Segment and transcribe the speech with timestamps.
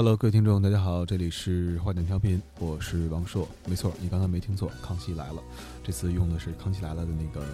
[0.00, 3.46] Hello，各位听众，大家好，这里是坏蛋调频，我是王硕。
[3.66, 5.34] 没错，你刚才没听错，《康熙来了》
[5.84, 7.46] 这次用的是《康熙来了》的那个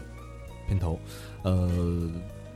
[0.68, 0.96] 片头。
[1.42, 2.08] 呃，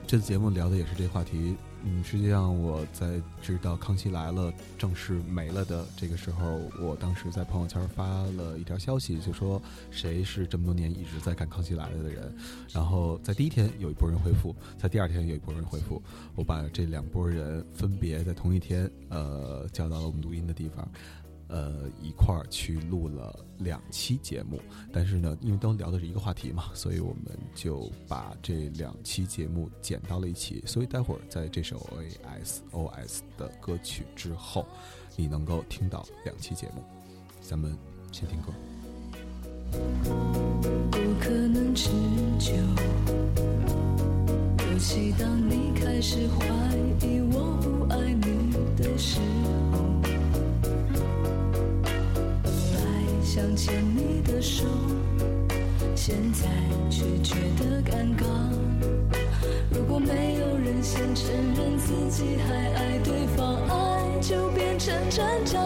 [0.06, 1.56] 这次节目聊的也是这话题。
[1.82, 9.60] 嗯，实际上我在知道《康熙来了》正式没了的这个时候，我当时在朋友圈发了一条消息，就说
[9.90, 12.32] 谁是这么多年一直在看《康熙来了》的人。
[12.72, 16.02] 然后在第一天有一波人回复，在第二天有一波人回复，
[16.34, 20.86] 我把这两波人分别在同一天，呃，叫到了我们录音的地方。
[21.50, 24.60] 呃，一块儿去录了两期节目，
[24.92, 30.62] 但是呢，因为都聊的是一个话题嘛，所以我们就把这两期节目剪到了一起。
[30.64, 31.76] 所以待会儿在这首
[32.22, 34.64] ASOS 的歌曲之后，
[35.16, 36.84] 你能够听到两期节目。
[37.40, 37.76] 咱们
[38.12, 38.52] 先听歌。
[40.92, 41.90] 不可能持
[42.38, 42.52] 久，
[44.70, 46.46] 尤其当你开始怀
[47.04, 49.18] 疑我不爱你的时
[49.72, 49.89] 候。
[53.32, 54.64] 想牵你的手，
[55.94, 56.48] 现在
[56.90, 58.24] 却觉得尴尬。
[59.70, 65.60] 如果没有人先承认自己还爱对方，爱就变成挣扎。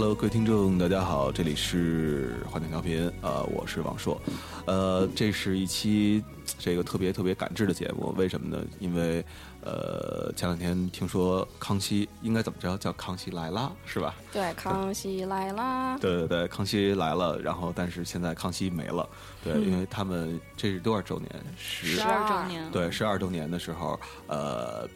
[0.00, 4.22] Hello，各位听众，大家好，这里是幻听调频，呃，我是王硕，
[4.64, 6.22] 呃，这是一期
[6.56, 8.64] 这个特别特别感知的节目，为什么呢？
[8.78, 9.24] 因为
[9.60, 14.14] 呃，前两天听说康熙应该怎么着叫康熙来啦，是吧？
[14.32, 15.98] 对，康熙来啦。
[15.98, 19.08] 对对对，康熙来了，然后但是现在康熙没了，
[19.42, 21.28] 对，因为他们这是多少周年？
[21.56, 22.70] 十二周年。
[22.70, 23.98] 对，十二周年的时候，
[24.28, 24.88] 呃。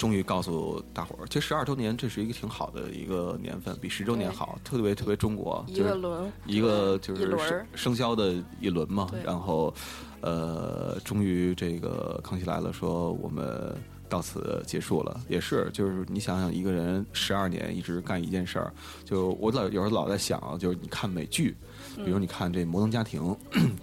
[0.00, 9.10] 终于告诉大伙儿，其实十二周年这是一个挺好的一个年份，比十周年好，特别特别中国，一个轮，一个就是生生肖的一轮嘛。
[9.22, 9.74] 然后，
[10.22, 13.76] 呃，终于这个康熙来了，说我们
[14.08, 18.72] 到此结束了，也是，就是你想想，一个人十二年一直干一件事儿，
[19.04, 21.54] 就我老有时候老在想，就是你看美剧，
[21.96, 23.20] 比如你看这《摩登家庭》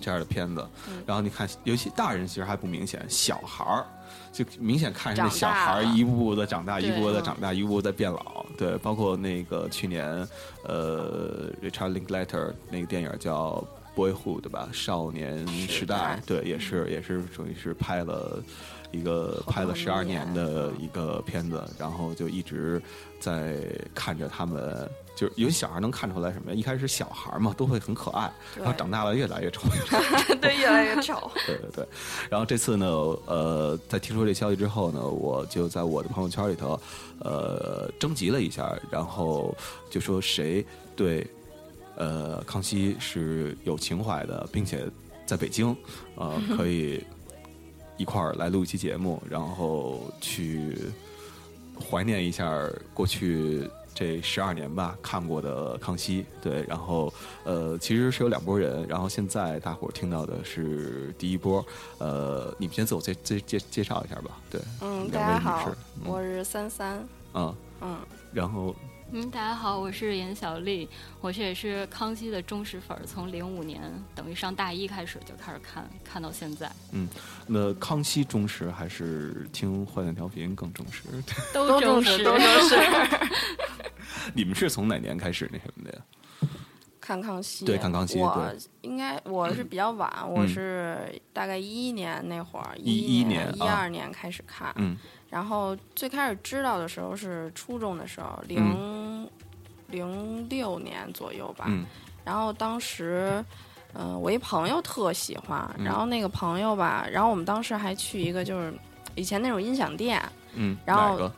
[0.02, 0.68] 这样的片子，
[1.06, 3.86] 然后你看，尤其大人其实还不明显，小孩儿。
[4.32, 8.46] 就明显看着那小孩一步步的长大，一步步的长大，一步步在变老。
[8.58, 10.06] 对，包括那个去年，
[10.64, 13.64] 呃，Richard Linklater 那个电影叫
[14.00, 16.22] 《Boyhood》吧，少年时代。
[16.26, 18.44] 对，也是也是属于是拍了
[18.92, 22.82] 一个拍了十二年的一个片子，然后就一直
[23.20, 23.58] 在
[23.94, 24.90] 看着他们。
[25.18, 26.56] 就是有小孩能看出来什么呀？
[26.56, 29.68] 一开始小孩嘛，都会很可爱，然后长大了越来越丑，
[30.40, 31.32] 对，越来越丑。
[31.48, 31.88] 对对对。
[32.30, 32.86] 然后这次呢，
[33.26, 36.80] 呃，在听说这消息之后呢，我就在我的朋友圈里头，
[37.20, 39.58] 呃，征集了一下，然后
[39.90, 40.64] 就说谁
[40.96, 41.26] 对
[41.96, 44.88] 呃康熙是有情怀的，并且
[45.26, 45.76] 在北京
[46.14, 47.04] 呃 可以
[47.98, 50.78] 一块儿来录一期节目，然后去
[51.90, 52.56] 怀念一下
[52.94, 53.68] 过去。
[53.98, 57.12] 这十二年吧，看过的康熙，对，然后
[57.44, 61.66] 呃，其实是有两拨人，然后现在大伙儿听到的是第一波，
[61.98, 65.72] 呃，你们先自我介介介介绍一下吧，对，嗯，大家好，
[66.06, 67.04] 我是三三，
[67.34, 67.56] 嗯。
[67.82, 67.98] 嗯，
[68.32, 68.76] 然后。
[69.14, 70.88] 嗯，大家好，我是严小丽，
[71.22, 73.82] 我是也是康熙的忠实粉儿，从零五年
[74.14, 76.70] 等于上大一开始就开始看，看到现在。
[76.92, 77.08] 嗯，
[77.48, 81.04] 那康熙忠实还是听坏蛋调频更忠实？
[81.54, 82.76] 都忠实，都忠实。
[84.36, 86.04] 你们是从哪年开始那什么的呀？
[87.08, 88.20] 看康熙，对，看康熙。
[88.20, 90.98] 我应该我是比较晚，我是
[91.32, 94.74] 大概一一年那会儿，一一年、一二年开始看。
[94.76, 94.98] 嗯。
[95.30, 99.26] 然后最开始知道的时候是初中的时候，零
[99.88, 101.72] 零六年左右吧。
[102.26, 103.42] 然后当时，
[103.94, 108.74] 嗯，我一朋友特喜欢，然后那个朋友吧，然后我们当时还去一个就是
[109.16, 110.22] 以前那种音响店。
[110.56, 110.78] 嗯。
[110.86, 111.32] 然后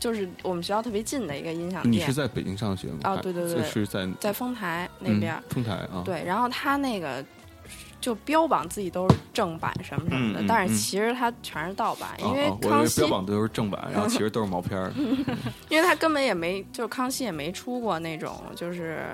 [0.00, 1.92] 就是我们学校特别近的一个音响店。
[1.92, 2.98] 你是在北京上学吗？
[3.04, 5.40] 哦，对对对，是在在丰台那边。
[5.50, 6.02] 丰台啊。
[6.04, 7.24] 对，然后他那个。
[8.00, 14.90] 就标榜自己都是正版什么什么的，但是其实它全是盗版，因为康熙标榜都是正版，然后其实都是毛片儿。
[15.68, 19.04] 因为他根本也没，就是康熙也没出过那种就是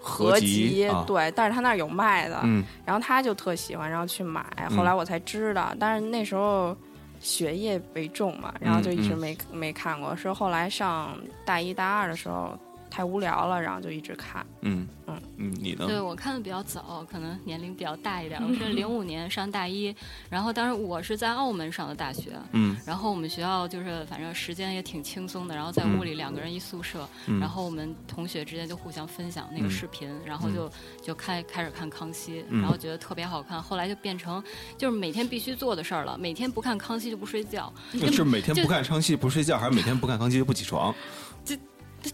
[0.00, 2.42] 合集，对，但是他那儿有卖的，
[2.84, 4.44] 然后他就特喜欢，然后去买，
[4.76, 6.76] 后来我才知道，但是那时候
[7.22, 10.14] 学业为重嘛，然后就一直没没看过。
[10.14, 11.16] 是后来上
[11.46, 12.58] 大一大二的时候。
[12.92, 14.44] 太无聊了，然后就一直看。
[14.60, 15.86] 嗯嗯嗯，你呢？
[15.86, 18.38] 对我看的比较早，可能年龄比较大一点。
[18.46, 19.94] 我是 零五年上大一，
[20.28, 22.32] 然后当时我是在澳门上的大学。
[22.50, 22.76] 嗯。
[22.84, 27.08] 然后我们学校就是反正时间也挺轻松的，然后在屋里两个人一宿舍，
[27.40, 30.70] 然后我们同学之间就互相分享那个视频，然后就
[31.02, 33.62] 就开开始看《康熙》，然后觉得特别好看。
[33.62, 34.44] 后来就变成
[34.76, 37.72] 就是每天必须做的事儿了，每天不看《康熙》就不睡觉。
[38.12, 40.94] 是每天不看《康熙》不睡觉，还是每天不看《康熙》就不起床？
[41.42, 41.56] 就。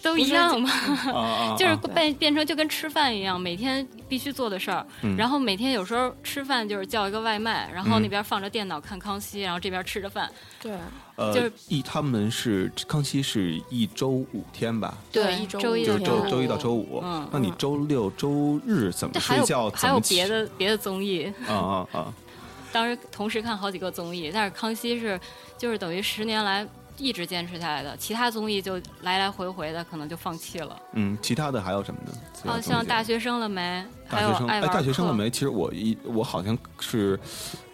[0.02, 0.70] 都一样嘛，
[1.58, 4.86] 就是变变成就跟吃饭一样，每天必须做的事儿。
[5.16, 10.30] 然后每天有时候吃饭就是叫一个外卖，然后那边放着电脑看康熙，然后这边吃着饭。
[10.60, 10.72] 对，
[11.16, 14.96] 呃，就是一他们是康熙是一周五天吧？
[15.10, 17.02] 对，一周周一周周一到周五。
[17.30, 19.70] 那你周六周日怎么睡觉？
[19.70, 22.14] 还有别的别的综艺啊啊啊！
[22.70, 25.18] 当时同时看好几个综艺，但是康熙是
[25.56, 26.66] 就是等于十年来。
[26.98, 30.76] 一直坚持下来的，其他综艺就来来回回的，可能就放弃了。
[30.92, 32.12] 嗯，其他的还有什么呢？
[32.44, 33.84] 哦，像大学生了没？
[34.10, 35.30] 大学生哎，大学生了没？
[35.30, 37.18] 其实我一我好像是，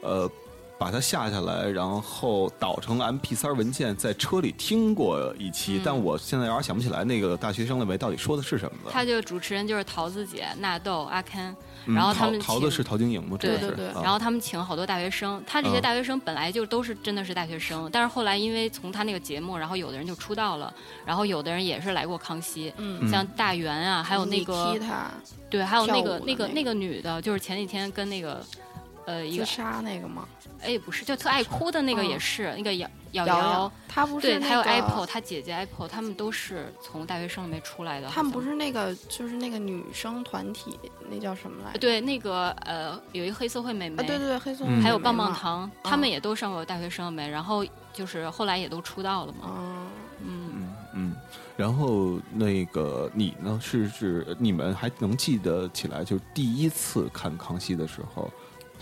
[0.03, 0.31] 呃，
[0.79, 8.91] 把它下下来，然后导成 M P 三文件，在车里听过一期，但我现在有点想不起来那个大学生了没到底说的是什么了。
[8.93, 11.55] 他就主持人就是桃子姐、纳豆、阿 Ken。
[11.87, 13.37] 然后他们桃子是陶晶莹吗？
[13.39, 13.87] 对对对。
[14.03, 20.73] 然后他们请好多大学生，他这些大学生本来就都是真的是大学生，但是后来因为从他那个节目，然后有的人就出道了，
[21.05, 22.73] 然后有的人也是来过康熙，
[23.11, 24.79] 像大圆啊，还有那个，
[25.51, 28.43] 对，还有那个那个那个女的，就是前几天跟那个。
[29.07, 30.27] 呃，一个杀那个吗？
[30.63, 38.09] 哎，不是，就特爱哭的那个也是那个瑶瑶瑶，她不是对，还有 Apple，她姐姐 Apple，他们都是从大学生里面出来的。
[38.09, 40.79] 他们不是那个，就是那个女生团体，
[41.11, 41.73] 那叫什么来？
[41.79, 47.29] 对，那个呃，有一个黑社会美眉，对对对，黑社会，还有棒棒糖，他们也都上过大学生没？
[47.29, 49.51] 然后就是后来也都出道了嘛。
[49.51, 49.87] 嗯
[50.27, 51.17] 嗯嗯，
[51.57, 53.61] 然后那个你呢？
[53.63, 58.31] 是是，你们还能记得起来，就是第一次看康熙的时候？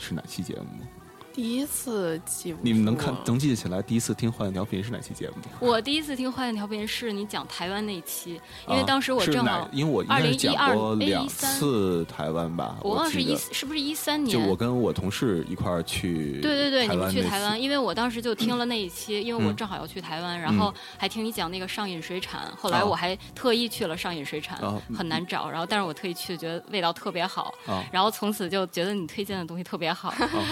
[0.02, 0.84] 是哪期节目？
[1.32, 3.80] 第一次记，你们能看能记得起来？
[3.80, 5.36] 第一次听《花样调频》是哪期节目？
[5.60, 8.38] 我第一次听《花样调频》是你讲台湾那一期，
[8.68, 12.76] 因为当时我正好，因为我应该讲过两次台湾吧。
[12.82, 14.38] 我忘了是一是不是一三年？
[14.38, 24.60] 就我跟我同事一块儿去，对对对，你们去台湾，因为我当时就听了那一期，因为我正好要去台湾，然后还听你讲那个上瘾水产，后来我还特意去了上瘾水产，
[24.94, 27.54] 很难找，然后但是我特意去，觉得味道特别好，
[27.90, 30.10] 然后从此就觉得你推荐的东西特别好，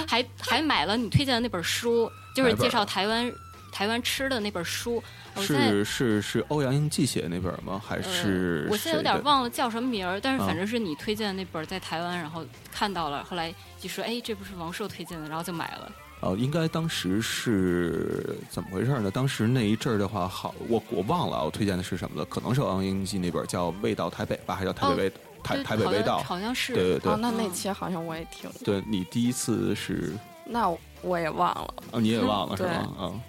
[0.09, 0.70] 还还。
[0.71, 3.33] 买了你推荐的那本书，就是介绍台湾
[3.73, 5.03] 台湾吃的那本书。
[5.37, 7.83] 是是是欧阳应季写的那本吗？
[7.85, 15.93] 还是我现在有点忘了叫什么名儿，但是反正是你推荐的那本，在台湾然后看到了，后来就说哎，这不是王朔推荐的，然后就买了。
[16.21, 19.11] 哦，应该当时是怎么回事呢？
[19.11, 25.13] 当时那一阵儿的话，好，我我忘了我推荐的是什么了，可能是欧阳英记那本叫《味道台北》吧，还叫《台北味
[25.43, 26.21] 台台北味道》？
[26.23, 26.75] 好像是。
[26.75, 27.17] 对对对。
[27.17, 28.49] 那那期好像我也听。
[28.65, 30.13] 对你第一次是。
[30.53, 30.69] 那
[31.03, 32.89] 我也忘了，哦，你也忘了是吧？
[32.99, 33.21] 嗯，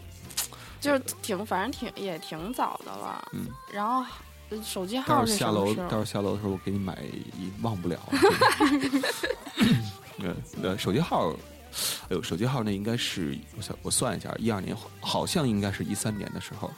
[0.79, 3.23] 就是挺，反正挺也挺早的了。
[3.33, 4.03] 嗯，然后
[4.63, 6.97] 手机号是下楼，到时候下楼的时候我给你买
[7.37, 7.99] 一忘不了。
[10.19, 11.31] 呃呃，手机号，
[12.09, 16.69] 哎呦，手机号那应该是我想我算一下，一二年好像应该是一三年的时候，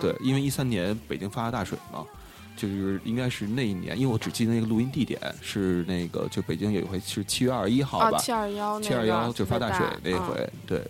[0.00, 2.04] 对对，因为一三年北京发了大水嘛。
[2.56, 10.82] 就是应该是那一年，因为我只记得那个录音地点是那个，就北京有一回是七月二十一号吧，七二幺，七二幺就发大水那回，对，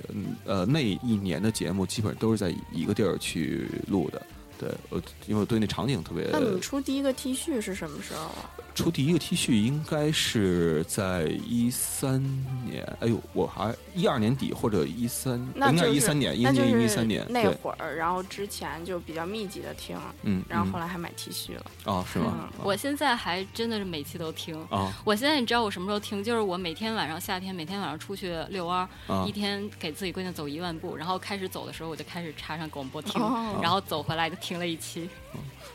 [0.44, 4.20] 呃，那一年的节目基本上都是在一个地儿去录的。
[4.62, 6.28] 对，我因为我对那场景特别。
[6.30, 8.48] 那你出第一个 T 恤是什么时候啊？
[8.74, 12.22] 出第一个 T 恤应该是在一三
[12.64, 21.66] 年，哎呦，我还一二年底或者一三，应该一三年，一年一三年那会儿，然后之前就比较密集的听，嗯，然后后来还买 T 恤了。
[21.84, 22.48] 哦，是吗？
[22.62, 24.90] 我现在还真的是每期都听啊！
[25.04, 26.22] 我现在你知道我什么时候听？
[26.24, 33.20] 就是我每天晚上夏天每天晚上出去遛弯儿，一天给自己规定走一万步，然后开始走的时候我就开始插上广播听，
[33.60, 34.51] 然后走回来就听。
[34.52, 35.08] 听了一期，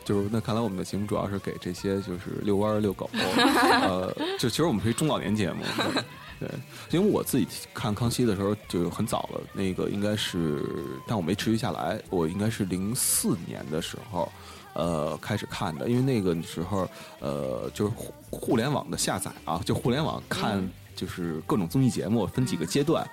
[0.05, 5.63] 就是那看来我们的节目主要是给这些就是遛弯儿、遛狗， 呃，就其实我们是一中老年节目，
[6.39, 6.47] 对，
[6.91, 10.63] 因为我自己看康熙的时候就很早了，那个应该是，
[11.07, 14.31] 但我没持续下来，我应该是零四年的时候，
[14.75, 16.87] 呃，开始看的，因为那个时候，
[17.19, 20.69] 呃，就是互互联网的下载啊，就互联网看。
[20.97, 23.07] 就是各种综艺节目分几个阶段，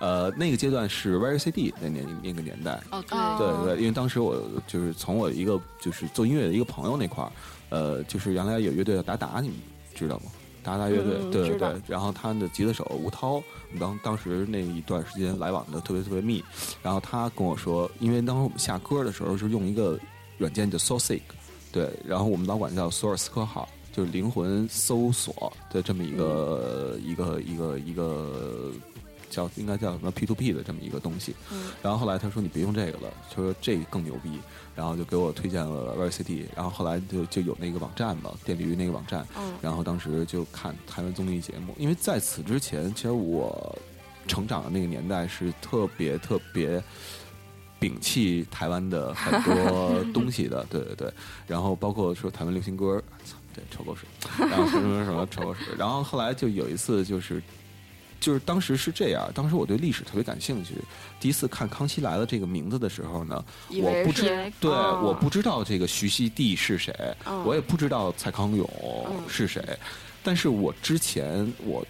[0.00, 7.32] 呃，那个阶段是 VCD 那年那个年代，哦对对对，因为当时我就是从我一个就是做音乐的一个朋友那块儿，
[7.70, 9.56] 呃，就是原来有乐队叫达达，你们
[9.94, 10.24] 知道吗？
[10.60, 11.80] 达达乐队，对对对。
[11.86, 13.42] 然后他的吉他手吴涛，
[13.80, 16.44] 当当时那一段时间来往的特别特别密。
[16.82, 19.98] 然后他跟我说，因为当时我们下歌的时候是用一个
[20.36, 21.18] 软件叫 Source，
[21.72, 28.72] 对，然后我们老管叫索尔斯科号，就是灵魂搜索的这么一个一个一个一个。
[29.30, 31.34] 叫应该叫什么 P to P 的这么一个东西，
[31.82, 34.40] 然后后来他说你别用这个了，他说这更牛逼，
[34.74, 39.26] 然后就给我推荐了 VCD，然后后来就就有那个网站嘛，电驴那个网站，
[39.60, 43.78] 然后当时就看台湾综艺节目，因为在此之前，其实我
[44.26, 46.82] 成长的那个年代是特别特别
[47.78, 51.12] 摒弃台湾的很多东西的， 对对对，
[51.46, 53.00] 然后包括说台湾流行歌，
[53.54, 54.02] 对，臭狗屎，
[54.38, 57.42] 然后什么什么臭狗屎，然后后来就有一次就是。
[58.20, 60.74] 就是当时是这样，当时我对历史特别感兴趣。
[61.20, 63.44] 第一次看《康熙来了》这个名字的时候呢，
[63.80, 66.92] 我不知对，我不知道这个徐熙娣是谁，
[67.44, 68.68] 我也不知道蔡康永
[69.28, 69.62] 是谁。
[70.20, 71.86] 但是我之前我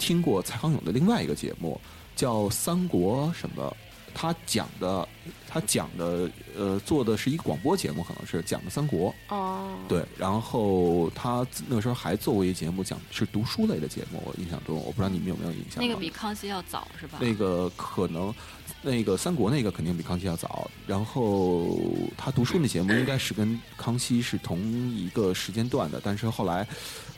[0.00, 1.80] 听过蔡康永的另外一个节目，
[2.16, 3.72] 叫《三国》什么。
[4.12, 5.08] 他讲的，
[5.48, 9.14] 他讲的，呃，做的是一个广播节目，可能是讲的三国。
[9.28, 14.22] 哦，对，然后他那个时候还做过一节目，讲是读书类的节目。
[14.24, 15.82] 我印象中，我不知道你们有没有印象。
[15.82, 17.18] 那个比康熙要早是吧？
[17.20, 18.34] 那个可能，
[18.82, 20.70] 那个三国那个肯定比康熙要早。
[20.86, 21.78] 然后
[22.16, 24.58] 他读书那节目应该是跟康熙是同
[24.90, 26.66] 一个时间段的，但是后来。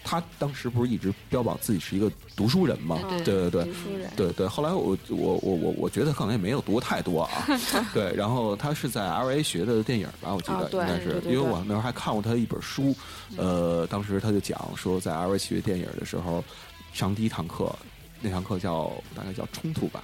[0.03, 2.99] 他当时不是一直标榜自己是一个读书人吗？
[3.23, 3.69] 对对对，
[4.17, 4.47] 对对。
[4.49, 7.31] 后来我我我我我觉得可能也没有读太多啊。
[7.93, 12.95] 对， 然后他是在 L A 学的电影吧，我记得应该是，因为我那时候还看过他一本书。
[13.37, 16.45] 呃，当时他就讲说，在 L A 学电影的时候，
[16.93, 17.75] 上第一堂课，
[18.21, 20.03] 那堂课叫大概叫冲突吧。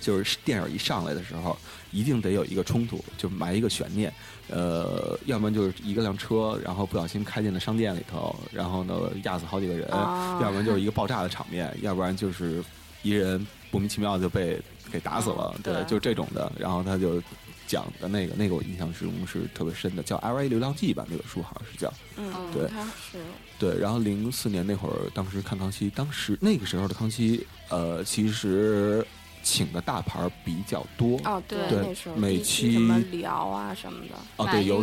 [0.00, 1.56] 就是电影一上来的时候，
[1.90, 4.12] 一定得有一个冲突，就埋一个悬念。
[4.48, 12.62] 呃，要不然就是一个辆车，然后不小心开进了商店里头，然后呢压死好几个人；要不然就是一个爆炸的场面；要不然就是
[13.02, 14.60] 一人莫名其妙就被
[14.94, 15.52] 给打死了。
[15.62, 16.50] 对，就这种的。
[16.56, 17.20] 然后他就
[17.66, 21.92] 讲的那个，那个我印象之中是特别深的，叫《L A 流浪记》吧，那本书好像是叫。
[22.16, 22.68] 嗯，对，
[23.10, 23.18] 是。
[23.58, 29.04] 对，然后零四年那会儿，当时看康熙，当时那个时候的康熙，呃，其实。
[29.44, 31.20] 请的大牌比较多。
[31.24, 34.14] 哦，对，那时候每期什么李敖啊什么的。
[34.38, 34.82] 哦，对，有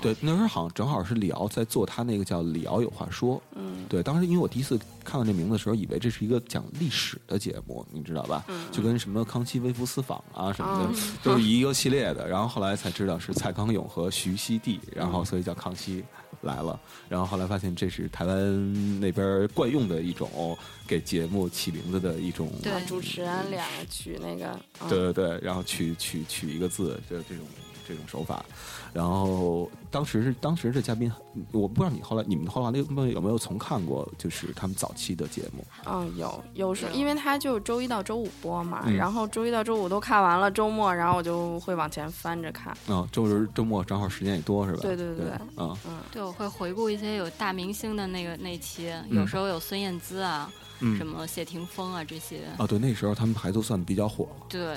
[0.00, 8.42] 对那时候好像正好是李敖在做他那个叫李敖有话说，嗯，对，当时因为我第一次看到这名字的时候，以为这是一个讲历史的节目，你知道吧？
[8.48, 12.26] 嗯，就跟什么康熙微服私访啊什么的，都是一个系列的。
[12.26, 16.02] 然后后来才知道是蔡康永和徐熙娣，然后所以叫康熙。
[16.42, 16.78] 来了，
[17.08, 20.56] 然后后来发现这是台湾那边惯用的一种
[20.86, 22.72] 给节目起名字的一种，对。
[22.86, 27.44] 主持人两个取那个，对对对，然后取取取一个字，就这种
[27.86, 28.44] 这种手法。
[28.92, 31.10] 然后当时是当时这嘉宾，
[31.52, 35.64] 我不知道你后来你们后来那有没有重看过，就是他们早期的节目？
[35.86, 42.76] 嗯，有有时因为他就周一到周五播嘛，然后周一到周五都看完了，周末然后我就会往前翻着看。
[42.88, 44.80] 嗯，周日周末正好时间也多是吧？
[44.82, 50.50] 对对对，嗯嗯，对，我会回顾一些有大明星的那个那期，有时候有孙燕姿啊。
[50.96, 54.28] 什么谢霆锋啊这些啊，对，那时候他们还都算比较火。
[54.48, 54.76] 对，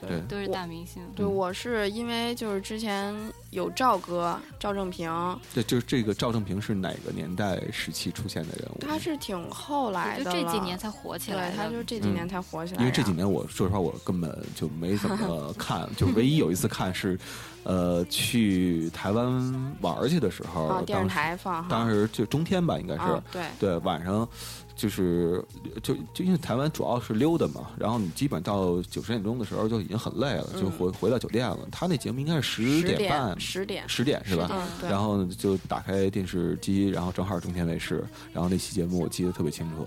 [0.00, 1.02] 对，都是大明星。
[1.16, 3.14] 对，我是因为就是之前
[3.50, 5.08] 有赵哥赵正平。
[5.54, 8.78] 对，就是这个赵正平是哪个年代时期出现的人物？
[8.80, 11.50] 他是挺后来的，就这几年才火起来。
[11.50, 12.80] 对，他就这几年才火起来。
[12.80, 17.18] 因为这几年我说实话，我根本就没怎么 看，就唯一有一次看是，
[17.64, 24.28] 呃，去台湾玩去的时候，电视台放，当时就中天吧，应该是，对对，晚上。
[24.78, 25.44] 就是
[25.82, 31.58] 就就因为台湾主要是溜达嘛，然后你基本到九十点钟的时候就已经很累了，就回回到酒店了。
[31.72, 34.68] 他那节目应该是十点半，十点十点是吧？
[34.80, 39.84] 然后就打开电视机，然后正好中天卫视，然后那期节目我记得特别清楚。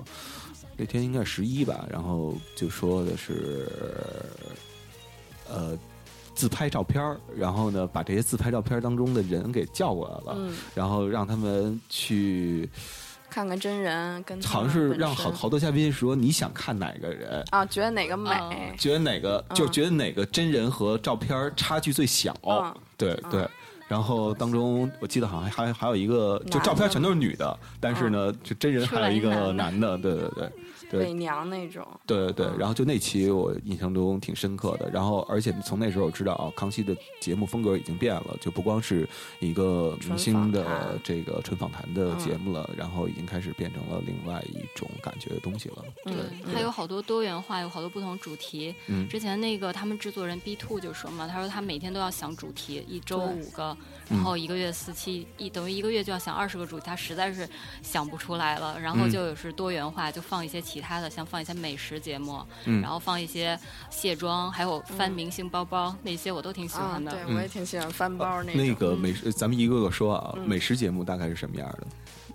[0.76, 3.66] 那天应该是十一吧，然后就说的是，
[5.50, 5.80] 呃，
[6.36, 7.02] 自拍照片
[7.34, 12.70] 然后呢把这些自拍照片当中的人给叫过来了，然后让他们去。
[13.32, 17.66] 看看真人，跟好像是让好好多嘉宾说你想看哪个人啊？
[17.66, 18.30] 觉得哪个美？
[18.78, 22.36] 觉得哪个就觉得哪个真人和照片差距最小？
[22.98, 23.48] 对对。
[23.88, 29.98] 然后当中我记得好像还还有一个，就照片全都是女的，但是呢，就真人还有一个男的。
[29.98, 30.50] 对对对。
[31.00, 39.08] 伪娘那种，对对对，然后就那期我印象中挺深刻的，然后而且从那时候我知道啊，康熙的节目风格已经变了，就不光是
[39.40, 45.84] 一个明星的这个纯访谈的节目了，然后已经开始变成了另外一种感觉的东西了。
[46.04, 46.16] 对，
[46.54, 48.74] 还有好多多元化，有好多不同主题。
[48.88, 53.76] 嗯，之前那个他们制作人 B Two 就说嘛，他说他每天都要想主题，一周五个
[54.10, 57.48] 然后一个月四期，一等于一个月就要想二十个主题，他实在是
[57.82, 58.80] 想不出来了。
[58.80, 63.58] 然后就是多元化，就放一些其他的，像放一些美食节目，然后放一些
[63.90, 67.12] 卸妆，还有翻明星包包那些，我都挺喜欢的。
[67.12, 68.54] 对，我也挺喜欢翻包那。
[68.54, 71.88] 那个美食，咱们一个个说啊，美食节目大概是什么样的？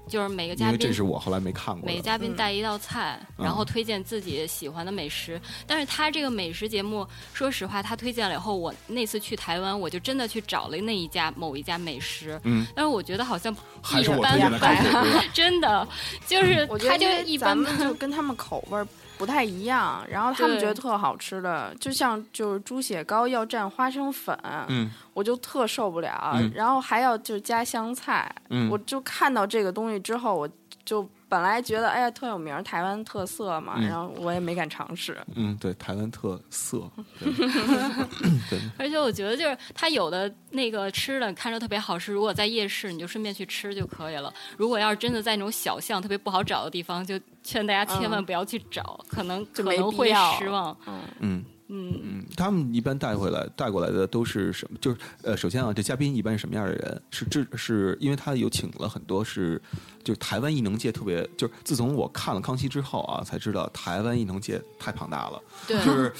[0.09, 1.85] 就是每个嘉宾，这是我后来没看过。
[1.87, 5.41] 每个嘉宾带一道菜，然后推荐自己喜欢的美食。
[5.67, 12.41] 但是他这个美食节目，说实话，他推荐了以后，我那次去台湾，我就真的去找了那一家某一家美食。
[12.45, 12.67] 嗯。
[12.75, 15.87] 但是我觉得好像一般般， 真的
[16.27, 18.85] 就是他就一般，就跟他们口味
[19.19, 30.49] 不太一样，然后他们觉得特好吃的，就像就是猪血糕要蘸花生粉，嗯，我就特受不了，然后还要就加香菜，嗯，我就看到这个东西之后，我
[30.85, 31.09] 就。
[31.29, 35.19] 本来觉得哎呀特有名，台湾特色嘛，然后我也没敢尝试。
[35.35, 36.89] 嗯，对，台湾特色。
[37.19, 38.61] 对。
[38.79, 44.33] 而且我觉得就是它有的那个吃的看着特别好吃，如果在夜市你就顺便去吃就可以了。
[44.57, 50.77] 如果要是真的在那种小巷特别不好找的地方，就劝大家千万不要去找，可能可能会失望。
[50.87, 51.45] 嗯嗯。
[51.69, 54.79] 嗯嗯，他们一般带回来带过来的都是什么？
[54.81, 57.03] 就是呃，首先啊，这嘉宾一般是什么样的人？
[57.11, 59.61] 是这是因为他有请了很多是，
[60.05, 65.43] 就是台湾艺能界特别，就是自从我看了康熙之后啊，才知道台湾艺能界太庞大了。
[65.67, 66.13] 对，就是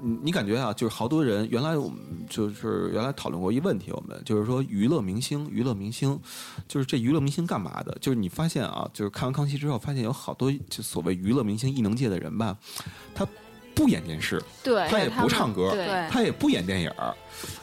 [0.00, 1.98] 你你感觉啊，就是好多人原来我们
[2.30, 6.18] 就是原来讨论过一问题，我们就是说娱乐明星，娱乐明星，
[6.66, 7.94] 就是这娱乐明星干嘛的？
[8.00, 12.56] 就是你发现啊，就是看完康熙之后，发现有好多就所谓娱乐明星艺能界的人吧，
[13.14, 13.28] 他。
[13.76, 15.76] 不演电视，对，他也不唱歌，
[16.10, 17.14] 他也不演电影儿。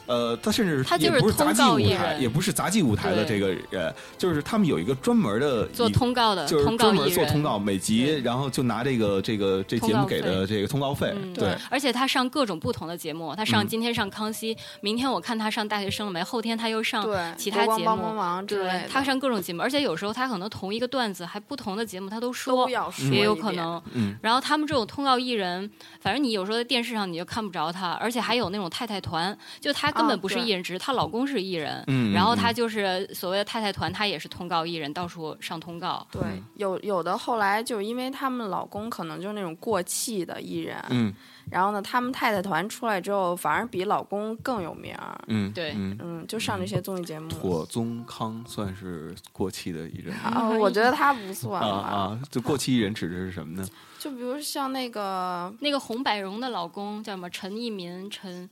[0.06, 11.12] 呃，他甚至他就是杂技舞台，也不是杂技舞台的这个人，就是他们有一个专门的做通告的，就是专门做通告，每集然后就拿这个这个这节目给的这个通告费。
[11.34, 17.02] 对，而且他上各种不同的节目，他上今天上康熙，明天我看他上大学生了没，后天他又上
[17.36, 22.68] 其他节目，对，他上各种节目，而且有时候他可能同一个段子还不同的节目他都说，
[23.10, 23.82] 也有可能。
[24.20, 25.68] 然后他们这种通告艺人，
[26.04, 29.90] 反正你有时候在电视上你就看不着他，而且还有那种太太团，就她。
[29.94, 31.82] 根本不是艺人，只是她老公是艺人。
[31.86, 36.06] 嗯，然后她就是所谓的太太团，她也是通告艺人，到处上通告。
[36.10, 36.20] 对，
[36.56, 40.76] 有有的后来就是因为他们老公可能就是那种过气的艺人。
[40.90, 41.14] 嗯，
[41.48, 44.94] 然后呢，他们太太团出来之后，反而比老公更有名。
[45.28, 47.28] 嗯，对，嗯，就上这些综艺节目。
[47.28, 53.66] 妥宗康算是过气的艺人啊，我觉得他不算啊啊，就过气艺人指的是什么呢？
[54.04, 57.30] 就比如像那个那个洪百荣的老公叫什么？
[57.30, 58.50] 陈一民，陈。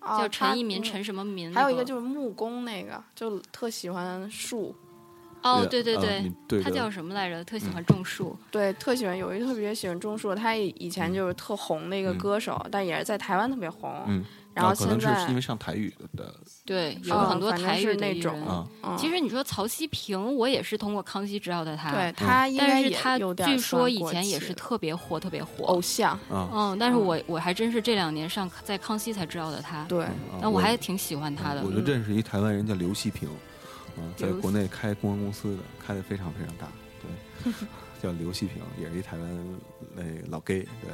[0.00, 1.52] 叫陈一民，陈什么民？
[1.54, 4.74] 还有一个就是木工，那个就特喜欢树。
[5.42, 5.96] 哦，对对
[6.48, 7.44] 对，他叫什么来着？
[7.44, 8.36] 特喜欢种树。
[8.50, 13.92] 对，特喜欢有一个特别喜欢种树，他以前就是特红的一个歌手，但也是在台湾特别红。
[14.06, 14.24] 嗯。
[14.54, 16.34] 然后可能是因为上台语的，
[16.66, 18.66] 对，有很多台语那种。
[18.98, 26.18] 其实你说曹希平，我也是通过康熙知道的他，对他，但是他据说以前也是特别火，特别火，偶像。
[26.30, 29.84] 嗯，但是我我还真是这两年上在康熙才知道的他。
[29.84, 30.06] 对，
[30.40, 31.62] 但我还挺喜欢他的。
[31.64, 33.28] 我就认识一台湾人叫刘希平，
[33.96, 36.66] 嗯，在国内开公关公司的，开的非常非常大，
[37.00, 37.52] 对。
[38.02, 39.58] 叫刘希平，也是一台湾
[39.94, 40.90] 那老 gay，对，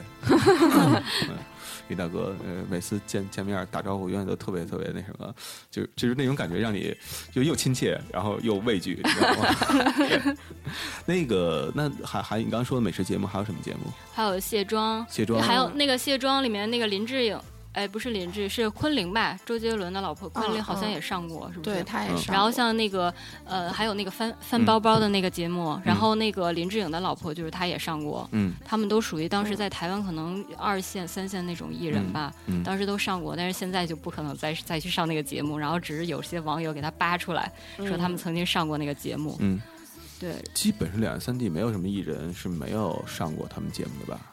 [1.89, 5.35] 一大哥，呃，每次见见面打招呼，永远都特别特别那什么，
[5.71, 6.95] 就就是那种感觉，让你
[7.33, 10.37] 就又亲切，然后又畏惧，你知道吗？
[11.07, 13.91] 那个，那还还你刚刚说的美食节目还有什么节目？
[14.13, 17.41] 还有卸妆，卸妆，还有那个卸妆里面那个林志颖。
[17.79, 19.39] 哎，不是林志，是昆凌吧？
[19.47, 21.77] 周杰伦的老婆昆凌好像也上过，是不是？
[21.77, 22.35] 对，她也上。
[22.35, 23.15] 然后像那个
[23.45, 28.29] 呃，还有那个翻翻包包的那个节目，然后那个林志颖的老婆就是她也上过。
[28.33, 28.53] 嗯。
[28.65, 32.35] 他们都属于当时在台湾可能二线、三线那种艺人吧。
[32.47, 32.65] 嗯。
[32.65, 35.57] 当时都上过，但是现在就不可能再再去上那个节目。
[35.57, 39.37] 然后只是有些网友给他扒出来，说他们曾经上过那个节目。
[39.39, 39.61] 嗯。
[40.19, 40.35] 对。
[40.53, 44.28] 基本上两岸三地没有什么艺人是没有上过他们节目的吧？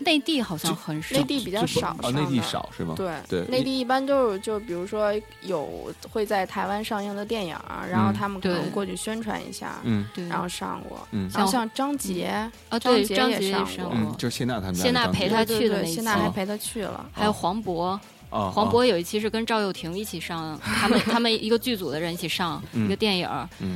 [0.00, 2.94] 内地好像很少，内地比较少啊，内地少是吗？
[2.96, 7.54] 对对，内地一般都是就比如说有会在台湾上映的电影，
[7.90, 12.26] 然后他们可能过去宣传一下，嗯，然后上过，嗯，然后像张杰
[12.68, 17.98] 啊，对，张杰也上过，就是谢娜他们，谢娜陪他去的那谢娜还陪他去了，还有黄渤。
[18.30, 23.28] 黄渤有一期是跟赵又廷一起上，他们 他们一个剧组的人一起上一个电影，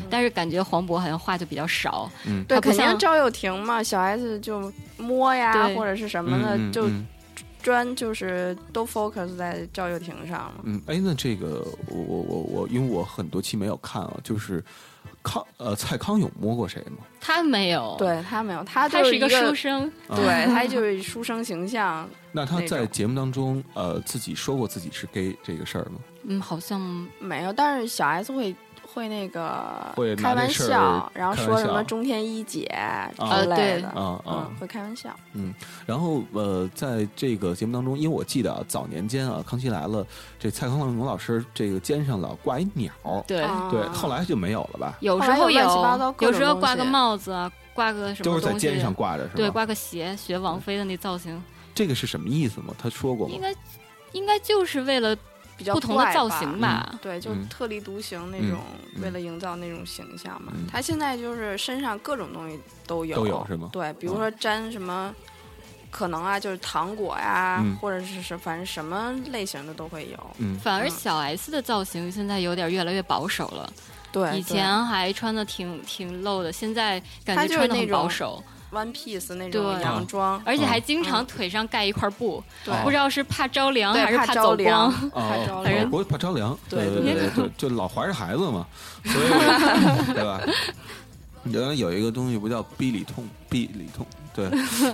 [0.09, 2.11] 但是感觉黄渤好像话就比较少。
[2.25, 6.89] 嗯对，肯定赵又廷嘛，小 S 就摸呀或者是什么的，就
[7.63, 10.55] 专就是都 focus 在赵又廷上了。
[10.65, 14.63] 嗯，哎，那这个我我我我，因为我很多期没有看啊，就是
[15.23, 16.99] 康呃蔡康永摸过谁吗？
[17.21, 22.09] 他没有，对他没有，他他是一个书生，对 他就是书生形象。
[22.37, 26.01] 那他在节目当中呃自己说过自己是 gay 这个事儿吗？
[26.25, 26.81] 嗯，好像
[27.21, 28.55] 没有，但是小 S 会。
[28.87, 32.61] 会那个会开玩笑，然后说什么中天一姐
[33.19, 35.11] 之类的，啊啊，会开玩笑。
[35.33, 35.53] 嗯，
[35.85, 40.05] 然后呃，在这个节目当中，因为我记得啊，早年间啊，《康熙来了》
[40.39, 42.93] 这蔡康永老师这个肩上老挂一鸟，
[43.27, 44.97] 对对，后来就没有了吧？
[45.01, 45.61] 有时候有，
[46.21, 49.35] 有时候挂个帽子啊，挂个什么都是在肩上挂着，是吧？
[49.35, 51.43] 对，挂个鞋，学王菲的那造型。
[51.75, 52.75] 这个是什么意思吗？
[52.79, 53.35] 他说过吗？
[53.35, 53.55] 应该
[54.13, 55.17] 应该就是为了。
[55.57, 58.59] 比较不同的造型吧，对，就特立独行那种，
[59.01, 60.53] 为了营造那种形象嘛。
[60.69, 62.59] 他现在就是身上各种东西
[62.89, 63.71] 都有，都有是吗？
[63.73, 65.15] 对，比如说粘什么，
[65.93, 70.19] 可能啊，就是糖果呀，或者是是，反正什么类型的都会有。
[70.39, 73.73] 嗯，反而小 S 的造型现在有点越来越保守了。
[74.11, 78.43] 对，以前还穿的挺挺露的，现在感觉穿的很保守。
[78.75, 88.67] One Piece 那种洋装，而且还经常腿上盖一块布，对，不知道是怕着凉还是怕走光， 怕着凉，不会怕着凉，对对对，就就老怀着孩子嘛，
[89.05, 89.29] 所以
[90.13, 90.41] 对吧？
[91.45, 94.49] 原来有一个东西不叫逼里痛，逼里痛，对，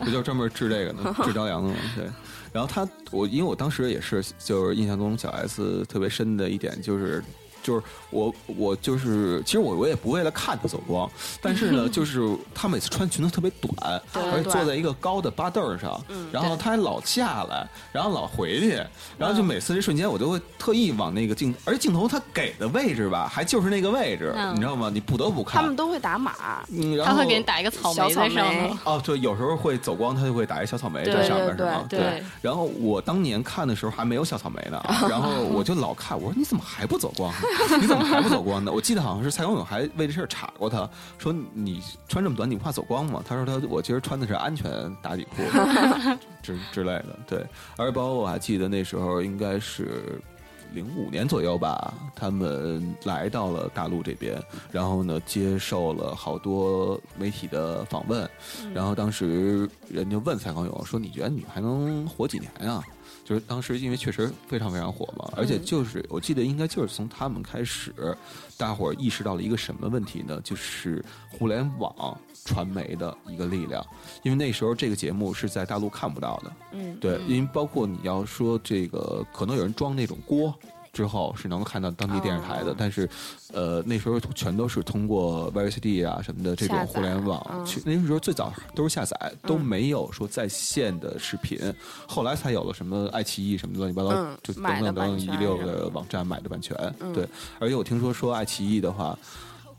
[0.04, 2.04] 不就专门治这个呢，治着凉的嘛，对。
[2.52, 7.22] 然后他，我因为我当时也是，就是印象中小 S 特别深的一点就是。
[7.62, 12.20] 就是我，我就是，其实我我也不为了看他走光，但是呢， 就是
[12.54, 16.00] 他每次穿裙子特别短，而且坐在一个高的八凳儿上，
[16.32, 18.82] 然后他还老下来，然后老回去，
[19.18, 24.90] 然后就每次这瞬间我都会特意往那个镜，而且镜头他给的位置吧，还就是那个位置，你知道吗？
[24.92, 25.60] 你不得不看。
[25.60, 26.32] 他们都会打码，
[27.04, 28.92] 他会给你打一个草莓在上头。
[28.92, 31.84] 哦，对，有时候会走光，他就会打一小草莓在上面，是吗？
[31.88, 32.22] 对。
[32.40, 37.32] 然后我当年看的时候还没有小草莓呢， 然后我就老看，我说你怎么还不走光？
[37.80, 38.70] 你怎么还不走光呢？
[38.74, 43.22] 我记得好像是蔡康永还为这事儿查过他，说你穿这么短，你不怕走光吗？
[43.26, 45.42] 他说他我其实穿的是安全打底裤
[46.42, 47.18] 之之类的。
[47.26, 50.20] 对，而且包括我还记得那时候应该是
[50.72, 58.28] 零五年左右吧，他们来到了大陆这边，然后呢接受了好多媒体的访问，
[58.72, 62.82] 然后当时人就问蔡康永说：“你觉得你还能活几年呀？”
[63.24, 67.92] 就是当时因为确实非常非常火嘛，而且就是我记得应该就是从他们开始，
[68.56, 70.40] 大伙儿意识到了一个什么问题呢？
[70.42, 73.84] 就是互联网传媒的一个力量，
[74.22, 80.54] 因为那时候这个节目是在大陆看不到的，嗯，对，因为包括你要说这个，可能有人装那种锅。
[80.92, 83.08] 之后是能够看到当地电视台的，但是，
[83.52, 87.80] 呃，那时候全都是通过 VCD 啊什么的这种互联网去。
[87.84, 91.58] 那时候最早都是下载，都没有说在线的视频。
[92.06, 94.10] 后来才有了什么爱奇艺什么乱七八糟，
[94.42, 96.76] 就等等等等一溜的网站买的版权。
[97.14, 99.18] 对，而且我听说说爱奇艺的话。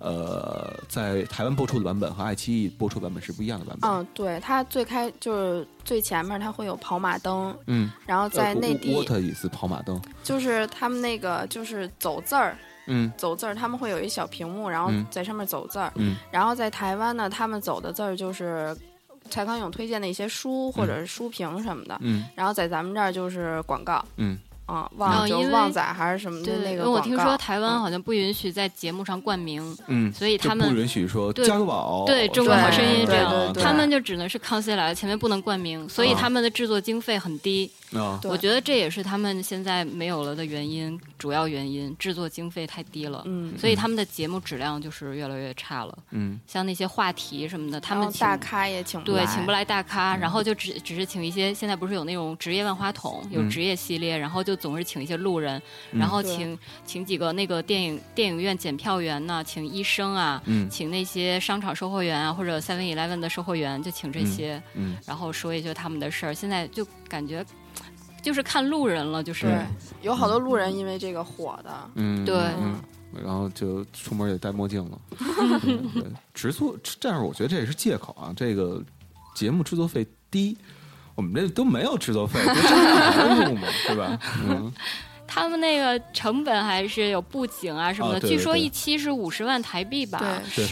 [0.02, 3.90] 呃，在台湾播出的版本和爱奇艺播出版本是不一样的版本。
[3.90, 7.56] 嗯，对，它最开就是最前面，它会有跑马灯。
[7.68, 10.02] 嗯，然后在内地，what is 跑马灯？
[10.24, 15.92] 就是他们那个就是走字儿，嗯，走字儿，他们会有一小屏幕，然后在上面走字儿。
[15.98, 18.76] 嗯，然后在台湾呢，他们走的字儿就是
[19.30, 21.96] 蔡康永推荐的一些书或者是书评什么的。
[22.02, 24.04] 嗯，然后在咱们这儿就是广告。
[24.16, 24.38] 嗯。
[24.66, 37.70] 啊，旺就旺仔还是什么的那个我听说台湾好像不允许在节目上冠名，嗯，所以他们不允许说加个宝，对中国好声音这样，他们就只能是康熙来了，前面不能冠名，所以他们的制作经费很低。
[38.24, 67.46] 我觉得这也是他们现在没有了的原因，主要原因制作经费太低了，嗯，所以他们的节目质量就是越来越差了，嗯，像那些话题什么的，他们大咖也请对请不来大咖，然后就只只是请一些现在不是有那种职业万花筒，有职业系列，然后就总是请一些路人，然后请请几个那个电影电影院检票员呢，请医生啊，请那些商场售货员啊，或者 Seven Eleven 的售货员，就请这些，嗯，然后说一些他们的事儿，现在就感觉。
[68.22, 69.66] 就是看路人了，就是
[70.02, 72.36] 有好多路人因为这个火的，嗯，对，
[73.24, 75.00] 然后就出门也戴墨镜了。
[75.96, 76.04] 对，
[76.34, 78.32] 制作这样，我觉得这也是借口啊。
[78.36, 78.82] 这个
[79.34, 80.56] 节目制作费低，
[81.16, 84.20] 我们这都没有制作费，对吧？
[84.48, 84.72] 嗯，
[85.28, 90.22] 他们那个成本还是有布景啊什么的，据说一期是五十万台币吧，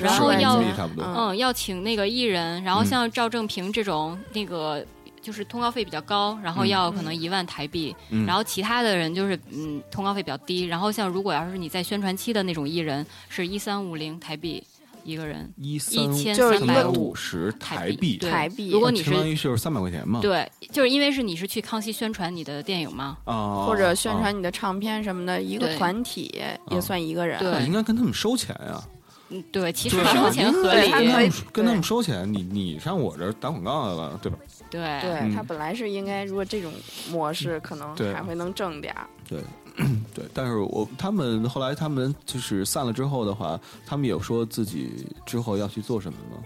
[0.02, 0.62] 然后要
[0.98, 4.86] 嗯要请那个艺人，然后像赵正平这种那个。
[5.22, 14.64] 就是通告费比较高，然后要可能一万台币，然后其他的人就是嗯通告费比较低，然后像如果要是你在宣传期的那种艺人，是一三五零台币。
[15.06, 18.70] 一个人，一千就是三百五十台币，台币。
[18.70, 26.30] 如果你是相当于就是三百块钱嘛，对，就是因为是你是去康熙宣传你的电影嘛，啊，或者宣传你的唱片什么的，一个团体
[26.70, 28.84] 也算一个人，对，应该跟他们收钱呀。
[29.32, 34.38] 嗯，对，其实收钱合理，跟他们收钱，你你上我这儿打广告来了，对吧？
[34.72, 36.72] 对，对他本来是应该，如果这种
[37.12, 39.08] 模式可能还会能挣点儿。
[39.28, 39.40] 对，
[40.16, 46.44] 对，但是我他们后来他们就是散了之后的话，他们有说自己之后要去做什么吗？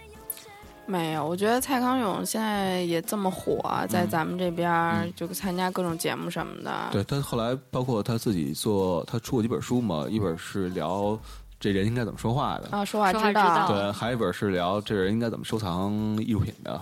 [0.85, 6.89] 没有，我觉得蔡康永现在也这么火，在咱们这边就参加各种节目什么的。
[6.91, 11.17] 对他后来包括他自己做，他出过几本书嘛，一本是聊。
[11.63, 12.83] 这人应该怎么说话的啊？
[12.83, 13.67] 说话之道。
[13.69, 16.81] 对，还有一本是聊这人应该怎么收藏艺术品的。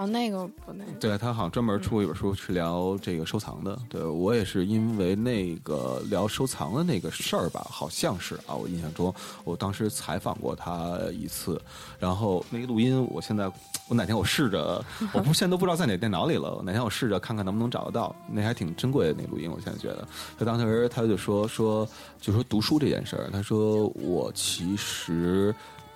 [0.00, 0.92] 啊，那个不那个。
[0.92, 3.78] 对他好像专门出过一本书是聊这个收藏的。
[3.86, 11.60] 对我也是因为那个聊收藏的那个事儿吧，好像是啊，我印象中我当时采访过他一次，
[11.98, 13.46] 然后那个录音，我现在
[13.88, 14.82] 我哪天我试着，
[15.12, 20.08] 我不现在都不知道在哪电脑里了，哪天我试着看看能不能找得到，那还挺珍贵的那录音，我现在觉得。
[20.38, 21.86] 他当时他就说说
[22.18, 25.54] 就说读书这件事儿，他说我其实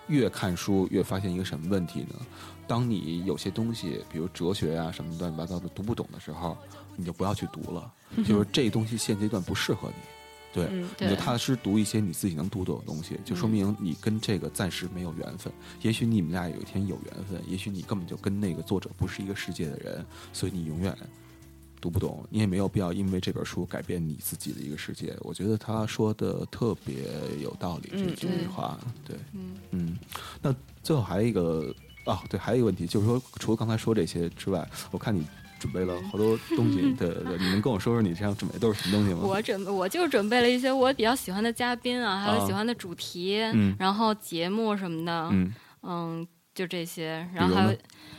[0.09, 2.17] 越看书越发现一个什么问题呢？
[2.67, 6.57] 当你有些东西，比如哲学啊什么乱七八糟的读不懂的时候，
[6.97, 7.93] 你就不要去读了。
[8.25, 9.95] 就是这东西现阶段不适合你，
[10.53, 15.53] 对，你就踏踏实读一些你自己能读懂的东西，就说明你跟这个暂时没有缘分。
[15.83, 20.97] 也许你们俩有一天有缘分，也许你根本就跟那个作者不是一个世界的人，所以你永远
[21.81, 22.25] 读不懂。
[22.31, 25.17] 你也没有必要因为这本书改变你自己的一个世界。
[25.23, 27.03] 我觉得他说的特别
[27.43, 29.17] 有道理，这句话，对，
[29.73, 29.99] 嗯，
[30.41, 31.75] 那最后还有一个。
[32.05, 35.27] 哦，对，还有一个问题，就是说，除了刚才说这些之外，我看你
[35.59, 39.21] 准备了好多东西，对对对，你能跟我说说你这样准备都是什么东西吗？
[39.25, 43.39] 我准备，我就准备了一些我比较喜欢的嘉宾啊，还有喜欢的主题，
[43.79, 45.31] 然后节目什么的，
[45.83, 47.79] 嗯，就这些，然后还有，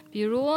[0.09, 0.47] 比如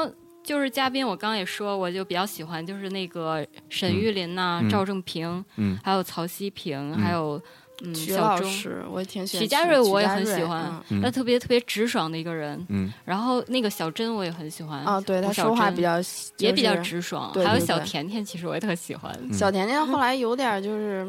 [0.43, 7.41] 就是嘉宾，我刚刚也说，我就比较喜欢，就是那个沈玉琳呐，赵正平，嗯，还有曹希平，还有。
[7.85, 9.43] 嗯，徐老师，我也挺喜欢。
[9.43, 12.67] 徐佳瑞我也很喜欢，他特别特别直爽的一个人。
[12.71, 14.81] 嗯，然后那个小珍我也很喜欢。
[14.81, 15.95] 啊，对他说话比较
[16.39, 17.33] 也比较直爽。
[17.35, 19.17] 还有小甜甜，其实我也特喜欢。
[19.33, 21.09] 小甜甜后来有点就是，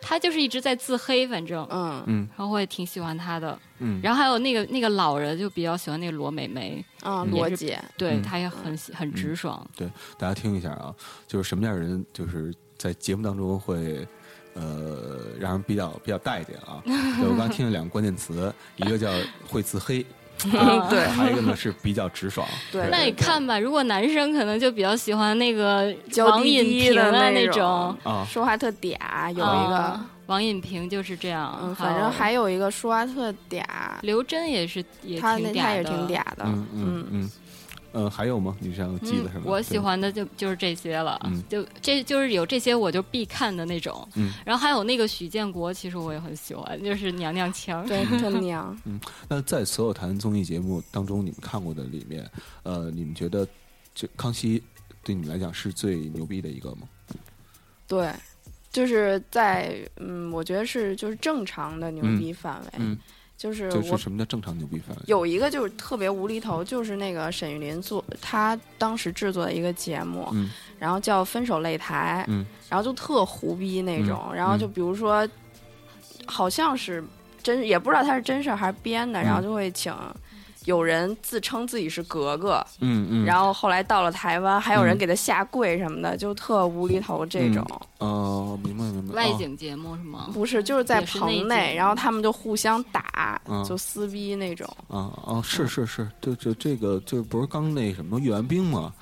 [0.00, 3.58] 他就是一直在自黑，反正嗯嗯，然后我也挺喜欢他的。
[3.80, 9.66] 嗯，然后还有那个那个老人就比较喜欢那个罗美美啊，罗姐，对他也很很直爽。
[9.76, 10.94] 对，大家听一下啊，
[11.26, 14.06] 就是什么样的人就是在节目当中会。
[14.54, 16.82] 呃，让人比较比较带一点啊。
[17.22, 19.10] 我刚听了两个关键词，一个叫
[19.48, 20.04] 会自黑，
[20.90, 22.46] 对，还有一个呢是比较直爽。
[22.72, 28.96] 对，那你看吧，如果男生可能就比较喜欢那个王隐平的那种，啊，说话特嗲，
[29.32, 31.58] 有一个王隐平就是这样。
[31.62, 33.62] 嗯，反正还有一个说话特嗲，
[34.02, 36.44] 刘真也是也挺嗲也挺嗲的。
[36.44, 37.30] 嗯嗯嗯。
[37.94, 38.56] 嗯，还有吗？
[38.58, 39.42] 你想记得什么？
[39.44, 44.06] 我喜欢的就就是这些了，就这就是有这些我就必看的那种。
[44.16, 48.76] 嗯，然后还有那个许建国，其实我也很喜欢，就是娘娘腔，对， 特娘。
[48.84, 52.28] 嗯，那在所有谈综艺节目当中，你们看过的里面，
[52.64, 53.46] 呃，你们觉得
[53.94, 54.60] 就康熙
[55.04, 56.88] 对你们来讲是最牛逼的一个吗？
[57.86, 58.12] 对，
[58.72, 62.68] 就是在嗯，我觉得是就是正常的牛逼范围。
[62.78, 62.98] 嗯。
[63.36, 65.02] 就是就是什么叫正常牛逼范围？
[65.06, 70.28] 有一个就是特别无厘头，就是那个沈玉琳做他当时制作的一个节目，
[70.78, 72.24] 然后叫《分手擂台》，
[72.68, 75.28] 然后就特胡逼那种，然后就比如说，
[76.26, 77.02] 好像是
[77.42, 79.92] 真也不知道他是真事儿还是编的，然后就会请。
[80.64, 87.64] 有人自称自己是格格，嗯嗯，然后后来到了台湾，还有人给他下跪什么的，就特无厘头这种。
[87.98, 89.14] 哦，明白明白。
[89.14, 90.30] 外景节目是吗？
[90.32, 94.66] 不是，就是在棚内，然后他们就互相打，就撕逼那种。
[94.88, 98.92] 啊啊，是是是，就就这个，就不是刚那什么阅完兵吗？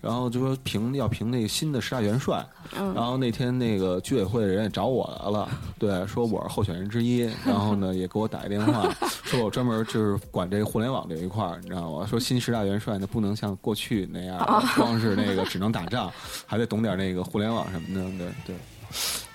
[0.00, 8.88] 然后就说评要评那个新的十大元帅，然后那天那个居委会的人也找我来了，对，说我是候选人之一，然后呢也给我打一电话，
[9.24, 12.06] 说我专门就是管这个互联网这一块儿，你知道吗？
[12.06, 14.38] 说新十大元帅呢不能像过去那样，
[14.76, 16.12] 光是那个只能打仗，
[16.46, 18.56] 还得懂点那个互联网什么的，对对，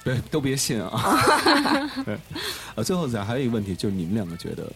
[0.04, 1.20] 别都别信啊。
[2.06, 2.18] 对，
[2.76, 4.72] 呃，最后再还有一个问题，就是你们两个觉得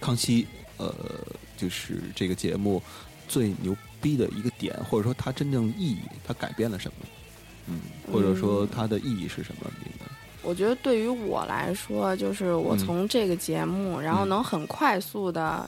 [0.00, 0.92] 康熙呃，
[1.56, 2.82] 就是这个节目
[3.28, 3.76] 最牛。
[4.04, 7.06] 逼的一个点，或者说它真正意义，它改变了什么？
[7.68, 7.80] 嗯，
[8.12, 9.70] 或者说它的意义是什么？
[10.42, 15.66] 我觉得对于我来说，就是我从这个节目，然后能很快速的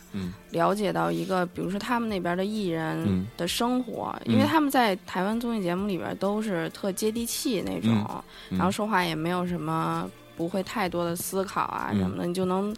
[0.51, 12.77] 了解到一个，比如说他们那边的艺人的生活，因为他们在台湾综艺节目里边都是特接地气那种，然后说话也没有什么不会太多的思考啊什么的，你就能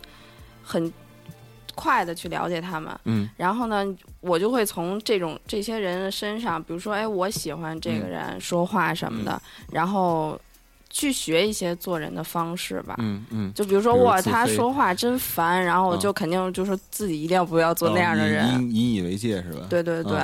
[0.63, 0.93] 很。
[1.75, 3.01] 快的去了解他们。
[3.05, 3.87] 嗯，然后呢，
[4.21, 10.39] 我就会从这种这些人身上，比如说，哎，我喜欢这个人说话什么的，然后
[10.91, 12.97] 去学一些做人的方式吧。
[12.99, 19.67] 嗯嗯，就比如说，哇，他说话真烦，然后我就肯定就是自己一定要不要做那样的人，引以为戒是吧？
[19.71, 20.19] 对对对。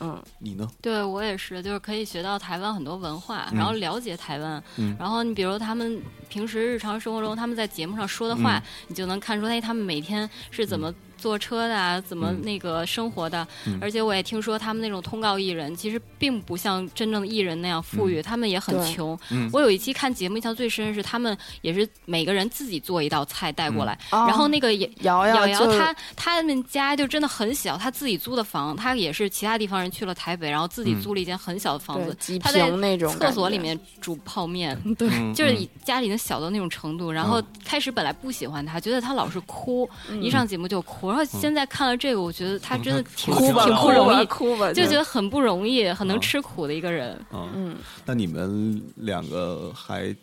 [0.00, 0.66] 嗯，你呢？
[0.80, 4.62] 对我也是，就是可以学到台湾很多文化，然后了解台湾。
[4.76, 10.94] 嗯，然后你比如他们平时日常生活中他们在节目上说的话，你就能看出哎，他们每天是怎么。
[11.18, 13.46] 坐车的啊，怎么那个生活的？
[13.80, 19.18] 而且我也听说他们那种通告艺人，其实并不像真正的艺人那样富裕，他们也很穷。
[19.52, 32.70] 我有一期看节目，印象最深是他们也是每个人自己做一道菜带过来，然后那个瑶瑶瑶瑶他他们家就真的很小，他自己租的房，他也是其他地方人去了台北，然后自己租了一间很小的房子，他在
[33.18, 37.10] 厕所里面煮泡面， 对，就是家里已经小到那种程度。
[37.10, 39.88] 然后开始本来不喜欢他，觉得他老是哭，
[40.20, 41.07] 一上节目就哭。
[41.08, 47.18] 然后现在看了这个，我觉得他真的挺挺不容易，哭吧，就觉得很不容易，很能吃苦的一个人。
[47.32, 50.14] 嗯，那你们两个还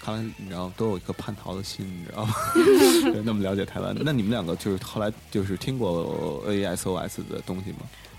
[0.00, 2.34] 看来，你知道都有一颗叛逃的心，你知道吗？
[3.24, 7.78] 那么了解台湾，那你们两个就是后来就是听过 A S O S 的东西吗？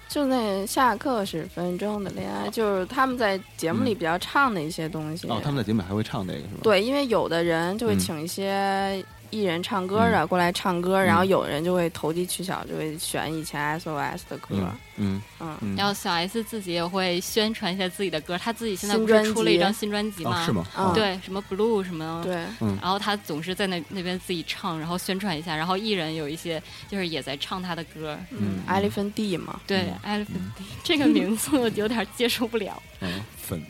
[0.10, 5.26] 就那下课十分钟的恋爱，就是他们在节目里比较唱的一些东西。
[5.30, 6.60] 哦，他们在节目还会唱那个是吧？
[6.63, 9.04] 对，因为有的人就会请一些。
[9.32, 14.56] 艺人唱歌的过来唱歌，然后有人就会投机取巧，就会选以前 SOS 的歌。
[14.98, 20.46] 嗯嗯，然后小 S 自己也会宣传一下自己的歌，他自己现在不是出了一张新专辑吗？
[20.46, 20.65] 是吗？
[20.94, 22.22] 对，什么 Blue 什么？
[22.24, 22.36] 对。
[22.82, 25.56] 然后他总是在那那边自己唱，然后宣传一下。
[25.56, 28.15] 然后艺人有一些就是也在唱他的歌。
[28.30, 29.60] 嗯，Elephant D 嘛。
[29.65, 32.80] 对，Elephant D 这个名字我有点接受不了。
[33.00, 33.63] 嗯，粉。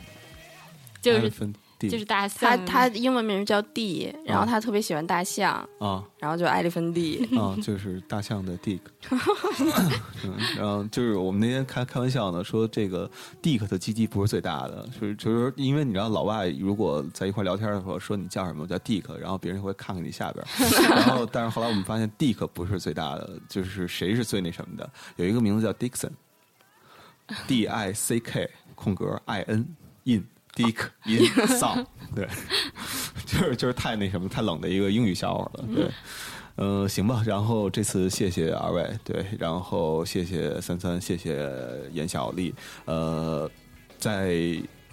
[1.01, 1.31] 就是。
[1.89, 8.79] 就是大象，他他英文名叫 D，然后他特别喜欢大象啊，然后就艾利芬 D 啊，就是大象的 Dick，
[10.57, 13.09] 然后就是我们那天开开玩笑呢，说这个
[13.41, 20.45] Dick 的鸡鸡不是最大的，就是就是因为你知道老外如果在一块聊天的时候说你叫什么叫 Dick，然后别人会看看你下边，
[20.89, 30.25] 然后但是后来我们发现 Dick 不是最大的，就是谁是最那什么的，有一个名字叫 Dickson，D I C K 空格 I N in。
[30.55, 32.27] Dick in song，对，
[33.25, 35.89] 就是就是太那什么太冷的一个英语笑话了，对，
[36.57, 41.49] 嗯，行吧，然后这次谢谢二位，对，然后谢谢三三，谢谢
[41.93, 42.53] 严小丽，
[42.85, 43.49] 呃，
[43.97, 44.35] 在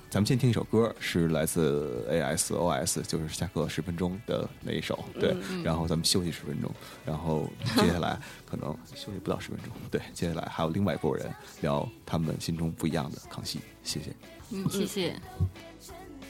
[0.09, 6.73] 咱们先听一首歌，是来自 ASOS，就是下课十分钟的那一首，对，然后咱们休息十分钟，
[7.05, 8.19] 然后接下来
[8.49, 11.29] 可能休息不到十分钟，对，接下来还有另外一拨人
[11.61, 14.15] 聊他们心中不一样的康熙，谢谢。
[14.51, 15.15] 嗯，谢谢。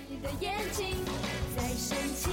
[0.09, 0.87] 你的眼睛
[1.57, 2.31] 在生气，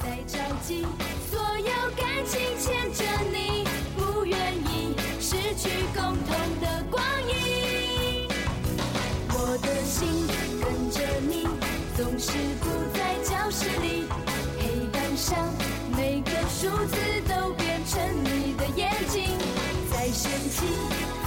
[0.00, 0.86] 在着急，
[1.30, 3.64] 所有感情牵着你，
[3.96, 8.26] 不愿意失去共同的光阴。
[9.34, 10.26] 我的心
[10.62, 11.46] 跟着你，
[11.94, 14.06] 总是不在教室里，
[14.58, 15.36] 黑板上
[15.94, 16.96] 每个数字
[17.28, 19.36] 都变成你的眼睛，
[19.90, 20.64] 在生气，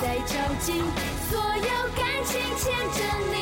[0.01, 0.81] 在着急，
[1.29, 3.40] 所有感情牵着你。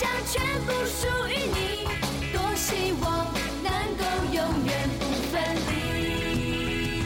[0.00, 1.88] 将全部属于你。
[2.32, 3.34] 多希望
[3.64, 7.02] 能够永远不分离。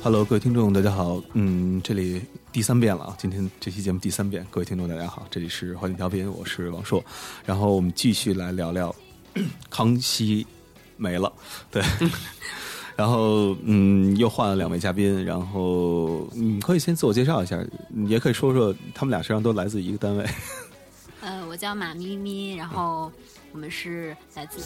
[0.00, 1.20] Hello，各位听众，大家好。
[1.32, 4.46] 嗯，这里第三遍了啊，今天这期节目第三遍。
[4.48, 7.04] 各位听众，大家好，这里是华景调频，我是王硕。
[7.44, 8.94] 然后我们继续来聊聊
[9.68, 10.46] 康熙
[10.96, 11.32] 没了，
[11.68, 11.82] 对。
[13.00, 15.24] 然后嗯，又换了两位嘉宾。
[15.24, 17.58] 然后你可以先自我介绍一下，
[18.06, 20.26] 也可以说说他们俩实际上都来自一个单位。
[21.22, 23.10] 呃，我叫马咪咪，然后。
[23.52, 24.60] 我们是来自，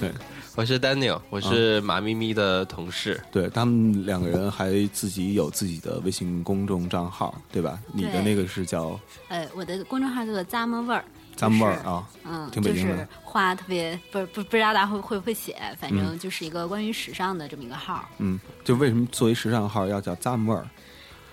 [0.00, 0.10] 对，
[0.56, 3.20] 我是 Daniel，我是马咪咪的同事。
[3.30, 7.78] 对他们两个人还自己有自己的微信公众账号，对吧？
[7.92, 8.98] 你的那个是叫……
[9.28, 11.04] 呃，我的公众号叫做咂摸味儿，
[11.38, 18.04] 咂摸味儿啊，嗯，挺北京的，画特别不不不知道大家会会不会写，反正就是一个关于时尚的这么一个号。
[18.18, 20.68] 嗯，就为什么作为时尚号要叫咂摸味儿？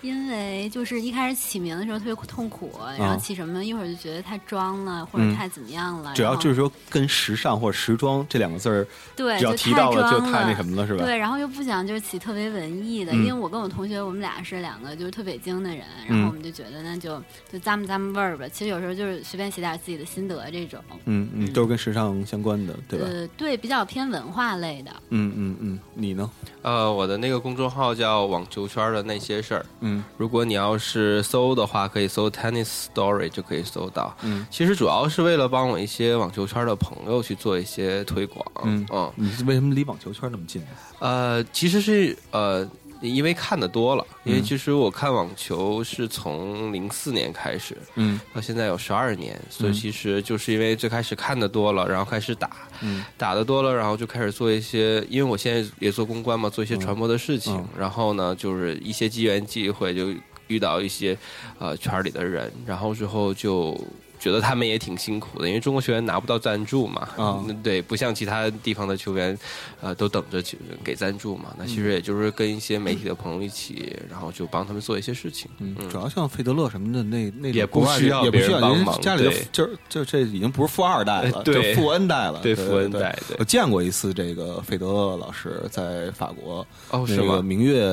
[0.06, 6.14] 因为就是一开始起名的时候特别痛苦，然后起什么一会儿就觉得太装了，或者太怎么样了。
[6.14, 11.04] 主要就是说跟时尚或者时装这两个字儿，对，只要提到了就太那什么了，是吧？
[11.04, 18.48] 对，然后又不想就是起特别文艺的，因为我跟我同学我们俩是两个就是特北京的人，然后我们就觉得那就就咂摸咂摸味儿吧。
[18.48, 23.06] 其实有时候就是随便写点自己的心得这种，嗯嗯，都是跟时尚相关的，对吧？
[23.10, 24.92] 呃，对，比较偏文化类的。
[25.10, 26.30] 嗯嗯嗯，你呢？
[26.62, 29.66] 呃，我的那个公众号叫网球圈的那些事儿。
[29.82, 34.16] 嗯，如果你要是搜的话，可以搜 Tennis Story 就可以搜到。
[34.22, 38.46] 嗯，其实主要是为了帮我一些网球圈的朋友去做一些推广。
[38.64, 40.68] 嗯嗯，你是为什么离网球圈那么近呢？
[41.00, 42.68] 呃，其实是呃。
[43.10, 52.52] 因为看的多了，因为其实我看网球是从零四年开始，嗯，到现在有十二年，所以其实就是因为最开始看的多了，然后开始打，
[52.82, 60.14] 嗯，打的多了，然后就开始做一些，因为我现在也做公关嘛，做一些传播的事情，然后呢，就是一些机缘际会就
[60.48, 61.18] 遇到一些
[61.60, 63.78] 呃圈里的人，然后之后就。
[64.26, 69.38] 觉得他们也挺辛苦的，因为中国球员拿不到赞助嘛，啊，对，不像其他地方的球员，
[69.82, 70.42] 呃，都等着
[70.84, 71.54] 给赞助嘛。
[71.60, 75.48] 那其实也就是跟一些媒体的朋友一起，然后就帮他们做一些事情。
[75.60, 83.16] 嗯，主要像费德勒什么的，那那也不需要也不需要帮忙，家里就就这已经不是富二代了， 对，富恩代了，对，富恩代。
[83.38, 87.44] 我见过一次这个费德勒老师在法国，哦，是吗？
[87.44, 87.86] 明月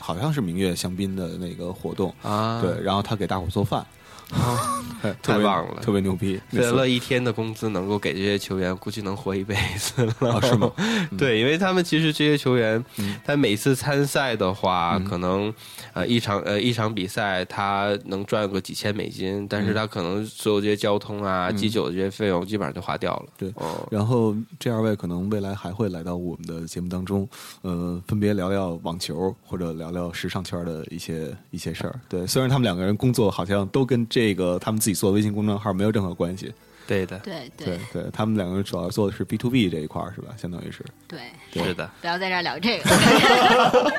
[0.00, 2.12] 好像是明月香槟的那个活动。
[2.22, 3.86] 啊，对，然后他给大伙做饭。
[4.32, 4.82] 啊，
[5.22, 6.36] 太棒了，特别牛逼！
[6.50, 10.70] 费德勒一天的工资能够给这些球员，估计能活一辈子了，是吗？
[11.16, 12.84] 对，因为他们其实这些球员，
[13.24, 15.52] 他每次参赛的话，可能
[15.92, 23.26] 呃一场呃一场比赛他能赚个几千美金，但是他可能所有这些交通啊、机酒的这些费用基本上就花掉了。
[23.38, 23.54] 对，
[23.90, 27.28] 然后这二位可能未来还会来到我们的节目当中，
[27.62, 32.00] 呃，分别聊聊网球或者聊聊时尚圈的一些一些事儿。
[32.08, 34.04] 对，虽然他们两个人工作好像都跟。
[34.16, 36.50] 这个他们自己做的微信公众号没有任何关系，
[36.86, 40.34] 对的，对对对，他们两个人主要做的是 B to B 这一块是吧？
[40.38, 41.20] 相当于是，对，
[41.52, 41.90] 是的。
[42.00, 43.92] 不要在这儿聊这个。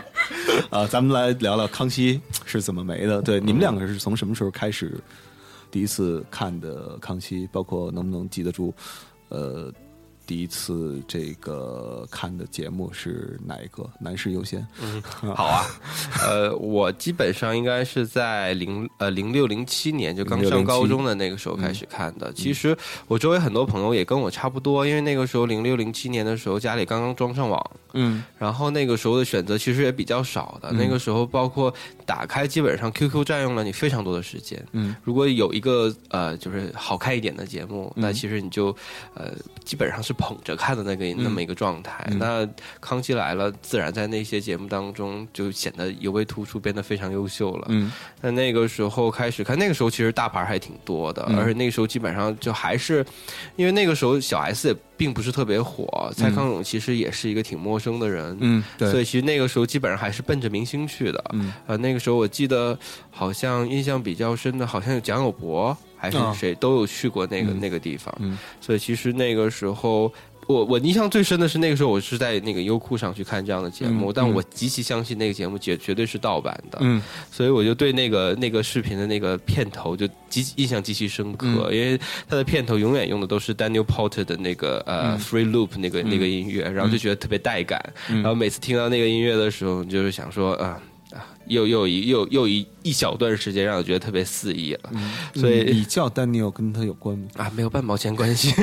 [0.76, 3.22] 啊，咱们来聊聊康熙是怎么没的。
[3.22, 5.00] 对，你们两个是从什么时候开始
[5.70, 7.48] 第一次看的康熙？
[7.52, 8.74] 包括能不能记得住？
[9.30, 9.72] 呃。
[10.28, 13.90] 第一次这个看的节目是哪一个？
[13.98, 14.68] 男士优先。
[14.82, 15.02] 嗯，
[15.34, 15.66] 好啊。
[16.22, 22.34] 呃，我基本上应该是在零呃零六零七年就刚上高中的那个时候开始看的。
[22.34, 30.74] 其实我周围很多朋友也跟我差不多，因为那个时候零六零七年的时候家里刚刚装上网，嗯，然后那个时候的选择其实也比较少的。
[30.74, 31.74] 那个时候包括
[32.06, 34.62] 打开，基本上 QQ 占用了你非常多的时间。
[34.74, 38.76] 嗯，如果有一个呃就是好看一点的节目，那其实你就
[39.14, 39.32] 呃
[39.64, 40.14] 基本上是。
[40.18, 42.48] 捧着看的那个那么一个状态，那
[42.82, 47.68] 康熙来了，自然在那些节目当中就显得尤为突出，变得非常优秀了。
[47.70, 47.92] 嗯，
[48.22, 53.06] 那那个时候开始看，那个时候其实大牌还挺多的，而且那个时候基本上就还是，
[53.56, 58.36] 因为那个时候小 S 也并不是特别火，蔡康永其实也是一个挺陌生的人。
[58.40, 61.24] 嗯，对，所以其实那个时候基本上还是奔着明星去的。
[61.34, 62.78] 嗯，呃，那个时候我记得
[63.12, 65.78] 好像印象比较深的，好像有蒋友柏。
[65.98, 68.14] 还是谁都有去过那个那个地方，
[68.62, 70.14] 所以其实那个时候，
[70.46, 90.80] 我我印象最深的是那个时候，我是在那个优酷上去看这样的节目，但我极其相信那个节目绝绝对是盗版的，嗯，所以我就对那个那个视频的那个片头就极印象极其深刻，因为它的片头永远用的都是 Daniel Porter 的那个呃 Free Loop 那个那个音乐，然后就觉得特别带感，然后每次听到那个音乐的时候，就是想说啊。
[91.48, 94.92] 又又一又又一一小段时间，让我觉得特别肆意了。
[95.36, 97.28] 所以你叫丹尼尔跟他有关吗？
[97.38, 98.54] 啊，没有半毛钱关系。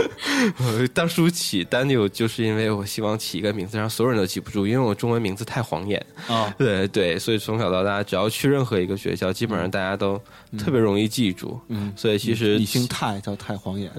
[0.94, 6.54] 当初起丹尼尔，就是因为我希望起一个名字，让所有人都记不住，因为我中文名字太晃眼啊。
[6.56, 10.20] 对对，所以从小到大，只要去任何一个学校，基本上大家都
[10.58, 11.58] 特别容易记住。
[11.68, 13.90] 嗯，所以其实你姓太叫太晃眼，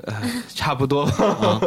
[0.54, 1.10] 差不多。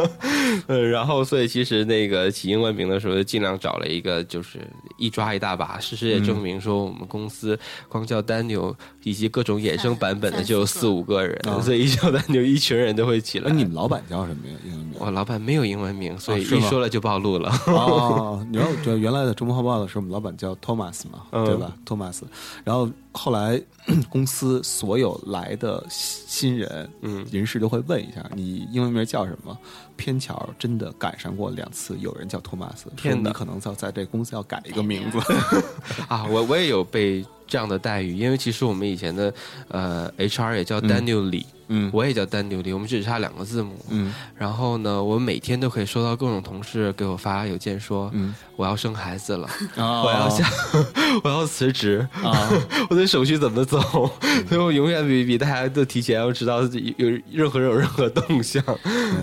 [0.68, 4.61] 呃，然后所以其实那个起英文名的时候，就尽量找了一个就是
[4.99, 6.35] 一抓一大把，事实也证。
[6.45, 7.59] 明说，我们公司
[7.89, 13.51] 光叫丹牛以及各种衍生版本的就有四五个人，所以一叫丹牛，一群人都会起来。
[13.51, 14.55] 你们老板叫什么呀？
[14.66, 14.95] 英文名？
[14.99, 17.51] 我老板没有英文名，所以一说了就暴露了。
[17.66, 22.20] 哦，你说原来的中国画报的时候，我们老板叫 Thomas 嘛，对吧？Thomas，
[22.62, 22.91] 然后。
[23.14, 23.60] 后来，
[24.10, 29.56] 公司所有来的新人，嗯，人事都会问一下你英文名叫什么。
[29.97, 35.18] 偏巧真的赶上过两次，有人叫托马斯，天你可能要在这公司要改一个名字
[36.09, 36.24] 啊。
[36.28, 39.32] 我我也有被这样的待遇，因为其实我们以前的
[39.68, 41.47] 呃 HR 也叫 Daniel 李。
[41.68, 43.74] 嗯，我也叫丹牛里，我们只差两个字母。
[43.88, 50.47] 嗯，然后呢，我每天都可以收到各种同事给我发邮件说，嗯，我要生孩子了，我要想，
[51.24, 52.51] 我要辞职啊，
[52.90, 53.80] 我的手续怎么走？
[54.47, 56.61] 所以我永远比比大家都提前要知道
[56.99, 58.62] 有任何人有任何动向。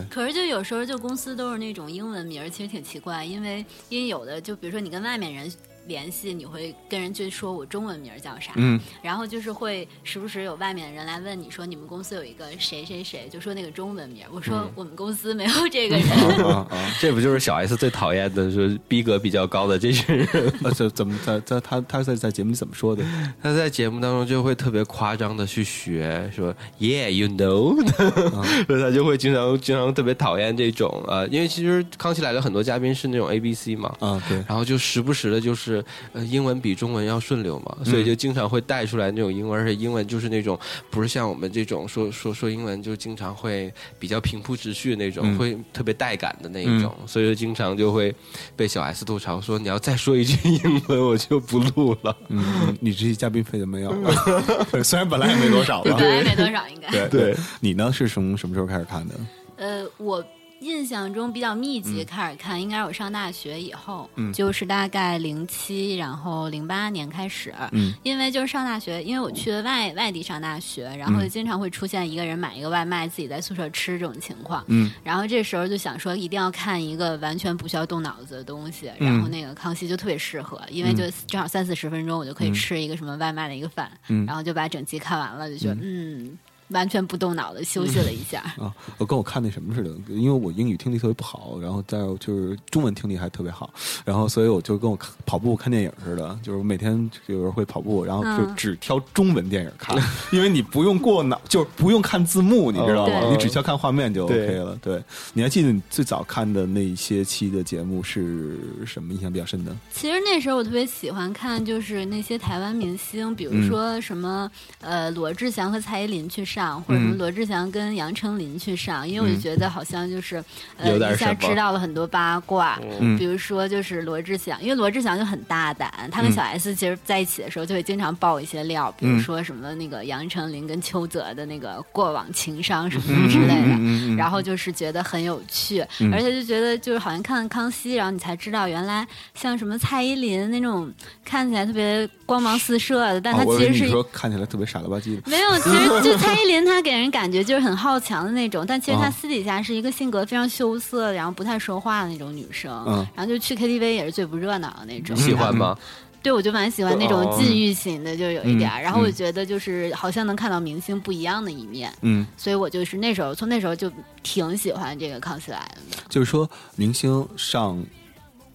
[0.09, 5.51] 可是就有时候就公司都是那种英文名，其实挺奇怪，因为因为有的就比如说你跟外面人。
[5.91, 16.05] 联系你会跟人去说我中文名叫啥，嗯，然后就是会时不时有外面的人来问你说你们公司有一个谁谁谁，就说那个中文名，我说我们公司没有这个人，
[17.01, 20.53] 这不就是小 S 最讨厌的，说逼格比较高的这群人？
[20.73, 23.03] 怎怎么在在他他在在节目里怎么说的？
[23.43, 27.75] 他在节目当中就会特别夸张的去学，说 Yeah you know，
[28.65, 35.80] 所以他就会经常经常特别讨厌这种呃，因为其实康熙来了很多嘉宾是那种 A B C 嘛，啊对，然后就时不时的就是。
[35.81, 40.59] 是呃，英文比中文要顺溜嘛，所以就经常会带出来那种英文，而且英文就是那种
[40.89, 48.13] 不是像我们这种说说说英文就经常会比较平铺直叙那种，会特别带感的那一种，所以就经常就会
[48.55, 52.15] 被小 S 吐槽说你要再说一句英文，我就不录了。
[52.29, 54.13] 嗯，你这些嘉宾费都没有了，
[54.83, 56.89] 虽然本来也没多少吧，本来没多少应该。
[56.91, 59.15] 对对，你呢是从什么时候开始看的？
[59.57, 60.23] 呃，我。
[60.61, 67.51] 印象中比较密集开始看，应该是我上大学以后，就是大概零七，然后零八年开始。
[67.71, 74.63] 嗯，因为就是上大学，因为我去的外外地上大学，然后就经常会出现一个人买一个外卖，自己在宿舍吃这种情况。
[74.67, 83.91] 嗯，然后这时候就想说，一定要看一个完全不需要动脑子的东西，然后那个康熙就特别适合，因为就正好三四十分钟，我就可以吃一个什么外卖的一个饭，
[84.27, 86.37] 然后就把整集看完了，就觉得嗯。
[86.71, 88.73] 完全不动脑的休息了一下 啊！
[88.97, 93.69] 我跟我看那什么似的，因为我英语听力特别不好，然后再就是中文听力还特别好，
[94.03, 99.95] 然后所以我就跟我跑步看电影似的，就是我每天有时候会跑步，然后就只挑中文电影看，
[100.31, 103.29] 因为你不用过脑，就不用看字幕，你知道吗？
[103.31, 104.77] 你只需要看画面就 OK 了。
[104.81, 105.03] 对，
[105.33, 109.11] 你还记得你最早看的那些期的节目是什么？
[109.11, 109.75] 印象比较深的？
[109.91, 114.49] 其实那时候我特别喜欢看，就是那些台湾明星，比如说什么
[114.79, 116.60] 呃罗志祥和蔡依林去上。
[116.85, 120.43] 或者什么罗志祥跟杨丞琳去上，因为我就觉得好像就是
[120.77, 122.79] 呃一下知道了很多八卦，
[123.17, 135.81] 比如说就是罗志祥，因为罗志祥就很大胆，他跟小 S 其实在一起的时候就会经常爆一些料，比如说什么那个杨丞琳跟邱泽的那个过往情商什么什么之类的，然后就是觉得很有趣，
[136.11, 140.91] 而且就觉得就是好像看康熙，然后你才知道原来像什么蔡依林那种
[141.25, 146.50] 看起来特别光芒四射的，但他其实是说看起来特别傻了吧唧的，没有，其实就蔡依林。
[146.65, 152.71] 她给人感觉就是很好强的那种，但其实他私底下是一个性格非常羞涩，然后不太说话的那种女生。
[152.87, 155.15] 嗯，然后就去 KTV 也是最不热闹的那种。
[155.15, 155.77] 喜欢吗？
[156.23, 158.69] 对，我就蛮喜欢那种禁欲型的，就有一点。
[158.81, 161.91] 然后我觉得就是好像能看到明星不一样的一面。
[162.01, 163.91] 嗯，所以我就是那时候从那时候就
[164.21, 166.03] 挺喜欢这个《康熙来了》的。
[166.09, 167.83] 就是说，明星上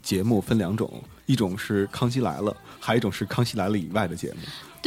[0.00, 4.38] 节目分两种，一种是《康熙来了》，还有一种是《康熙来了》以外的节目。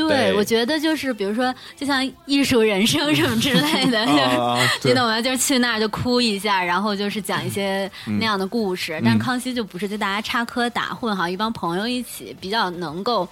[0.08, 4.14] 对，我觉得就是比如说，就像艺术人生什么之类的，就
[4.82, 5.22] 是 你懂吗？
[5.22, 7.89] 就是去那儿就哭一下，然后就是讲一些
[8.20, 9.02] 那样的故事。
[9.04, 13.28] 但康熙就不是，就大家插科打诨，好像一帮朋友一起，比较能够。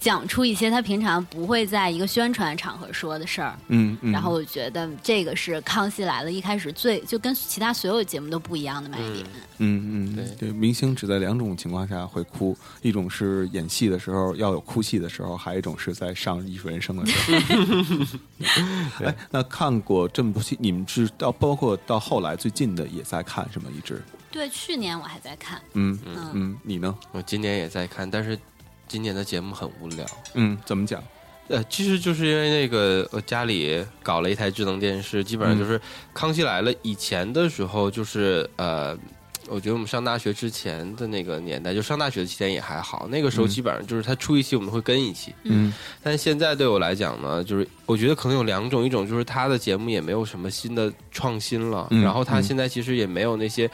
[0.00, 9.26] 讲出一些他平常不会在一个宣传场合说的事儿，嗯，嗯然后我觉得这个是《康熙来了》一开始最就跟其他所有节目都不一样的卖点。
[9.58, 18.18] 嗯嗯，对对，明星只在两种情况下会哭，一种是演戏的时候要有哭戏的时候，还有一种是在上《艺术人生》的时候。
[19.06, 23.66] 哎，那看过这么多戏，你们是到包括到后来最近的也在看是吗？
[23.76, 24.02] 一直？
[24.30, 25.60] 对，去年我还在看。
[25.74, 26.96] 嗯嗯嗯，你呢？
[27.12, 28.38] 我今年也在看，但是。
[28.90, 31.00] 今年的节目很无聊，嗯，怎么讲？
[31.46, 35.78] 呃，其实就是因为那个我家里搞了一台智能电视，基本上就是
[36.12, 38.98] 《康熙来了》以前的时候，就是呃，
[39.46, 45.72] 我觉得我们上大学之前的那个年代，就上大学的期间也还好，那个时候基本上就是他出一期我们会跟一期，嗯，
[46.02, 53.70] 但现在对我来讲呢，就是我觉得可能有两种，一种就是他的节目也没有什么新的创新了，然后他现在其实也没有那些。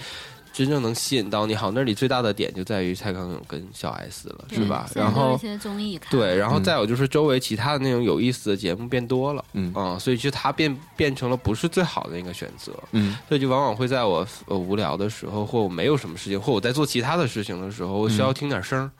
[0.56, 4.88] 真正能吸引到你好，那里最大的点就在于蔡康永跟小 S 了，是吧？
[4.94, 18.84] 然后一些综艺看对，然后再有就是周围其他的那种有意思的节目变多了，嗯啊，所以就他变变成了不是最好的一个选择，嗯，所以就往往会在我呃无聊的时候，或我没有什么事情，或我在做其他的事情的时候，我需要听点声儿。
[18.84, 18.90] 嗯，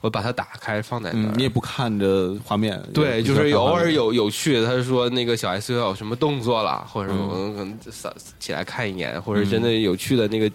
[0.00, 7.78] 我把它打开放在那儿，你也不看着画面，对，就是偶尔有有趣的，他说那个小 S 有什么动作了，或者我可能
[8.38, 10.50] 起来看一眼，或者真的有趣的那个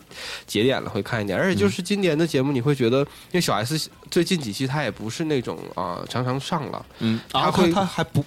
[0.45, 8.23] 节点了会看一点，而且就是今年的节目你会觉得，因为小 S 最近几期他也不是那种啊常常上了，嗯，他会他还不。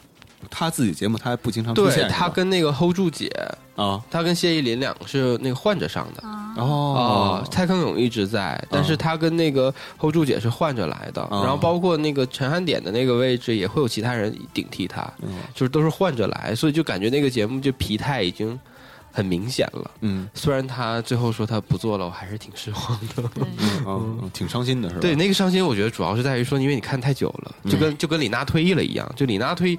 [0.48, 3.28] 他自己节目他还不经常出现，他跟那个 hold 住姐
[3.74, 6.22] 啊，他跟谢依霖两个是那个换着上的
[6.58, 15.10] 哦，蔡康永一直在，但是他跟那个 hold 住姐是换着来的，然后包括那个陈汉典的那个位置也会有其他人顶替他，
[15.54, 18.58] 就是都是换着来，所以就感觉那个节目就疲态已经
[19.12, 19.90] 很明显了。
[20.00, 23.30] 嗯，虽然他最后说他不做了，我还是挺失望的，
[23.86, 25.00] 嗯， 挺伤心的是吧？
[25.00, 29.78] 对，那个伤心我觉得主要是在于说，因为你看太久了，就跟就跟李娜退役了一样，就李娜退。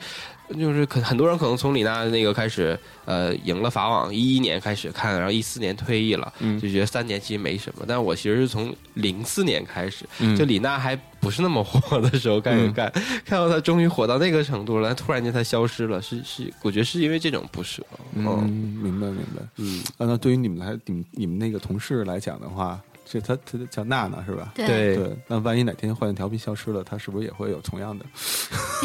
[0.58, 7.86] 就是可很多人可能从李娜那个开始，呃，赢了法网一一年开始看，然后一四年退役了，就觉得三年其实没什么。
[7.88, 12.92] 但我其实是从零四年开始，就李娜还不是那么火的时候开始看，
[13.26, 17.86] 看到她终于火到那个程度了，突然间她消失了，是是，我觉得是因为这种不舍。
[18.16, 18.50] 嗯，
[18.82, 19.44] 明白明白。
[19.58, 22.80] 嗯，那对于你们来，你们你们那个同事来讲的话。
[23.12, 24.52] 这他他叫娜娜是吧？
[24.56, 25.18] 对对。
[25.26, 28.06] 那万一哪天坏蛋调皮消失了，他是不是也会有同样的？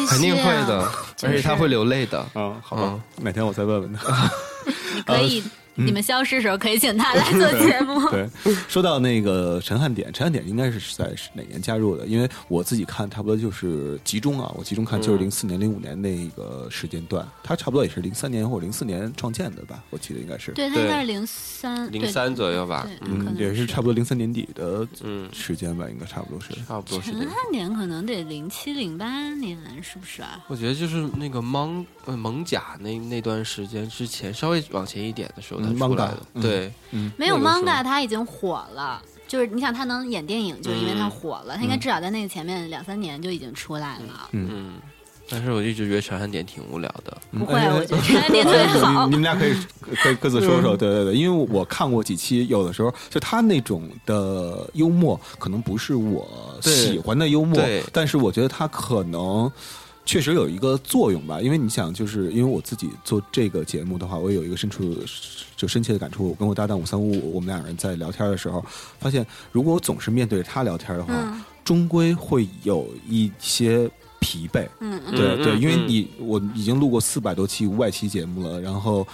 [0.09, 0.89] 肯定会的，
[1.21, 2.25] 而且他会流泪的。
[2.33, 4.31] 嗯，好吧，哪天我再问问他。
[5.05, 5.43] 可以。
[5.75, 8.07] 你们消失时候可以请他来做节目。
[8.11, 8.27] 对，
[8.67, 12.05] 说到那个陈汉典，陈汉典应该是在哪年加入的？
[12.05, 19.83] 因为我自己看差不多就是集中啊，我集中看就是零四年、零五年那个时间段，他差不多也是零三年或者零四年创建的吧？
[19.89, 20.51] 我记得应该是。
[20.53, 22.87] 对他应该是零三零三左右吧？
[23.01, 26.53] 嗯，也是差不多零三年底的嗯时间吧，应该差不多是。
[26.65, 27.11] 差不多是。
[27.11, 30.39] 陈汉典可能得零七零八年，是不是啊？
[30.47, 35.64] 我觉得就是那个蒙蒙甲那那段时间之前，稍微往前一点的时候。
[35.73, 36.71] 出来的对，
[37.17, 44.29] 没有 manga 他已经火了，就是你想他能演电影，就是因为他火了，他应该至少在那个前面两三年就已经出来了。
[44.31, 44.73] 嗯，
[45.29, 49.07] 但是我一直觉得陈汉典挺无聊的，不会，我觉得陈汉典特别好。
[49.07, 49.53] 你们俩可以
[50.01, 56.27] 可以各自说说，对对对，因为我看过几期，有的时候就他那种的幽默，可能不是我
[56.61, 57.59] 喜欢的幽默，
[57.91, 59.51] 但是我觉得他可能。
[60.07, 64.95] 确实有一个作用吧，因为你想，就是因为我自己做这个节目的话，我有一个身处
[65.65, 66.29] 就深切的感触。
[66.29, 68.63] 我跟我搭档五三五五，我们两人在聊天的时候，
[68.99, 71.13] 发现如果我总是面对着他聊天的话，
[71.63, 73.89] 终归会有一些
[74.19, 74.67] 疲惫。
[74.79, 79.07] 嗯嗯，对对，因为你我已经录过四百多期、五百期节目了，然后。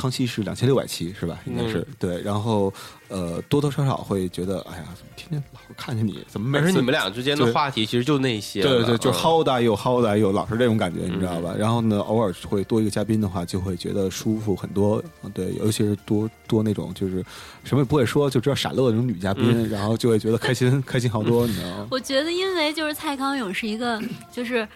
[0.00, 1.38] 康熙是两千六百期是吧？
[1.44, 2.72] 应该是对，然后
[3.08, 6.24] 呃多多少少会觉得，哎呀，怎么天天老看见你？
[6.26, 6.58] 怎么？
[6.58, 11.54] 而且你们俩之间的话题其实就那些，对对，就好歹又好歹又老是这种感觉，你知道吧？
[11.58, 15.02] 然后呢，偶尔会多一个嘉宾的话，就会觉得舒服很多。
[15.34, 17.22] 对，尤其是多多那种就是
[17.62, 21.88] 什么也不会说，就知道傻乐的那种女嘉宾，然后就会觉得开心开心好多，你知道吗？
[21.90, 24.00] 我觉得，因为就是蔡康永是一个
[24.32, 24.66] 就是。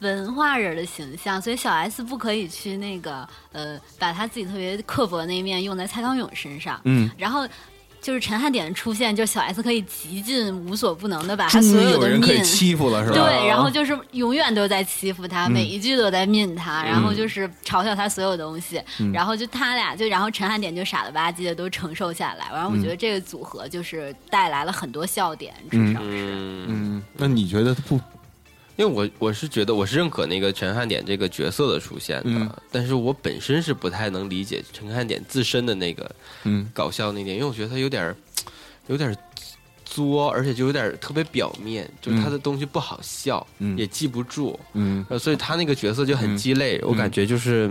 [0.00, 6.80] 文化人的形象，所以小 S 不可以去那个呃，把他自己特别刻薄那一面用在蔡康永身上。
[6.84, 7.46] 嗯，然后
[8.02, 13.16] 就是陈汉典出现，就小 S 可以极尽无所不能的把他所有的命欺负了，是吧？
[13.16, 22.44] 对，然后就是永远都在欺负他，每一句都在命他，然后就是嘲笑他所有东西，然后就他俩就，然后陈汉典就傻了吧唧的都承受下来。
[22.52, 26.64] 然后我觉得这个组合就是带来了很多笑点，至少是。
[26.68, 27.98] 嗯，那你觉得不？
[28.76, 36.10] 因为我我是觉得我是认可那个陈汉典这个角色的出现的，但是我本身是不太能理解陈汉典自身的那个
[36.44, 36.70] 嗯。
[36.74, 38.14] 搞笑那点，因为我觉得他有点
[38.88, 39.16] 有点
[39.84, 43.46] 作，而且就有点特别表面，就是他的东西不好笑，
[43.76, 47.70] 也记不住，嗯，所以他那个角色就很鸡肋，我感觉就是。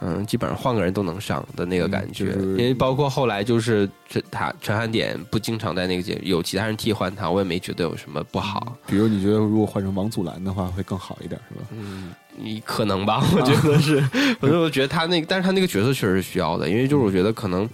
[0.00, 8.76] 嗯，基本上换个人都能上的那个感觉，因为包括后来就是陈他陈汉典不经常在那个节有其他人替换他，我也没觉得有什么不好。
[8.86, 11.66] 比如你觉得如果换成王祖蓝的话会更好一点，是吧？
[11.72, 12.12] 嗯。
[12.36, 14.00] 你可能吧， 我觉得是，
[14.40, 17.68] 反 正我觉得他那个，但是他那个角色确实是需要的，因为就是我觉得可能，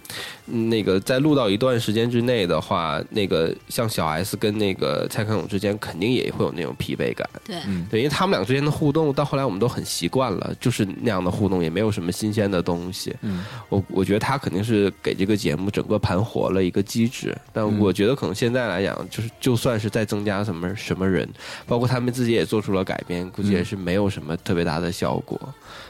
[0.47, 7.57] 那个在录到一段时间之内的话，那个像小 S 跟那个蔡康永之间肯定也会有那种疲惫感，对，
[7.91, 13.15] 对，因为他们俩之间的互动到后来我们都很习惯了，就是那样的互动，也没有什么新鲜的东西。
[13.21, 21.29] 嗯，我我觉得他肯定是给这个节目整个盘活了一个机制，但我觉得可能现在来讲，就是就算是再增加什么什么人，
[21.67, 24.54] 包括他们自己也做出了改变，估计也是没有什么特。
[24.55, 25.37] 特别大的效果，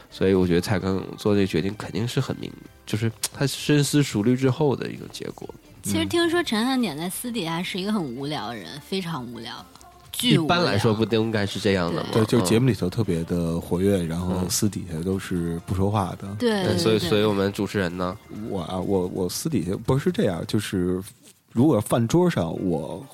[0.09, 2.51] 所以我觉得蔡康永做这个决定肯定是很明，
[2.83, 5.47] 就是他深思熟虑之后的一个结果。
[5.83, 9.53] 其实听说陈汉典在私底下是一个很无聊的人，非常无聊。
[10.19, 12.09] 一般来说不都应该是这样的吗？
[12.11, 16.27] 对，就节目里头特别的活跃，然后私底下都是不说话的。
[16.39, 18.17] 对，所以所以我们主持人呢，
[18.49, 20.99] 我啊，我我私底下不是这样，就是
[21.51, 23.05] 如果饭桌上我。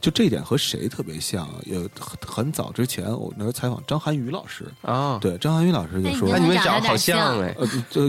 [0.00, 1.48] 就这一点和谁特别像？
[1.66, 8.08] 有很很早之前，我那时候采访张涵予老师啊，对张涵予老师就说：“那你们长得好像哎，呃，就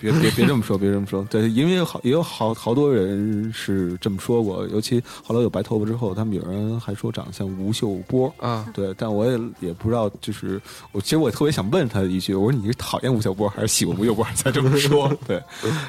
[0.00, 1.26] 别别别这么说，别这么说。
[1.30, 8.66] 对，因为好也有好好多人是这么说过，尤其后来有白头发之后，他们有人还说长得像吴秀波啊。
[8.74, 10.60] 对，但我也也不知道，就是
[10.92, 15.10] 我其实我特别想问他一句，我说你是讨厌吴秀波还是喜欢吴秀波才这么说？
[15.26, 15.42] 对，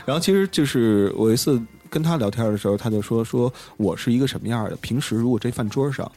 [0.06, 1.62] 然后其实就是我一次。
[1.90, 4.76] 跟他聊天的时候，他就说：“说我是一个什么样的？
[4.78, 6.10] 平时如果这饭桌上，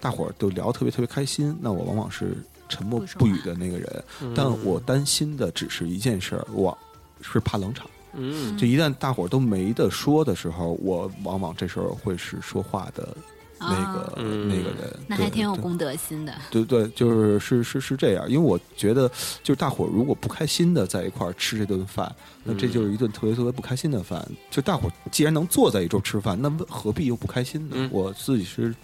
[0.00, 2.36] 大伙儿都聊特别特别开心，那我往往是
[2.68, 4.04] 沉默不语的那个人。
[4.34, 6.76] 但我担心的只是一件事儿，我
[7.20, 7.88] 是怕冷场。
[8.12, 13.16] 嗯，就一旦大伙儿都没得说的时候，我往往这时候会是说话的。”
[13.60, 16.32] 那个那个人，那还挺有公德心的。
[16.50, 19.08] 对对，就是是是是这样，因为我觉得，
[19.42, 22.10] 就是大伙儿如果不开心的在一块儿吃这顿饭，
[22.42, 24.26] 那这就是一顿特别特别不开心的饭。
[24.50, 27.88] 就大伙儿既然能坐在一桌吃饭，那何必又不开心呢？
[27.92, 28.74] 我自己是。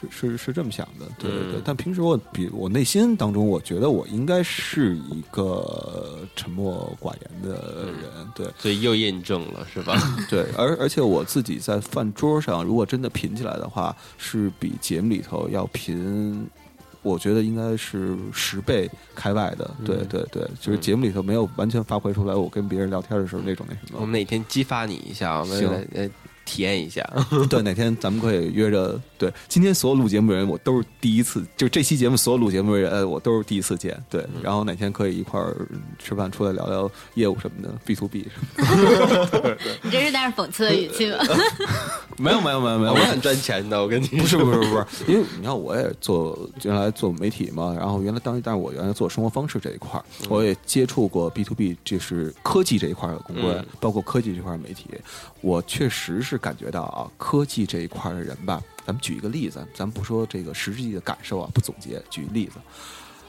[0.00, 1.60] 是是是这么想的，对对对。
[1.62, 8.46] 但平时我比我内心当中，我觉得我应该是一个沉默寡言的人，对。
[8.58, 9.94] 所以又验证了，是吧？
[10.30, 16.46] 对，而而且我自己在饭桌上，如果真的贫起来的话，是比节目里头要频，
[17.02, 19.70] 我觉得应该是十倍开外的。
[19.84, 23.98] 对对对，就是节目里头没有完全发挥出来，我跟别人聊天的时候那种那什么。
[24.00, 26.10] 我们哪天激发你一下，我们来。
[26.46, 27.08] 体验一下，
[27.48, 29.00] 对，哪天咱们可以约着。
[29.20, 34.02] 对，今天所有录节目的人，我都是第一次，就这期节目所有录节目的人，我都是第一次见。
[34.08, 35.54] 对，然后哪天可以一块儿
[35.98, 39.56] 吃饭，出来聊聊业务什么的，B to B 什么。
[39.84, 41.18] 你这是带着讽刺的语气吗？
[42.16, 54.86] 没有，没有，没有，没有，我很赚钱的，我跟你不是， 不是，不是，因为你看，我也做原来做媒体嘛，然后原来当，但是我原来做生活方式这一块儿，我也接触过 B to B，就是科技这一块的公关，包括科技这块媒体，
[55.42, 58.62] 我确实是感觉到啊，科技这一块的人吧。
[58.90, 62.54] 咱们举一个例子，咱们不说这个实际的感受啊，不总结，举例子。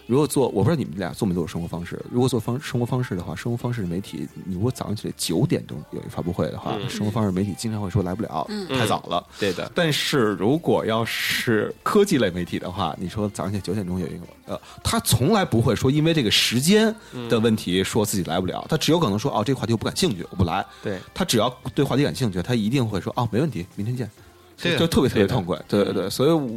[0.08, 2.04] 如果做，我不知道你们俩做没做生活方式。
[2.12, 9.24] 如果做方生活方式的话，生活方式的媒体，你如果早上起来九点钟有一发布会的话，生活方式媒体经常会说来不了，太早了。
[9.40, 9.72] 对的。
[9.76, 16.94] 但是如果要是科技类媒体的话，你说早上起来九点钟有一个，呃，他从来不会说因为这个时间
[17.30, 20.66] 的问题说自己来不了，他只有可能说哦，这个话题我不感兴趣，我不来。
[20.82, 24.10] 对他只要对话题感兴趣，他一定会说哦，没问题，明天见。
[24.62, 26.50] 就特别特别痛快，对对对，所以我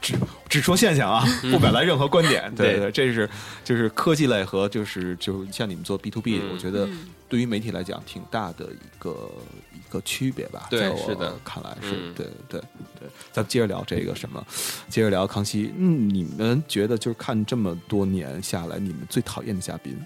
[0.00, 0.14] 只
[0.48, 2.50] 只说现象啊，不表达任何观点。
[2.54, 3.28] 对对，这是
[3.64, 6.88] 就是科技类和就是就像你们做 B to B，我觉得
[7.28, 9.30] 对于媒体来讲挺大的一个
[9.74, 10.66] 一个区别吧。
[10.70, 12.60] 对，是的，看来是对对
[13.00, 13.08] 对。
[13.32, 14.44] 咱们接着聊这个什么，
[14.88, 15.72] 接着聊康熙。
[15.76, 19.98] 嗯，你们觉得就是看这么多年下来，你们最讨厌的嘉宾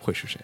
[0.00, 0.40] 会是谁？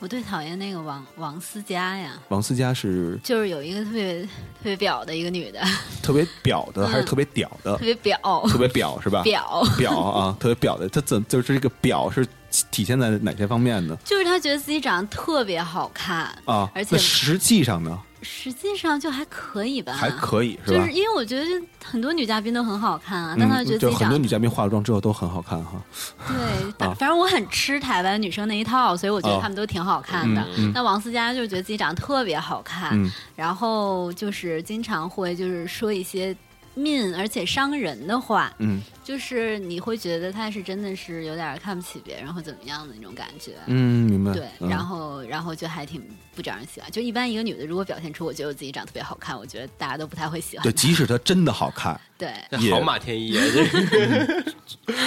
[0.00, 2.12] 我最讨厌那个王王思佳呀！
[2.28, 4.28] 王思佳是就是有一个特别特
[4.62, 5.60] 别表的一个女的，
[6.02, 7.76] 特别表的还是特别屌的？
[7.76, 8.18] 特别表，
[8.48, 9.22] 特别表是吧？
[9.26, 12.24] 表表啊，特别表的，她怎就是这个表是
[12.70, 13.96] 体现在哪些方面呢？
[14.04, 18.00] 就是她觉得自己长得特别好看啊，而且实际上呢？
[18.22, 20.78] 实际上就还可以吧，还可以是吧？
[20.78, 21.46] 就是因为我觉得
[21.84, 25.82] 很多女嘉宾都很好看啊，但她觉得自己很多女嘉宾化了妆之后都很好看哈。
[26.26, 30.44] 对， 反正我很吃台湾女生那一套，所以我觉得她们都挺好看的。
[30.74, 32.98] 那王思佳就觉得自己长得特别好看，
[33.36, 36.36] 然后就是经常会就是说一些。
[36.78, 44.32] 命，而且伤人的话，嗯，就是你会觉得他是真的是有点看不起别人或怎么样的那种感觉，嗯，明白。
[44.32, 46.02] 对，然后，然后就还挺
[46.34, 46.90] 不招人喜欢。
[46.90, 50.62] 就一般一个女的如果表现出我觉得我自己长得特别好看，我觉得大家都不太会喜欢。
[50.62, 52.32] 对，即使她真的好看，对，
[52.70, 53.44] 好马天一，啊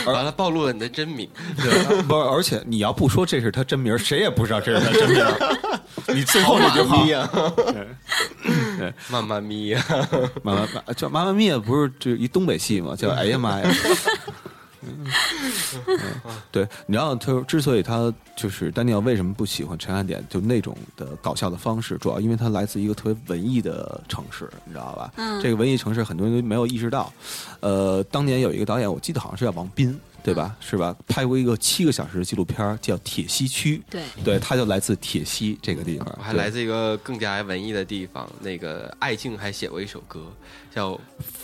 [0.11, 1.29] 完了暴露了你的真名。
[2.07, 5.25] 不，而且你要不说这是他真名，谁也不知道这是他真名。
[6.15, 7.05] 你最后那句话，
[8.89, 9.85] 对，妈妈咪呀，
[10.41, 12.95] 妈妈叫妈妈咪呀，不是就一东北戏嘛？
[12.95, 13.71] 叫 哎呀妈呀！
[14.83, 15.05] 嗯
[16.51, 25.13] 对，你知道他之所以他就是丹尼尔为什么不喜欢陈汉典，就那种的搞笑的方式，主要因为他来自一个特别文艺的城市，你知道吧？
[25.17, 27.13] 嗯，这个文艺城市很多人都没有意识到。
[27.59, 29.95] 呃，当年有一个导演，我记得好像是叫王斌。
[30.23, 30.55] 对吧？
[30.59, 30.95] 是吧？
[31.07, 33.77] 拍过一个七个小时的纪录片，叫《铁西区》。
[33.91, 38.29] 对，对，他就来自铁西这个地方，我还来自一个更加文艺的地方。
[38.39, 40.31] 那个艾静还写过一首歌，
[40.73, 40.91] 叫《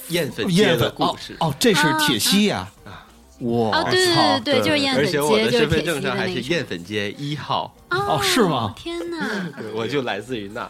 [0.10, 1.34] 艳粉街的故事》。
[1.40, 2.72] 哦，这是铁西呀！
[2.86, 3.08] 啊，
[3.40, 3.84] 哇！
[3.90, 7.76] 对对对对，就是艳粉街，而且我的身份证上还是艳粉街一号。
[7.90, 8.74] 哦，是吗？
[8.78, 9.52] 天哪！
[9.74, 10.70] 我就来自于那。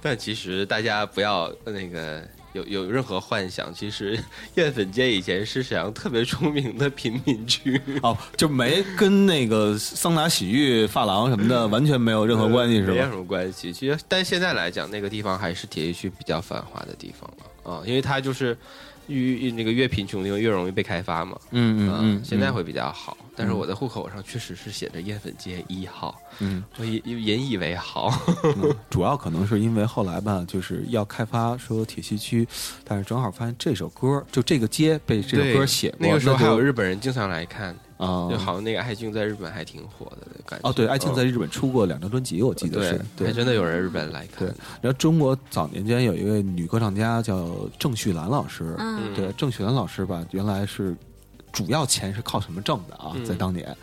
[0.00, 2.26] 但其实大家不要那个。
[2.54, 4.18] 有有任何幻想，其实
[4.54, 12.92] 艳粉街以前是沈阳特别出名的贫民区哦，就没跟那个桑拿、洗浴、发廊什么的完全没有任何关系，是吧？
[12.92, 13.72] 没有什么关系。
[13.72, 18.56] 其实，但现在来讲，那个地方还是铁西区比较繁华的地方了啊，因为它就是
[19.08, 21.36] 越那个越贫穷的地方越容易被开发嘛。
[21.50, 26.18] 嗯嗯嗯，现在会比较好，但是我的户口上确实是写着艳粉街一号。
[26.38, 28.12] 嗯，我引引以为豪，
[28.90, 32.46] 主要可能是因为后来吧，就是要开发说铁西区，
[32.84, 40.68] 但是正好发现这首歌，就这个街被这首歌写过，那个时候还有日本人经常来看啊，就好像那个爱静在日本还挺火的感觉。
[40.68, 44.46] 哦，对，爱静在日本出过两张专辑，我记得是，对，还真的有人日本来看。
[44.80, 50.96] 然后中国早年间有一位女歌唱家叫郑绪岚老师，嗯，对，郑绪岚老师吧，原来是
[51.54, 53.14] 主要钱是靠什么挣的啊？
[53.24, 53.74] 在当年，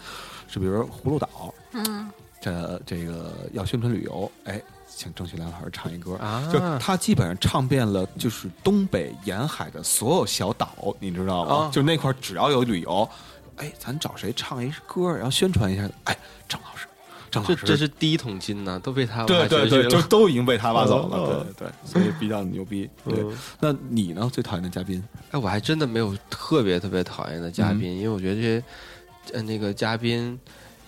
[0.47, 2.07] 是比如葫芦岛，嗯。
[2.43, 6.43] 这这个要宣传旅游，哎，请郑绪良老师唱一歌啊！
[6.51, 11.69] 就他基本上唱遍了，就是东北沿海的所有小岛，你知道吗？
[11.71, 13.07] 就那块只要有旅游，
[13.57, 15.87] 哎，咱找谁唱一歌，然后宣传一下？
[16.05, 16.17] 哎，
[16.47, 16.87] 郑老师，
[17.31, 22.87] 郑老师，这是第一桶金呢，都被他对对对，就都已经被他挖走了，对对，所以比较牛逼。
[23.03, 23.25] 对，
[23.59, 24.29] 那你呢？
[24.31, 25.03] 最讨厌的嘉宾？
[25.31, 28.63] 哎，我还真的没有特别特别讨厌的嘉宾，因为我觉得这些
[29.33, 30.37] 呃那个嘉宾。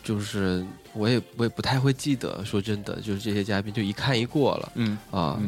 [0.06, 5.40] 就是我也我也不太会记得，说真的，就是这些嘉宾就一看一过了，嗯啊，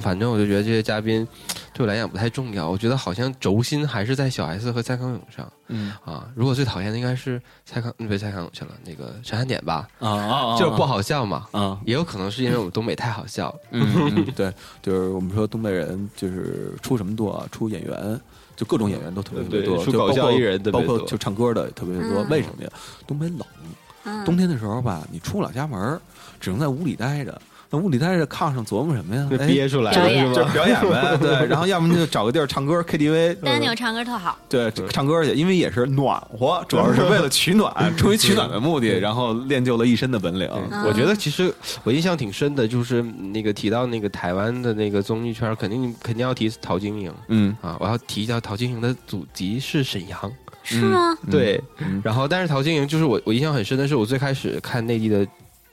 [0.00, 1.26] 反正我就觉得这些嘉宾
[1.72, 2.68] 对我来讲不太重要。
[2.68, 18.20] 我觉得好像轴心还是在小 S 和蔡康永上，嗯啊，如果最讨厌的应该是蔡康，不是蔡康永去了，那个陈汉典吧，啊，就是不好笑嘛，啊，也有可能是因为我们东北太好笑， 嗯，对，就是我们说东北人就是出什么多，出演员。
[18.56, 22.22] 就各种演员都特别多，就搞笑艺人，包括就唱歌的特别多。
[22.30, 22.70] 为什么呀？
[23.06, 26.00] 东北冷，冬天的时候吧，你出不了家门，
[26.40, 27.38] 只能在屋里待着。
[27.68, 29.28] 那屋里待着，炕上琢磨什么呀？
[29.46, 31.16] 憋出来就表演呗。
[31.20, 33.34] 对，然后要么就找个地儿唱歌，KTV。
[33.42, 34.38] 丹尼唱歌特好。
[34.48, 40.48] 对，唱歌去，因为也是暖和，主要是为了取暖， 出于取暖的目的，然后练就了一身的本领。
[40.86, 41.52] 我觉得其实
[41.82, 47.12] 我印象挺深的，就是那个提到那个台湾的那个综艺圈，肯定肯定要提陶晶莹。
[47.28, 51.16] 嗯啊，我要提一下陶晶莹的祖籍是沈阳，是吗？
[51.28, 51.60] 对。
[52.04, 55.26] 然后，但是陶晶莹就是我，我印象很深的是，我最开始看内地的。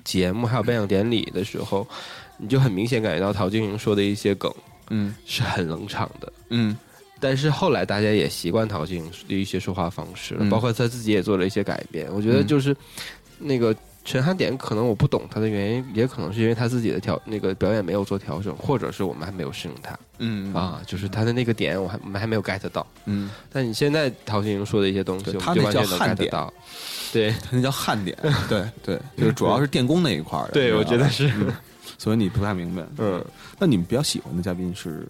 [0.04, 1.88] 节目还有颁奖典礼的时候，
[2.38, 4.54] 你就很明显感觉到陶晶莹说的一些梗，
[4.90, 6.78] 嗯，是很冷场的，嗯。
[7.20, 12.06] 但是后来大家也习惯陶晶莹的一些说话方式了，包括他自己也做了一些改变。
[12.14, 12.76] 我觉得就是
[13.40, 13.74] 那个
[14.04, 23.32] 陈汉典，可能我不懂他的原因，也可能是因为他自己的调那个表演没有做调整，或者是我们还没有适应他，嗯啊，就是他的那个点，我还我们还没有 get 到，嗯。
[23.50, 26.30] 但你现在陶晶莹说的一些东西，他那叫汉典。
[27.14, 28.18] 对，那叫焊点，
[28.50, 30.52] 对对，就是主要是电工那一块儿的。
[30.54, 31.32] 对，我觉得是，
[32.00, 32.84] 所以你不太明白。
[32.98, 33.24] 嗯，
[33.60, 35.08] 那你们比较喜欢的嘉宾是？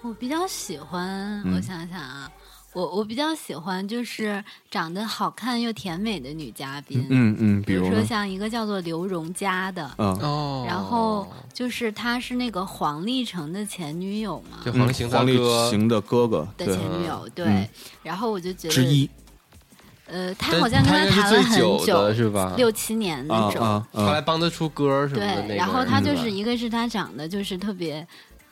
[0.00, 2.32] 我比较喜欢，我想想啊，
[2.72, 7.06] 我我比较喜欢就是长得好看又甜美的女嘉宾。
[7.10, 15.36] 嗯嗯，比如说像一个叫做刘荣佳的，哦，然后就是她是那个黄立成的前女友嘛，就黄立行黄立
[15.68, 17.68] 行的哥哥的前女友，对。
[18.02, 19.06] 然后我就觉得之一。
[20.10, 22.54] 呃，他好像跟他谈了很久，是吧？
[22.56, 25.42] 六七年那种，后来帮他出歌什么的。
[25.42, 28.06] 对，然后他就是一个是他长得就是特别。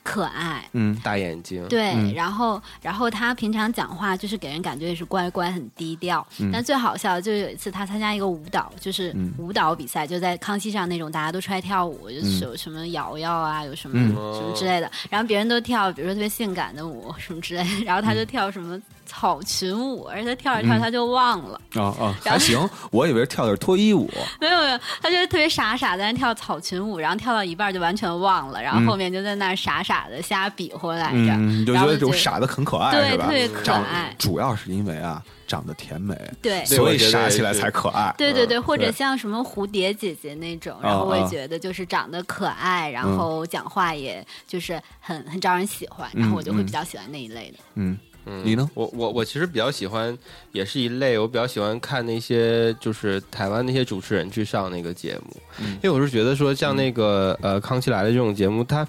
[0.04, 6.26] 可爱，嗯，大眼睛，对，然后，然后他平常讲话就是给人感觉也是乖乖，很低调。
[6.50, 14.90] 但最好笑的就有一次他参加一个舞蹈，就是舞蹈比赛，就在康熙上那种大家都出来跳舞，就是有什么瑶瑶啊，有什么什么之类的。
[15.10, 21.60] 然后别人都跳，比如说特别性感的舞什么之类的，然后他就跳什么草裙舞，而且他跳着跳他就忘了。
[21.74, 22.56] 啊 啊，还行，
[22.92, 24.08] 我以为跳的是脱衣舞。
[24.40, 29.98] 没有没有，他就特别傻傻在那跳草裙舞，然后跳到一半就完全忘了，然后后面就在那傻傻。
[30.08, 34.14] 的瞎比划来着，你就觉得这种傻的很可爱，对，特别可爱。
[34.18, 38.14] 主要是因为啊，长得甜美，对，所以傻起来才可爱。
[38.16, 47.58] 对对对，或者像什么蝴蝶姐姐那种，然后我也觉得就是长得可爱，然后讲话也就是很很招人喜欢，然后我就会比较喜欢那一类的。
[47.74, 47.98] 嗯。
[48.44, 48.70] 你呢？
[48.74, 50.16] 我我我其实比较喜欢，
[50.52, 51.18] 也是一类。
[51.18, 58.86] 我比较喜欢看那些就是台湾那些主持人去上那个节目，因为我是觉得说像那个呃《康熙来了》这种节目，它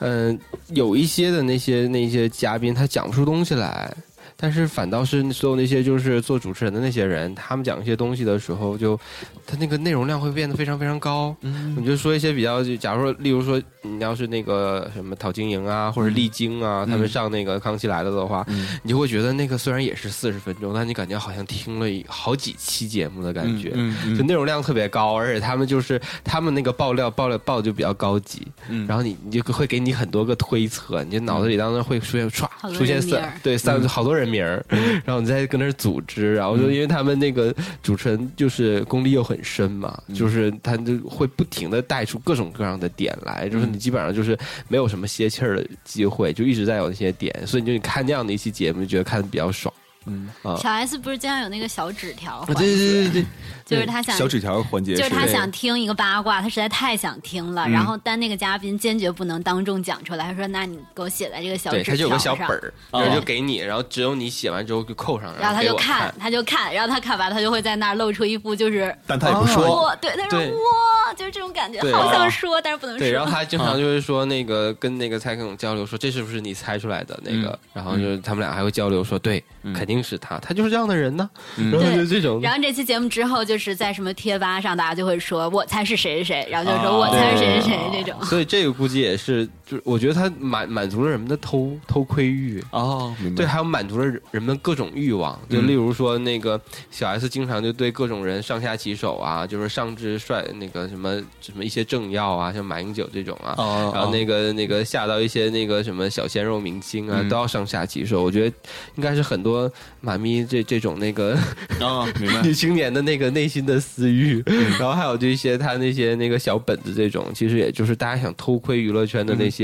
[0.00, 3.92] 嗯有一些的那些那些嘉宾他讲不出东西来，
[4.40, 8.96] 但是反倒是所有那些就是做主持人的那些人，他们讲一些东西的时候，就
[9.44, 11.34] 他那个内容量会变得非常非常高。
[11.40, 18.46] 嗯，你就说一些比较，假如说，例如说，你要是那个什么陶晶莹啊，或者丽晶啊，他们上那个《康熙来了》的话，
[18.84, 28.46] 你就会觉得那个虽然也是四十分钟，但你感觉好像听了好几期节目的感觉，嗯就内容量特别高，而且他们就是他们那个爆料爆料爆的就比较高级，
[28.86, 34.27] 然后你你就会给你很多个推测，你就脑子里当中会出现唰出现三对三好多人。
[34.28, 34.64] 名儿，
[35.04, 49.72] 然后你再跟那儿组织，然后就因为他们那个主持人就是功力又很深嘛，就是他就会不停的带出各种各样的点来，就是你基本上就是没有什么歇气儿的机会，就一直在有那些点，所以你就你看那样的一期节目，就觉得看的比较爽。
[50.06, 50.28] 嗯。
[50.42, 53.24] 啊，小 S 不是经常有那个小纸条对对对对对，
[53.68, 73.00] 就是他想小纸条环节，就是他想听一个八卦，他实在太想听了，然后但那个嘉宾坚决不能当众讲出来，他说：“那你给我写在这个小纸条上。”他就有个小本儿，然后就给你，然后只有你写完之后就扣上，然后他就看，他就看，然后他看完他就会在那儿露出一副就是，但他也不说，对，他说哇，就是这种感觉，好想说，但是不能说。
[73.00, 77.58] 对，然后他经常就是说那个跟那个蔡康永交流，说这是不是你猜出来的那个？
[77.74, 79.44] 然后就他们俩还会交流说，对，
[79.74, 80.68] 肯定是他，他就是。
[80.68, 81.28] 这样的人呢？
[81.56, 82.42] 然后就这种。
[82.42, 88.24] 然后这期节目之后，就是在什么贴吧上，大家就会说我猜是谁谁谁，然后就说我猜是谁谁谁这种。
[88.24, 92.62] 所以这个估计也是，就我觉得他满满足了人们的偷偷窥欲。
[92.70, 95.36] 哦，对，还有满足了人们各种欲望。
[95.50, 96.60] 就例如说，那个
[96.90, 103.56] 小 S 经常就对各种人上下其手啊，就是上至帅那个什么什么一些政要啊，像马英九这种啊，
[103.92, 108.22] 然后那个那个下到一些那个什么小鲜肉明星啊，都要上下其手。
[108.22, 108.56] 我觉得
[108.94, 109.68] 应该是很多
[110.00, 110.62] 妈咪这。
[110.68, 111.32] 这种那个
[111.80, 112.04] 啊，
[112.44, 114.44] 女青年的那个内心的私欲，
[114.78, 119.57] 然后还有这些他那些那个小本子，这种其实也就是大家想偷窥娱乐圈的那些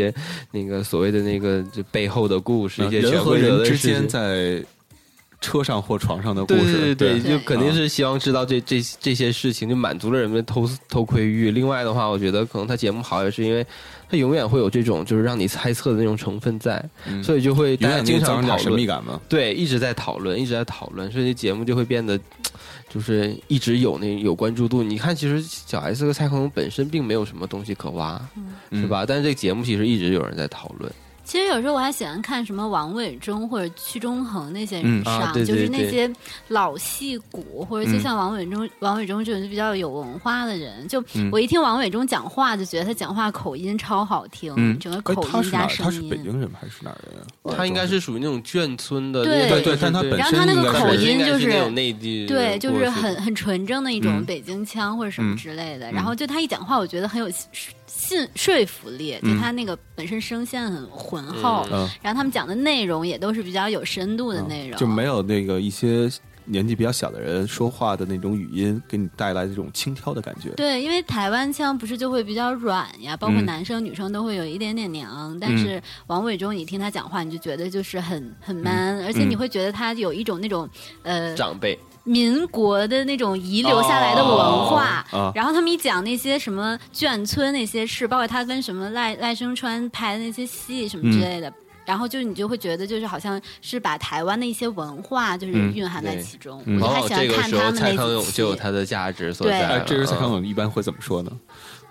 [0.51, 4.63] 那个所谓的那个这背后的故事，一些人和人之间在
[5.41, 11.51] 车上或床上的故事，对对，就肯定是希望知道这这这些事情，就满足了人们偷偷窥欲。
[11.51, 13.67] 另外的话，我觉得可能他节目好也是因为。
[14.07, 16.83] 他永远会有这种就是让你猜测的那种成分在，
[17.23, 19.19] 所以就会大家经常讨论神秘感嘛。
[19.31, 22.21] 对，一直在讨论，一直在讨论，所以节目就会变得
[22.95, 24.81] 就是一直有那有关注度。
[24.81, 28.25] 你看，其实小 S 和蔡康永本身并没有什么东西可挖，
[28.71, 29.05] 是吧？
[29.05, 30.93] 但是这个节目其实一直有人在讨论。
[31.25, 36.11] 其实有时候我还喜欢看什么王伟忠或者屈中恒那些人上，就是那些
[36.49, 40.87] 老戏骨，或者就像王伟忠、王伟忠这种就比较有文化的人。
[40.87, 41.03] 就
[41.33, 45.91] 我一听王伟忠讲话，就觉得他讲话口音超好听，整个口音加声音。
[45.91, 47.57] 他是北京人还是哪儿人？
[47.57, 49.79] 他应该是属于那种眷村的，对对对。
[49.81, 55.91] 但他本身那个口音就是那种内地，对，就是很很纯正的一种北京腔或者什么之类的。
[55.91, 57.31] 然后就他一讲话，我觉得很有。
[57.87, 61.67] 信说服力，就他那个本身声线很浑厚，
[62.03, 66.11] 然后他们讲的内容也都是比较有深度的内容，就没有那个一些
[66.47, 70.51] 年纪比较小的人说话的那种语音给你带来这种轻佻的感觉。
[70.51, 80.69] 对，因为台湾腔不是就会比较软呀，包括男生女生都会有一点点娘，但是王伟忠，你听他讲话，你就觉得就是很很 man，而且你会觉得他有一种那种
[81.03, 81.79] 呃长辈。
[82.05, 91.53] 民国的那种遗留下来的文化，然后他们一讲那些什么眷村那些事，包括他跟什么赖赖声川拍的那些戏什么之类的，
[91.85, 96.63] 然后就你就会觉得就是好像是把台湾的一些文化就是蕴含在其中。
[96.81, 99.83] 我还喜欢看他们蔡康永就有他的价值所在。
[99.87, 101.33] 这时蔡康永一般会怎么说呢？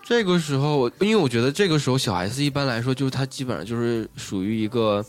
[0.03, 5.03] 这个时候，因为我觉得这个时候小 S 一般来说就是她基本上就是属于一个。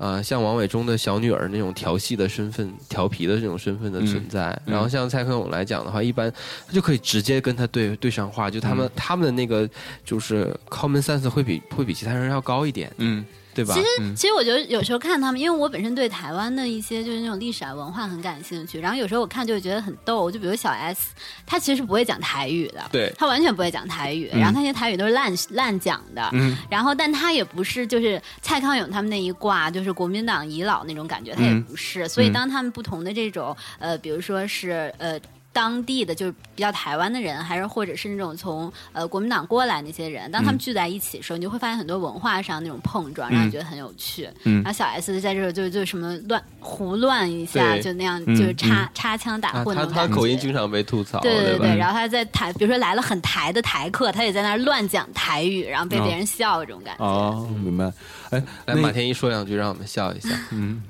[0.00, 6.32] 呃，像王伟忠的小女儿那种调戏的身份、调皮的这种身份的存在，然后像蔡康永来讲的话，一般
[6.68, 9.68] 他就可以直接跟他对对上话，就他们他们的那个
[10.04, 12.92] 就是 common sense 会比会比其他人要高一点。
[12.98, 13.24] 嗯。
[13.58, 13.74] 对吧？
[13.74, 20.30] 其实，其实我觉得有时候看他们，因为我本身对台湾的一些就是那种历史啊文化很感兴趣，然后有时候我看就会觉得很逗。
[20.30, 21.08] 就比如小 S，
[21.44, 26.30] 他其实不会讲台语的，对，他完全不会讲台语，然后他那些台语都是烂烂讲的，
[26.70, 32.08] 然后但他也不是就是蔡康永他们那一挂，就是国民党遗老那种感觉，他也不是。
[32.08, 35.18] 所以当他们不同的这种呃，比如说是呃。
[35.58, 44.30] 当地的就是比较台湾的人，还是或者是那种从呃国民党过来那些人，当他们聚在一起的时候，你就会发现很多文化上那种碰撞，让你觉得很有趣。
[44.44, 49.76] 然后小 S 在这儿就就什么乱胡乱一下，就那样就是插插枪打混。
[49.76, 51.18] 他他口音经常被吐槽。
[51.18, 57.04] 对对对，然后他在台，比如说来了很台的台客，他也在那儿乱讲台语，然后被别人笑这种感觉。
[57.04, 57.92] 哦，明白。
[58.30, 60.28] 哎，来马天一说两句，让我们笑一下。
[60.52, 60.80] 嗯。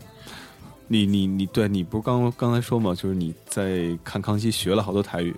[0.89, 2.95] 你你你，对你不是刚刚才说嘛？
[2.95, 5.34] 就是你在看康熙学了好多台语，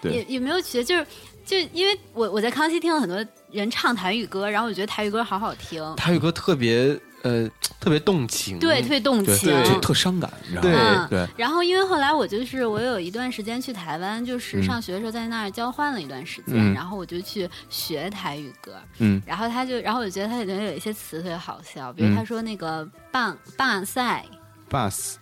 [0.00, 1.06] 对，也也没有学，就是
[1.44, 7.48] 就因为我我在康熙听了很多人唱台语歌，然后我觉得台语歌好好听，台语歌特别呃
[7.80, 11.06] 特别动情，对，特别动情，就特伤感，你知道吗？
[11.10, 11.26] 对。
[11.36, 24.24] 然后因为后来我就是我有一段时间去台湾，就是上学的时候在那儿交换了一段时间，然后我就去学台语歌，嗯，然后他就，然后我就觉得他里面有一些词特别好笑，比如他说那个棒棒赛
[24.70, 25.16] ，bus。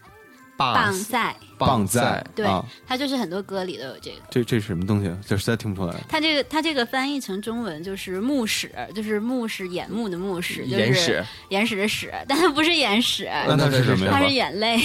[0.59, 2.45] 棒赛，棒赛，对，
[2.85, 4.17] 它就是很多歌里都有这个。
[4.29, 5.09] 这这是什么东西？
[5.25, 5.95] 这实在听不出来。
[6.09, 14.13] 它这个它这个翻译成中文就是“目屎”，就是“目”是眼目的“目屎”，就是眼屎的“屎”，但它不是眼屎，那它是什么呀？
[14.13, 14.81] 它是眼泪。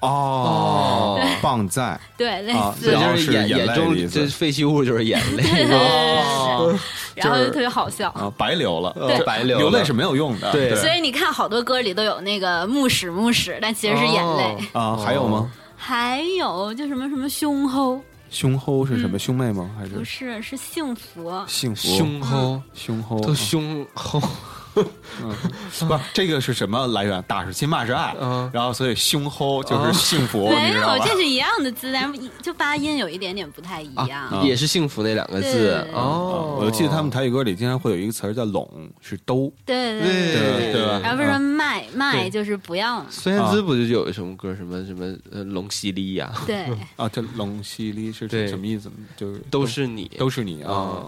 [0.00, 5.42] 哦， 棒在，对，类似就是眼眼中这废弃物就是眼泪，
[7.16, 8.08] 然后就特别好笑。
[8.10, 14.56] 啊，白流了，对，白流流泪是没有用的，对，所以你看好多歌里都有那个目屎目屎，但其实是眼泪。
[14.72, 15.50] 啊，还有吗？
[15.76, 19.18] 还有就什么什么胸后，胸后是什么？
[19.18, 19.70] 兄妹吗？
[19.76, 19.90] 还是？
[19.90, 21.32] 不是是幸福？
[21.46, 21.88] 幸福。
[21.96, 22.62] 胸后。
[22.74, 23.20] 胸后。
[23.20, 24.20] 都胸后。
[25.22, 25.34] 嗯，
[25.88, 27.22] 不，这个是什么来源？
[27.26, 35.86] 打是亲，骂是爱，嗯，然后所以胸吼就是幸福， 没有，这是一样的字，但是就发音有一点点不太一样，也是幸福那两个字。
[35.92, 36.58] 哦。
[36.60, 38.68] 我记得他们台语歌里经常会有一个词儿叫拢，
[39.00, 41.00] 是兜，对对对对吧？
[41.02, 43.04] 然后说卖卖就是不要。
[43.08, 46.32] 孙燕姿不就有什么歌，什么什么呃龙犀利呀？
[46.46, 46.66] 对。
[46.96, 48.90] 啊，这龙犀利是什么意思？
[49.16, 51.04] 就是都是你，都是你啊。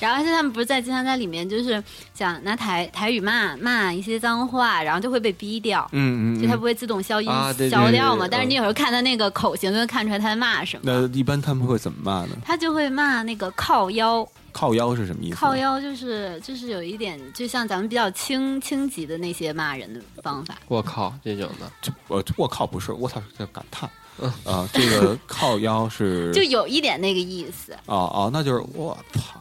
[0.00, 1.82] 然后而且他们不是在经常在里面，就是
[2.12, 5.88] 讲拿台台语骂骂一些脏话，然后就会被逼掉。
[5.92, 7.28] 嗯嗯，就他不会自动消音
[7.70, 8.26] 消掉嘛。
[8.28, 10.82] 但是你有时候看他那个口型，就能看出来他在骂什么。
[10.84, 12.36] 那一般他们会怎么骂呢？
[12.44, 14.26] 他就会骂那个靠腰。
[14.52, 15.36] 靠腰是什么意思？
[15.36, 20.56] 靠腰就是就是有一点，就像咱们比较轻轻级的那些骂人的方法。
[20.66, 23.88] 我靠，这种的，就我我靠不是，我操在感叹。
[24.44, 27.72] 啊，这个靠腰是 就有一点那个意思。
[27.86, 29.39] 哦哦，那就是我操。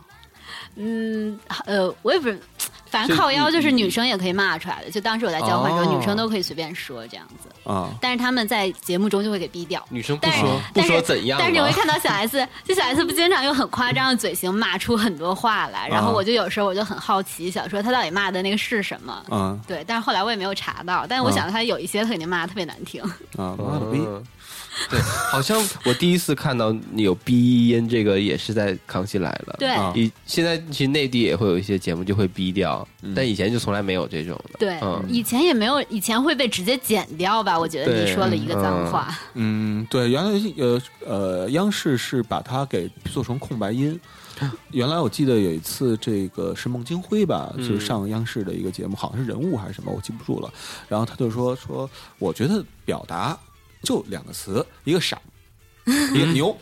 [0.76, 2.40] 嗯，呃，我也不是，
[2.90, 4.90] 反正靠腰就是女生也可以骂出来的。
[4.90, 7.90] 就当时我在交换的时候，女生都可以随便说这样子啊。
[8.02, 9.86] 但是他们在节目中就会给逼掉。
[9.90, 11.38] 女生不说不说怎样？
[11.40, 15.88] 但是你会看到小 S，就小 S 不经常用很夸张的嘴型骂出很多话来。
[15.88, 19.24] 然后我就有时候我就很好奇，想说他到底骂的那个是什么？
[19.30, 19.84] 嗯，对。
[19.86, 21.06] 但是后来我也没有查到。
[21.08, 23.02] 但是我想他有一些他肯定骂的特别难听
[23.38, 24.00] 啊，妈的逼。
[24.90, 25.00] 对，
[25.32, 29.56] 好像 我第一次看到你有逼音，这个也是在《康熙来了》。
[29.60, 34.60] 对，以现在其实内地也会有一些节目就会逼掉，但以前就从来没有这种的。
[34.60, 37.60] 对，以前也没有，以前会被直接剪掉吧？
[37.60, 39.14] 我觉得你说了一个脏话。
[39.34, 44.00] 嗯，对，原来呃呃，央视是把它给做成空白音。
[44.72, 50.50] 原来我记得有一次，这个是孟京辉吧，就上央视的一个节目，好像是人物还是什么，我记不住了。
[50.88, 53.38] 然后他就说说，我觉得表达。
[53.84, 55.20] 就两个词，一个傻，
[55.86, 56.56] 一个牛，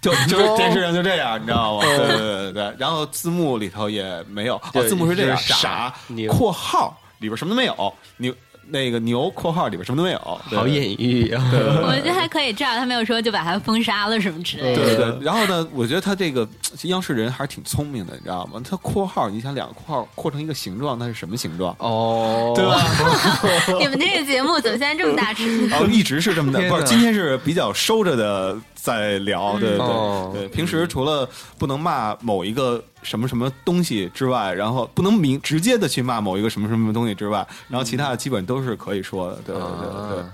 [0.00, 1.84] 就就是电视上就这样，你知道吗？
[1.84, 2.74] 对对对对。
[2.78, 5.94] 然后字幕里头也没有，字幕是这样，傻，
[6.28, 8.34] 括号里边什么都没有，牛。
[8.68, 11.42] 那个牛括号里边什么都没有，好隐喻啊！
[11.52, 14.84] 我觉得还可以，这样他没有说就把他封杀了什么之类的。
[14.84, 15.24] 对对。
[15.24, 16.48] 然后呢，我觉得他这个
[16.84, 18.60] 央视人还是挺聪明的，你知道吗？
[18.68, 21.74] 他括号，你想两个括号括成一个形状，那是什么形状？
[21.78, 22.82] 哦，对吧？
[23.78, 25.68] 你们这个节目怎么现在这么大尺？
[25.72, 26.84] 哦，一直是这么的，不是？
[26.84, 28.56] 今天是比较收着的。
[28.84, 31.26] 在聊，对对对，平时除了
[31.56, 40.24] 不能骂某一个什么什么东西之外，然后不能明直接的去骂某一个什么什么东西之外，然后其他的基本都是可以说的，对对对对。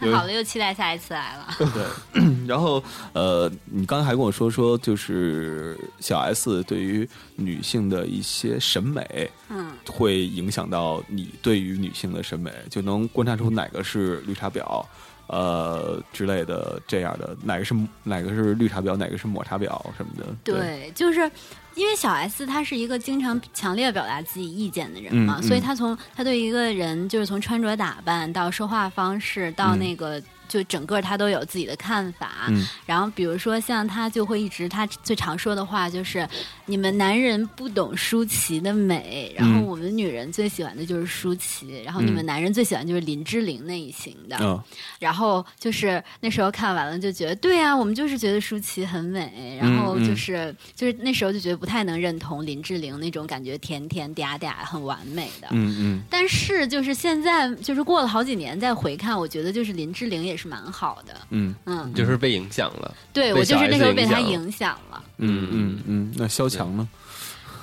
[0.00, 1.54] 太好了，又期待下一次来了。
[1.58, 2.82] 对， 然后
[3.12, 14.84] 呃，你刚才还跟我说说，就是小 S 对于女性的一些审美，嗯，会影响到你对于女性的审美，就能观察出哪个是绿茶婊。
[15.30, 20.26] 呃之类的这样的，哪个是哪个是绿茶婊，哪个是抹茶婊什么的？
[20.44, 21.20] 对，就是
[21.74, 30.22] 因为小 S 她是一个经常强烈表达自己意见的人嘛，所以她从她对一个人就是从穿着打扮到说话方式到那个。
[30.50, 32.50] 就整个他都有自己的看法，
[32.84, 36.28] 然后比如说像他就会一直他最常说的话就是
[36.66, 44.64] 你们男人不懂舒淇的美，然后我们女人最喜欢的就是舒淇，然后你们男人最喜欢就是林志玲那一型的，
[44.98, 60.39] 然后就是那时候看完了就觉得对啊，我们就是觉得舒淇很美，然后就是就是那时候就觉得不太能认同林志玲那种感觉甜甜嗲嗲很完美的，嗯嗯，但是就是现在就是过了好几年再回看，我觉得就是林志玲也是。
[60.40, 62.94] 是蛮好的，嗯嗯，就是被影响了。
[63.12, 65.02] 对我就是那时候被他影响了。
[65.18, 66.88] 嗯嗯嗯，那萧蔷呢？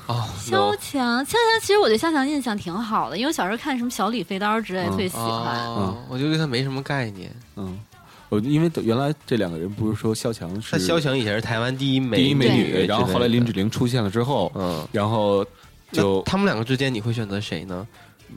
[0.06, 5.66] 哦，萧蔷，萧蔷，其实我对萧蔷印象挺好的，因为我小时候看什么小李飞刀之类，特别喜欢。
[5.68, 7.36] 嗯，我就对他没什么概念。
[7.56, 7.78] 嗯，
[8.30, 15.46] 我因为原来这两个人不是说萧蔷是，萧蔷以前是台湾第一美第一美女，然后后来林志玲出现了之后，嗯，然后
[15.92, 17.86] 就他们两个之间，你会选择谁呢？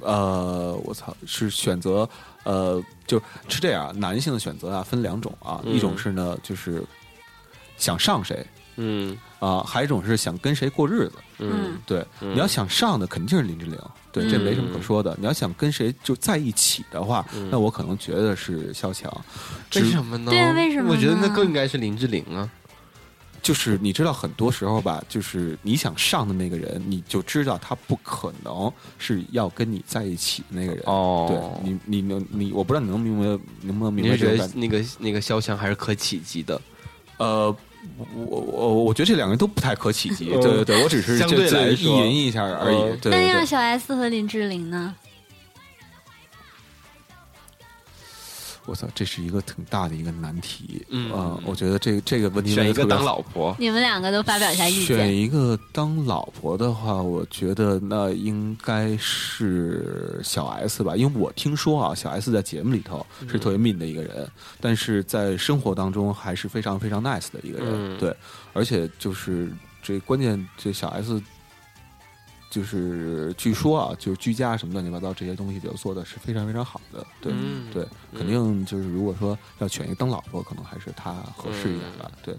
[0.00, 2.08] 呃，我操，是选择
[2.44, 3.18] 呃，就
[3.48, 6.82] 是这样，男性的选择啊，分两种啊，一种是呢，就是
[7.76, 13.78] 想上谁，嗯啊，还有一种是想跟谁过日子，嗯，对，你要想上的肯定是林志玲，
[14.12, 15.16] 对，这没什么可说的。
[15.18, 19.12] 你要想跟谁就在一起的话，那我可能觉得是萧蔷，
[19.74, 20.30] 为什么呢？
[20.30, 20.92] 对，为什么？
[20.92, 22.48] 我觉得那更应该是林志玲啊。
[23.42, 30.82] 就是你知道，很多时候吧，就是你想上的那个人，你就知道他不可能是要跟你在一起的那个人。
[30.86, 33.24] 哦，对你，你能你，我不知道你能明白
[33.62, 34.16] 能不能明白？
[34.16, 36.60] 觉得那个那个肖像还是可企及的。
[37.18, 37.54] 呃，
[38.14, 40.26] 我我我觉得这两个人都不太可企及。
[40.40, 42.98] 对对对，我只是相对来意淫一下而已。
[43.04, 44.94] 那要小 S 和林志玲呢？
[48.70, 50.86] 我操，这是一个挺大的一个难题。
[50.90, 51.10] 嗯，
[51.44, 54.84] 我觉得这这个问题选一个当老婆，你们两个都发表一下意见。
[54.84, 64.30] 选一个当老婆的话，我觉得那应该是小 S 吧，因为我听说啊，小 S 在节目里头是特别 mean 的一个人，
[64.60, 67.98] 但是在生活当中还是非常非常 nice 的一个人。
[67.98, 68.14] 对，
[68.52, 69.52] 而且就是
[69.82, 71.20] 这关键，这小 S。
[72.50, 77.32] 就是据说啊，就是居家什么乱七八糟这些东西就做的是非常非常好的，对
[77.72, 82.34] 对，肯定就是如果说要选一个当老婆，可能还是他合适一点吧，对，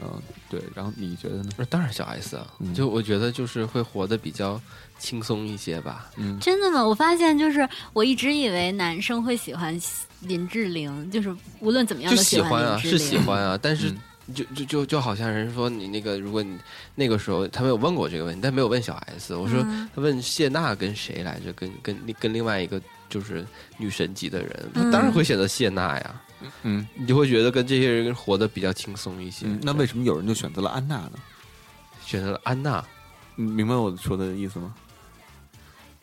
[0.00, 0.62] 嗯对。
[0.74, 1.50] 然后你觉得呢？
[1.68, 4.58] 当然小 S 啊，就我觉得就是会活得比较
[4.98, 6.10] 轻松一些吧。
[6.16, 6.82] 嗯，真的吗？
[6.82, 9.78] 我发现就是我一直以为男生会喜欢
[10.20, 13.94] 林志玲，就是无论怎么样都喜欢啊，是喜欢啊，但是。
[14.34, 16.58] 就就就就好像人说你那个，如果你
[16.94, 19.34] 那个时候他没有问过这个问题，但没有问小 S。
[19.34, 19.60] 我说
[19.94, 21.52] 他问谢娜跟谁来着？
[21.54, 23.44] 跟跟跟另外一个就是
[23.78, 26.22] 女神级的人，他当然会选择谢娜呀。
[26.62, 29.46] 嗯，你就会觉得跟这些人活得比较轻松一些。
[29.62, 31.12] 那为什么有人就选择了安娜呢？
[32.04, 32.84] 选择了安娜，
[33.36, 34.74] 你明白我说的意思吗？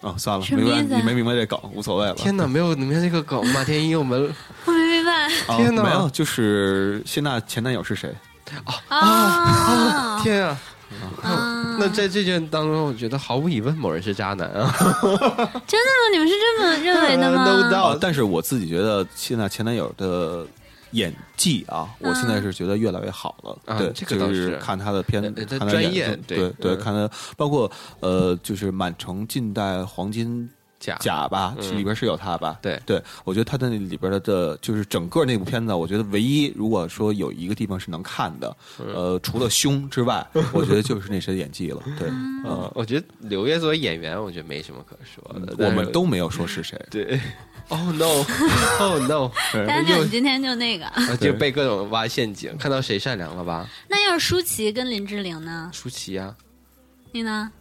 [0.01, 2.15] 哦，算了，没关系，你没明白这梗，无所谓了。
[2.15, 4.33] 天哪，没有明白这个梗，马天一，我们
[4.65, 5.27] 我没明白。
[5.57, 8.15] 天哪，没有，就是谢娜前男友是谁？
[8.63, 10.19] 啊啊！
[10.23, 10.57] 天啊！
[11.77, 14.73] 那在这件当中，我觉得毫无疑问，某人是渣男啊！
[15.67, 16.09] 真的吗？
[16.13, 17.97] 你们是这么认为的吗？
[18.01, 20.47] 但是我自己觉得，现在前男友的。
[20.91, 23.77] 演技啊，我现在是觉得越来越好了。
[23.77, 30.49] 对，这个就是看他的片，看他专业，对对，看他包括呃，就是满城尽带黄金。
[30.79, 32.57] 假假吧，里边是有他吧？
[32.61, 41.83] 对对，我觉得他在那里边的的，就是整个那部片子，我觉得唯一如果说有一个地方是能看的，呃，除了胸之外， 我觉得就是那谁演技了。
[41.99, 42.07] 对，
[42.45, 45.53] 呃，我觉得刘烨作为演员，我觉得没什么可说的。
[45.65, 46.81] 我们都没有说是谁。
[46.89, 47.19] 对
[47.69, 49.31] ，Oh no，Oh no，
[49.67, 50.85] 但是 你今天就那个，
[51.17, 53.67] 就被各种挖陷阱，看到谁善良了吧？
[53.87, 55.69] 那要是舒淇跟林志玲呢？
[55.73, 56.35] 舒淇呀，
[57.11, 57.51] 你呢？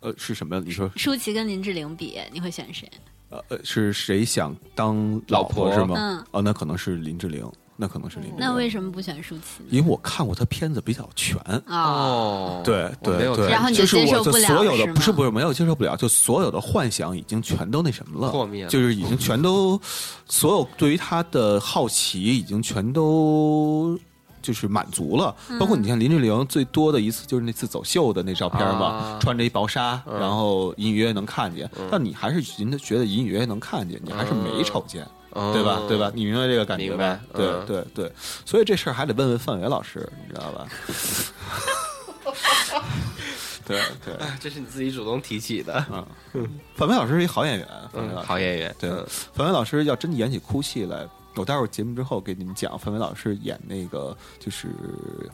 [0.00, 0.60] 呃，是什么？
[0.60, 2.90] 你说舒淇跟林志玲比，你会选谁？
[3.30, 5.94] 呃呃，是谁想当老婆是吗？
[5.98, 8.34] 嗯，哦，那可能是林志玲，那可能是林。
[8.36, 9.62] 那为什么不选舒淇？
[9.70, 11.40] 因为我看过她片子比较全。
[11.66, 19.80] 哦，对对对，然后你就接受不了，所有的不是不是没有接受不了，就所有的幻想已经全都那什么了，破灭，就是已经全都
[20.28, 23.98] 所有对于她的好奇已经全都。
[24.40, 35.82] 就是满足了，包括你像林志玲最多的一次就是那次走秀的那照片嘛，穿着一薄纱，然后隐隐约约能看见，但你还是人家觉得隐隐约约能看见，你还是没瞅见，对吧？
[35.88, 36.10] 对吧？
[36.14, 37.20] 你明白这个感觉吧？
[37.34, 38.12] 对对对，
[38.44, 40.66] 所以这事儿还得问问范伟老师，你知道吧？
[43.66, 45.84] 对对，这是你自己主动提起的。
[46.32, 47.68] 嗯，范伟老师是一好演员，
[48.24, 48.74] 好演员。
[48.78, 48.90] 对，
[49.34, 51.06] 范伟老师要真演起哭戏来。
[51.36, 54.68] 我待会儿节目之后给你们讲范伟老师演那个就是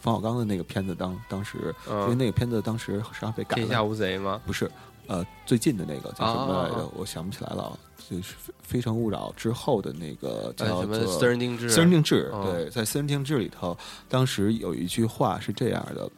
[0.03, 3.63] 冯小刚的那个片子，当当时因为那个片子当时实际上被改了。
[3.63, 4.39] 天下无贼吗？
[4.45, 4.71] 不是，
[5.07, 6.91] 呃，最近的那个叫什么来着？
[6.97, 7.79] 我想不起来了。
[8.11, 11.71] 就是《非诚勿扰》之后的那个叫什么《私人定制》？
[11.73, 12.31] 私人定制。
[12.45, 13.77] 对，在《私人定制》里头，
[14.09, 16.11] 当时有一句话是这样的：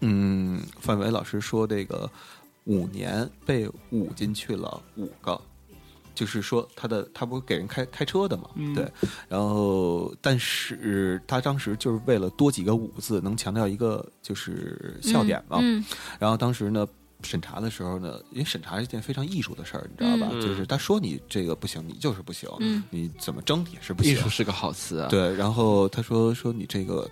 [0.00, 2.08] 嗯，范伟老师说，这个
[2.64, 5.40] 五年被捂进去了五个。
[6.14, 8.50] 就是说，他的他不是给人开开车的嘛？
[8.74, 8.86] 对，
[9.30, 15.58] 然后，但是他当时就是为了多几个“五”字，能强调一个就是笑点嘛。
[16.18, 16.86] 然后当时呢，
[17.22, 20.32] 审查的时候呢，因为审查是一件非常艺术的事儿，你知道吧？
[20.40, 22.48] 就是他说你这个不行，你就是不行，
[22.90, 24.12] 你怎么争也是不行。
[24.12, 25.08] 艺术是个好词啊。
[25.08, 27.08] 对，然后他说说你这个。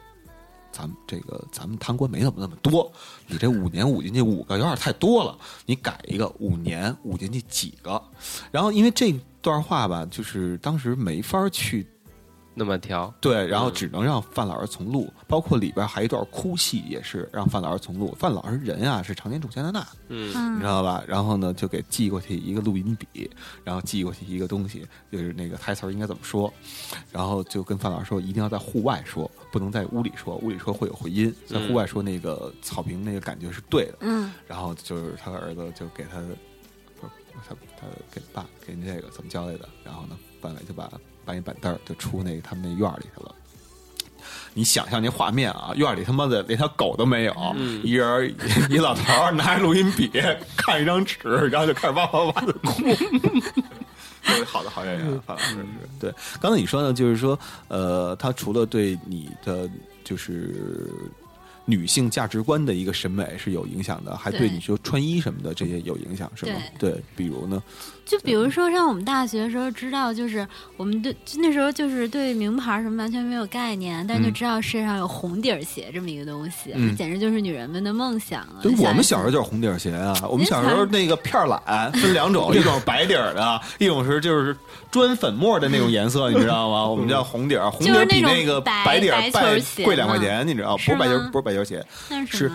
[0.73, 2.91] 咱们这个咱们贪官没怎么那么多，
[3.27, 8.01] 你这五年五进去五个有点太多了，你改一个五年五进去几个。
[8.53, 9.12] 然后因为这
[9.43, 11.85] 段话吧，就是当时没法去
[12.52, 18.14] 那么调，对，然后只能让范老师重录，包括里边还一段哭戏，也是让范老师重录。
[18.18, 21.02] 范老师人啊是常年住加拿大，嗯，你知道吧？
[21.06, 23.31] 然后呢，就给寄过去一个录音笔，
[23.64, 26.52] 然后寄过去一个东西，就是那个台词应该怎么说，
[27.12, 33.98] 然后就跟范老师说，一定要在户外说，不能在屋里说，屋里说会有回音，在户外说那个草坪那个感觉是对的。
[34.01, 36.18] 嗯，然后就是他的儿子就给他，
[37.01, 37.12] 不是
[37.48, 39.68] 他他给爸给这个怎么交代的？
[39.85, 40.90] 然后呢，范伟就把。
[41.25, 43.35] 搬一板凳就出那个他们那院里去了。
[44.53, 47.35] 你想象那画面啊，院里他妈的连条狗都没有，
[47.85, 48.35] 一人
[48.69, 50.11] 一老头拿着录音笔
[50.57, 51.19] 看一张纸，
[51.51, 52.83] 然后就开始哇哇哇的哭。
[54.45, 55.67] 好的好演员，范老师是
[55.99, 56.13] 对。
[56.41, 57.39] 刚才你说呢，就是说，
[57.69, 59.69] 呃，他除了对你的
[60.05, 60.91] 就是
[61.65, 66.61] 女性价值观的一个审美是有影响的，还对你说穿衣什么的这些有影响，是吗？
[66.79, 67.63] 对，比如呢？
[68.11, 70.45] 就比如说，像我们大学的时候知道，就是
[70.77, 78.59] 我们对那时候就是对名牌什么完全没有概念，但就知道世界上有红底儿鞋这么一个东西，这简直就是女人们的梦想啊！
[78.62, 84.57] 对，我们小时候就是红底儿鞋啊，我们小时候那个片儿懒分两种， 一种白底儿的，一种是就是
[84.91, 86.85] 砖粉末的那种颜色，你知道吗？
[86.85, 89.23] 我们叫红底儿，红底儿比那个白底儿
[89.85, 90.77] 贵两块钱，你知道？
[90.78, 91.87] 不是白球，不是白球鞋，
[92.27, 92.51] 是。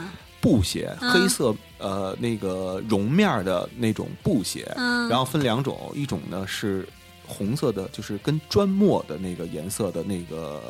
[0.46, 4.72] 布鞋，黑色呃那个绒面的那种布鞋，
[5.10, 6.88] 然后分两种，一种呢是
[7.26, 10.62] 红色的，就是跟砖墨的那个颜色的那个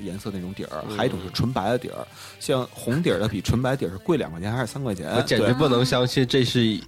[0.00, 2.06] 颜色那种底儿，还有一种是纯白的底儿。
[2.38, 5.12] 像红底儿的比纯白底儿是贵两块钱还是三块钱？
[5.16, 6.78] 我简直不能相信这是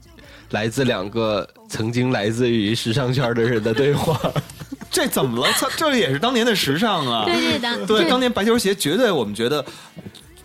[0.50, 4.16] 来自两个曾经来自于时尚圈的人的对话。
[4.88, 5.52] 这怎么了？
[5.76, 7.24] 这也是当年的时尚啊！
[7.24, 9.64] 对对当对当年白球鞋绝对我们觉得。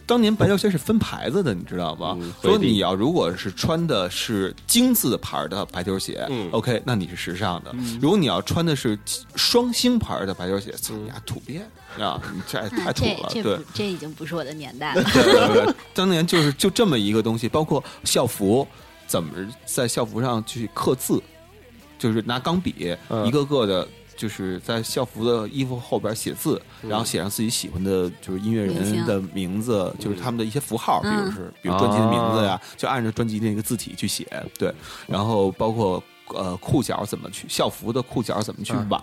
[0.06, 2.18] 当年白胶鞋是分牌子的，你知道吗？
[2.42, 8.98] 说你要如果是穿的是金字牌的白球鞋，OK，那你是时尚的；如果你要穿的是
[9.36, 11.62] 双星牌的白球鞋，操你丫土鳖
[12.00, 12.22] 啊！
[12.34, 15.76] 你这太土了，对，这已经不是我的年代了。
[15.94, 18.68] 当年就是就这么一个东西，包括校服，
[19.08, 19.32] 怎么
[19.66, 21.22] 在校服上去刻字，
[21.98, 22.96] 就是拿钢笔
[23.26, 23.88] 一个个的。
[24.16, 34.26] 就是在校服的衣服后边写字，然后写上自己喜欢的，就是音乐人的名字，就是他们的一些符号，比如是，比如专辑的名字呀，就按照专辑那个字体去写。
[34.58, 34.74] 对，
[35.08, 39.02] 然后包括呃裤脚怎么去，校服的裤脚怎么去挽，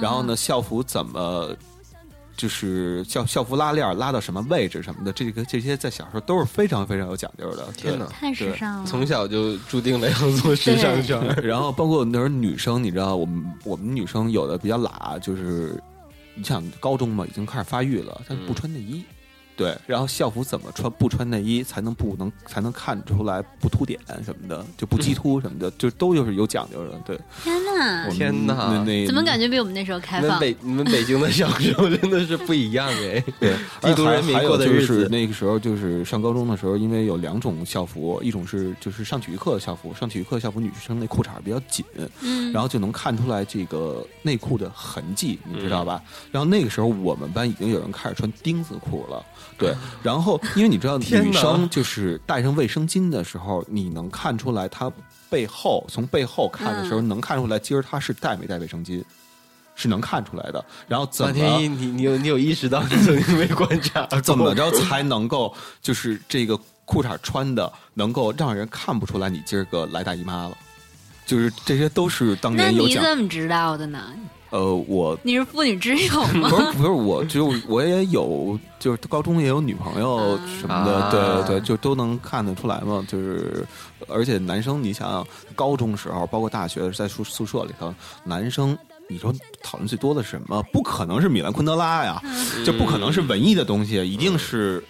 [0.00, 1.54] 然后呢校服怎么。
[2.36, 7.66] 就是校校服拉链拉到什么位置什么的，这个这些在小时候都是非常非常有讲究的。
[7.76, 8.86] 天哪，太时尚了！
[8.86, 11.18] 从小就注定了要做时尚圈。
[11.42, 15.82] 然后包括那时候女生，你知道，我们我们女生有的比较懒，就是
[16.34, 19.02] 你想高中嘛，已经开始发育了，但不穿内衣。
[19.56, 20.92] 对，然后校服怎么穿？
[20.98, 26.98] 不穿内衣才能不能才能看出来不凸点什么的，就不激凸什么的，就都就是有讲究的。
[27.04, 30.38] 对，天哪，天哪，怎么感觉比我们那时候开放？
[30.38, 33.22] 北你们北京的小时候真的是不一样哎。
[33.40, 35.08] 对，帝都人民过的日子。
[35.10, 41.84] 那个时候就是上高中的时候，因为有两种校服，一种是就是上体育课的校服，上体育课校服女生那裤衩比较紧，
[42.20, 46.02] 嗯，然后就能看出来这个内裤的痕迹，你知道吧？
[46.30, 49.24] 然后那个时候我们班已经有人开始穿钉子裤了。
[49.58, 54.90] 对， 然后因为你知道，女生就是带上卫生巾的时候，你能看出来她
[55.28, 59.02] 背后从背后看的时候，能看出来今儿她是带没带卫生巾，
[59.74, 60.64] 是能看出来的。
[60.86, 70.56] 然后怎么你你有你有意识到你曾经没观察， 怎么着才能够就是这个裤衩穿的能够让人看不出来你今儿个来大姨妈了？
[71.26, 73.02] 就是这些都是当年有讲。
[73.02, 74.14] 那你怎么知道的呢？
[74.50, 76.48] 呃，我你是妇女之友吗？
[76.48, 81.10] 不是，不是，我就我也有，就是高中也有女朋友什么的，
[81.44, 83.04] 对对，就都能看得出来嘛。
[83.08, 83.66] 就是，
[84.08, 87.92] 而且男生，你想想，高中时候，包括大学，在宿宿舍里头，
[88.22, 88.78] 男生，
[89.08, 90.62] 你说讨论最多的是什么？
[90.72, 92.22] 不可能是米兰昆德拉呀，
[92.64, 94.82] 就不可能是文艺的东西，一定是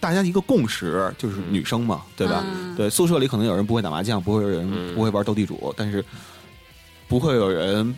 [0.00, 2.44] 大家一个共识，就是女生嘛，对吧？
[2.76, 6.04] 对，宿舍里可能有人不会打麻将，不会有人不会玩斗地主，但是
[7.06, 7.96] 不会有人。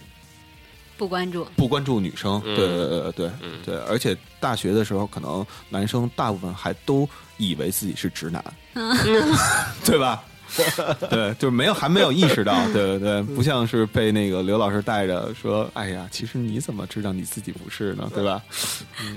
[0.98, 3.30] 不关注，不关注女生，对对对对
[3.64, 7.08] 对，而且大学的时候，可能男生大部分还都
[7.38, 8.44] 以为自己是直男，
[9.84, 10.22] 对吧？
[11.10, 18.10] 对，就是没有还没有意识到，对对对，不像是被那个刘老师带着说，哎呀，其实你怎么知道你自己不是呢？
[18.14, 18.42] 对吧？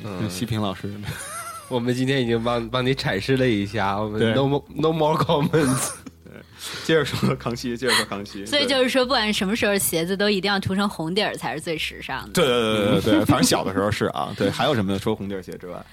[0.03, 0.93] 嗯，西平老师，
[1.69, 5.91] 我们今天已经帮帮你阐释了一下，我们 no more no more comments。
[6.85, 8.45] 接着说康熙，接着说康熙。
[8.47, 12.33] 所以就是说，不管什么时候鞋子都一定要涂成红底儿才是最时尚的。
[12.33, 14.33] 对对对对对，反正小的时候是啊。
[14.37, 14.99] 对，还有什么？
[14.99, 15.83] 除了红底儿鞋之外，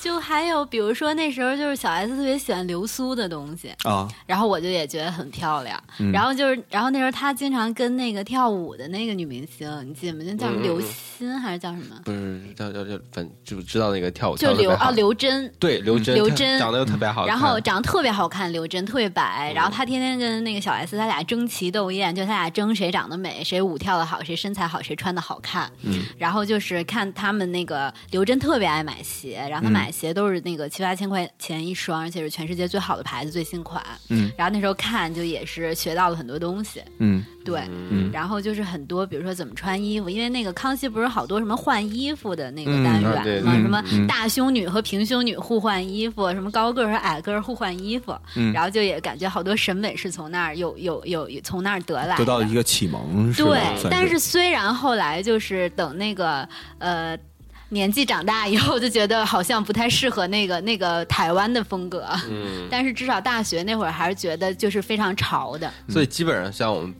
[0.00, 3.72] 就还有比如说那时候就是小 S 特别喜欢流苏的东西。
[3.84, 5.82] 啊，然后我就也觉得很漂亮。
[6.12, 10.24] 然后就是，然后那时候她经常跟那个跳舞的那个女明星，你记得吗？
[10.26, 11.96] 那叫什么刘欣还是叫什么？
[12.04, 16.58] 不是叫叫叫，反就知道那个跳舞就刘啊刘真，对刘真刘真。
[16.58, 19.52] 长得又特别好，然后长得特别好看，刘真特别白。
[19.54, 25.70] 然后她天天跟那个小 S 他俩争奇斗艳，就他俩争谁长得美，谁舞跳的好，谁身材好，谁穿的好看。
[25.82, 33.82] 嗯，然后就是看他们那个刘真特别爱买鞋，然后他买鞋都是那个七八千块钱一双，而且是全世界最好的牌子、最新款。
[34.08, 36.82] 嗯，然后那时候看就也是学到了很多东西。
[36.98, 43.82] 嗯，对，嗯，然后就是很多，比如说怎么穿衣服，因为那个康熙不是好多什么换衣服的那个单元吗？
[43.88, 53.32] 什么大胸女和平胸女互换衣服，什么高个和矮个互换衣服，嗯然后就也感觉好多审美是从那儿有有有从那儿得来，得到一个启蒙。
[53.34, 53.60] 对，
[53.90, 56.48] 但是虽然后来就是等那个
[56.78, 57.18] 呃。
[57.70, 65.72] 年纪长大以后就觉得好像不太适合那个那个台湾的风格，嗯，但是至少大学那会儿还是觉得就是非常潮的。
[65.88, 66.94] 所以基本上像我们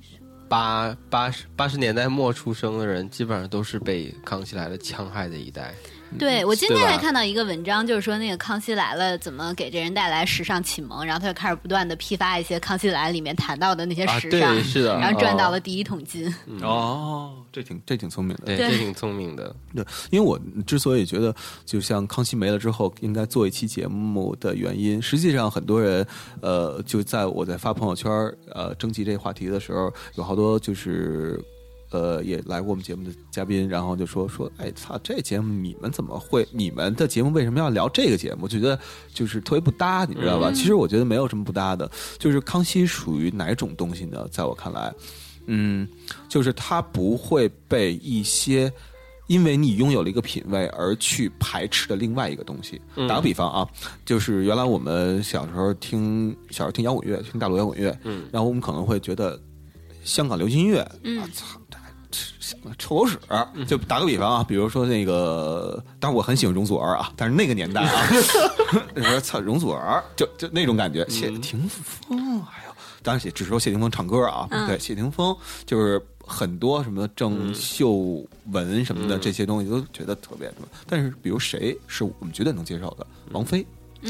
[0.49, 5.75] 八八十八十年代末出生的人，基本上都是被康熙来了戕害的一代。
[6.17, 16.33] 对，我今天还看到一个文章，就是说那个《康熙来了》怎么给这人带来时尚启蒙，然后他就开始不断的批发一些《康熙来了》里面谈到的那些时尚，是的，然后赚到了第一桶金。
[16.63, 19.55] 哦，这挺这挺聪明的，对，这挺聪明的。
[19.75, 21.35] 对，因为我之所以觉得，
[21.67, 26.07] 就像康熙没了之后应该做一期节目的原因，实际上很多人，
[26.41, 28.11] 呃，就在我在发朋友圈
[28.53, 31.39] 呃征集这个话题的时候，有好多就是。
[31.91, 36.47] 呃，也来过我们节目的嘉宾，然后就说说，哎，操，这节目你们怎么会？
[36.53, 38.47] 你们的节目为什么要聊这个节目？
[38.47, 38.79] 就觉得
[39.15, 40.53] 就是特别不搭，你知道吧？
[40.53, 44.29] 其实我觉得没有什么不搭的，就是康熙属于哪种东西呢？
[44.31, 44.93] 在我看来，
[45.47, 45.89] 嗯，
[46.29, 48.71] 就是他不会被一些
[49.27, 52.79] 因为你拥有了一个品味而去排斥的另外一个东西。
[53.09, 53.67] 打个比方啊，
[54.05, 59.41] 就是原来我们小时候听小时候听摇滚乐，听大陆摇滚乐，嗯，然后我们可能会觉得
[60.05, 61.59] 香港流行音乐，嗯，操。
[62.79, 63.19] 臭狗屎！
[63.67, 68.09] 就打个比方啊，比如说那个，当然我很喜欢容祖儿啊，但是那个年代啊，
[69.45, 71.07] 容祖儿，就就那种感觉。
[71.09, 75.37] 谢霆锋，哎呦，当然只说谢霆锋唱歌啊，对，谢霆锋
[75.67, 80.69] 就是很多什么郑秀文什么的这些东西都觉得特别什么。
[80.87, 83.07] 但是比如谁是我们绝对能接受的？
[83.33, 83.67] 王菲，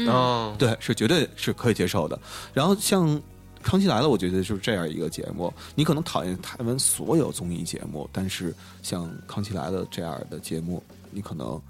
[0.07, 2.17] 哦，对，是绝对是可以接受的。
[2.53, 3.21] 然后像。
[3.61, 5.53] 康熙来了，我觉得就是这样一个节目。
[5.75, 11.61] 你可能讨厌台湾所有综艺节目，但是像康熙来了这样的节目，你可能。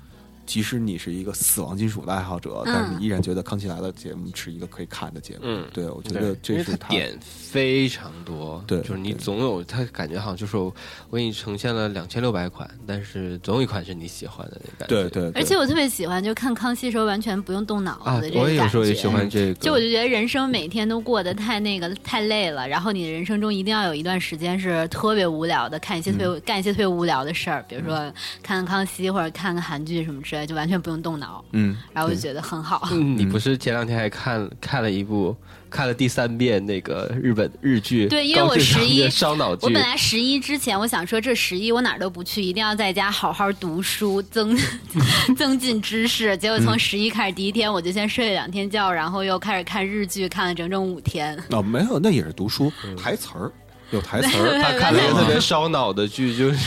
[0.50, 5.42] 即使你是一个死亡金属的爱好者，但是你依然觉得《康熙来了》节目是一个可以看的节目。
[5.44, 8.64] 嗯，对，我觉得这是他点非常多。
[8.66, 10.74] 对，就是你总有他感觉好像就是我
[11.14, 15.08] 给你呈现了两千六百款，但是总有一款是你喜欢的那感觉。
[15.08, 15.32] 对对。
[15.40, 18.60] 而且我特别喜欢，就看康熙时候完全不用动脑子的这个感觉。
[18.60, 19.54] 我有时候也喜欢这个。
[19.54, 27.96] 就我就觉得人生每天都过得太那个太累了，然后你的人生中一定要有一段时间是特别无聊的，看一些特别干一些特别无聊的事儿，比如说
[28.42, 31.20] 看看康熙或者看看韩剧什么之类，就完全不用动。
[31.20, 32.88] 脑，嗯，然后我就觉得很好。
[32.96, 35.36] 你不是前两天还看看了一部，
[35.70, 38.08] 看了第三遍那个日本日剧？
[38.08, 39.66] 对，因为我十一烧脑剧。
[39.66, 44.58] 我本来十一之前我想说，这十一我哪儿都不去，一定要在家好好读书，增
[45.38, 46.38] 增进知识。
[46.38, 51.38] 结果从十一开始第一天，我就先睡了两天觉，然后又开始看日剧，看了整整五天。
[51.50, 53.52] 哦，没有，那也是读书，台词儿
[53.92, 56.60] 有台词儿，他看了一个特别烧脑的剧，就是。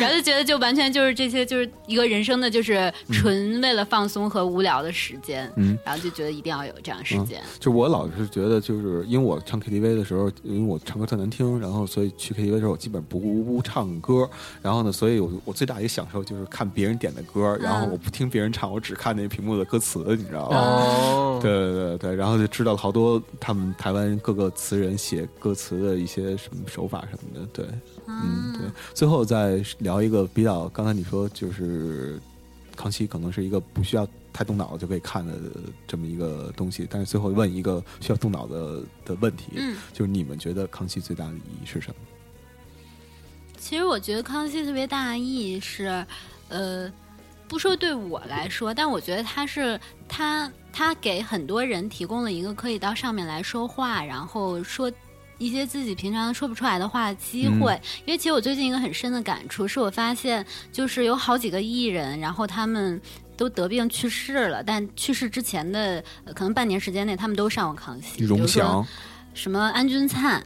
[0.00, 7.42] 然后就觉得就完全就是这些就是一个人生的就是纯为了放松和无聊的时间，嗯，然后就觉得一定要有这样时间。
[7.58, 14.28] 就我老是觉得，就是因为我唱 KTV 的时候，因为我唱歌特难听，然后所以去 KTV 的时候，我基本不不唱歌。
[14.62, 20.56] 然后呢，所以我我最大一个享受就是看别人点的歌，然后我不听别人唱，我只看那屏幕的歌词，你知道吗？
[20.58, 27.66] 哦， 对对对对，然后就知道了好多他们台湾各个词人写歌词的一些什么手法什么的，对。
[28.06, 28.70] 嗯，对。
[28.94, 32.20] 最后再聊一个比较，刚才你说就是
[32.76, 35.34] 康熙可能是一个不需要太动脑就可以看的
[35.86, 41.94] 这么一个东西，但是最后问一个需要动脑的的问题，嗯，就是你们觉得康熙最大的意义是什么？
[43.58, 46.04] 其实我觉得康熙特别大的意义是，
[46.48, 46.92] 呃，
[47.48, 54.92] 不说对我来说，但我觉得他是他他给很多人提供了一个可以到上面来说话，然后说。
[55.38, 63.00] 一些自己平常说不出来的话的机会，因为其实我最近一个很深的感触是我发现，就是有好几个艺人，然后他们
[63.36, 66.02] 都得病去世了，但去世之前的
[66.34, 68.24] 可能半年时间内，他们都上过康熙。
[68.24, 68.86] 荣祥，
[69.34, 70.42] 什么安钧璨，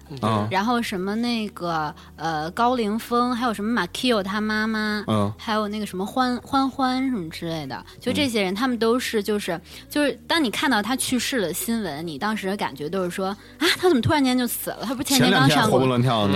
[0.50, 9.60] 然后什么那个呃高凌风，还有什么马 Q 他妈妈，嗯，还有那个什么欢欢欢什么之类的，就这些人，他们都是就是
[9.90, 13.26] 就是当你看到他去世的新闻，你当时的感觉都是说
[13.58, 14.78] 啊，他怎么突然间就死了？
[14.82, 15.78] 他不是前天刚上过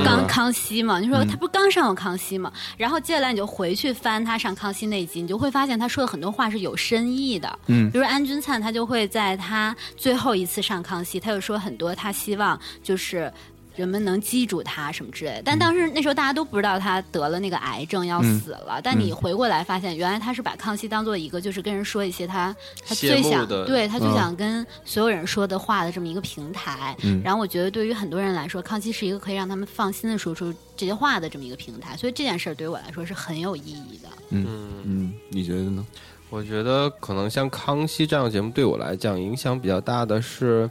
[0.04, 1.00] 刚康熙嘛？
[1.00, 2.52] 你说他不刚上过康熙嘛？
[2.76, 12.41] 然后接下来你就回去翻他上康熙那集，你就会发现他说的很多话是有深意的，嗯，比如安钧璨，他就会在他最后一次上康熙，他就说很多他希望。
[12.82, 13.32] 就是
[13.74, 18.78] 人们能记住他什么之类的，但当时那时候大家都不知道他得了那个癌症要死了。
[18.84, 22.54] 但你回过来发现，原来他是把康熙当做一个，就是跟人说一些他
[22.86, 26.94] 他最想对他最想跟所有人说的话的这么一个平台。
[27.24, 31.96] 然后我觉得对于很多人来说，康熙是一个可以让他们放心的说出这些话的这么一个平台。
[31.96, 34.08] 所以这件事儿对于我来说是很有意义的。
[34.28, 34.46] 嗯
[34.84, 35.86] 嗯，你觉得呢？
[36.28, 40.68] 我觉得可能像康熙这样的节目对我来讲影响比较大的是，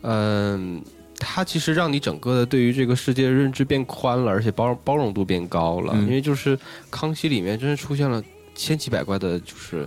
[0.00, 0.82] 嗯。
[1.20, 5.94] 它其实让你整个的对于这个世界的认知变宽了，而且包包容度变高了。
[5.94, 6.58] 因为就是
[6.90, 8.20] 康熙里面真是出现了
[8.56, 9.86] 千奇百怪的，就是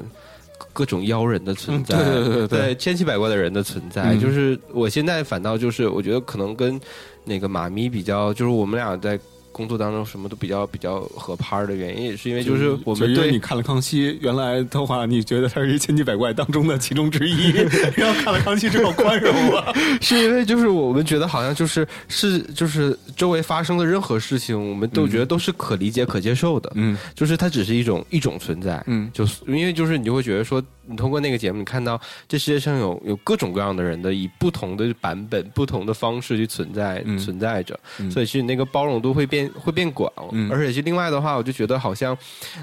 [0.71, 4.15] 各种妖人的存在，对对对，千奇百怪的人的存在。
[4.17, 6.79] 就是我现在反倒就是我觉得可能跟
[7.25, 9.19] 那个马咪比较，就是我们俩在。
[9.53, 17.51] 工作当中什么都比较比较合拍的原因，也是因为就是我们对你看了康熙，原来的话你觉得他是一千奇百怪当中的其中之一，
[17.95, 30.61] 然后看了康熙之后宽容了， 是因为就是我们觉得好像就是是就是周围发生的任何事情，我们都觉得都是可理解可接受的，嗯，就是它只是一种一种存在，嗯，就是因为就是你就会觉得说。
[30.85, 37.79] 你通过那个节目，你看到这世界上有有各种各样的人的以不同的版本、不同的方式去存在存在着，
[38.11, 40.11] 所以其实那个包容度会变会变广，
[40.51, 42.17] 而且是另外的话，我就觉得好像，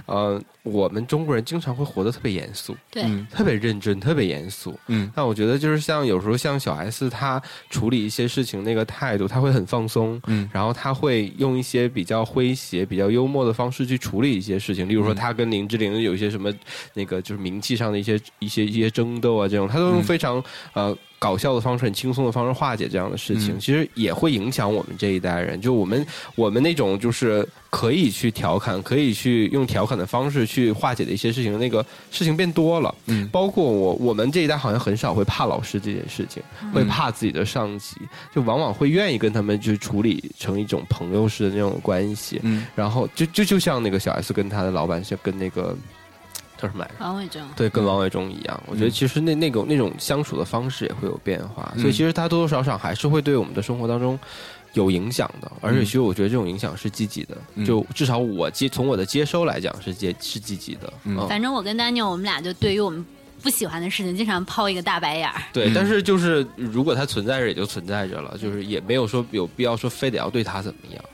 [0.07, 4.79] 呃，我们中国人经常会活得特别严肃，对，特别认真，特别严肃。
[4.89, 16.53] 嗯，但我觉得就是像有时候像小 S 她处理一些事情那个态度，他会很放松，嗯，然后他会用一些比较诙谐、比较幽默的方式去处理一些事情，例如说他跟林志玲有一些什么
[16.95, 18.21] 那个就是名气上的一些。
[18.39, 20.43] 一些一些争斗啊，这种他都用非常
[20.73, 25.61] 呃搞笑的方式、很轻松的方式化解这样的事情，其实也会影响我们这一代人。
[25.61, 32.95] 就我们我们那种就是可以去调侃、可以去用调侃的方式去化解的一些事情，那个事情变多了。
[33.05, 36.43] 嗯，包括我我们这一代好像很少会怕老师这件事情，
[36.73, 37.97] 会怕自己的上级，
[38.35, 42.41] 就往往会愿意跟他们去处理成一种朋友式的那种关系。
[42.43, 45.77] 嗯，然后就就就像那个小 S 跟他的老板，像跟那个。
[46.61, 47.05] 叫什么来着？
[47.05, 48.63] 王伟忠对，跟王伟忠一样。
[48.67, 54.19] 我觉得其实那那种那种相处的方式也会有变化，所以其实他多多少少还是会对我们的生活当中
[54.75, 55.51] 有影响的。
[55.61, 60.93] 而且其实我觉得这种影响是积极的，就至少我接从我的接收来讲是接是积极的。
[61.05, 63.05] 嗯，反正我跟丹尼尔，我们俩就对于我们。
[63.43, 65.43] 不喜欢的事情，经常抛一个大白眼儿。
[65.53, 71.05] 对，但是就是如果它存在着，也就存在着了，就是也没有说有必要说非得要对他怎么样。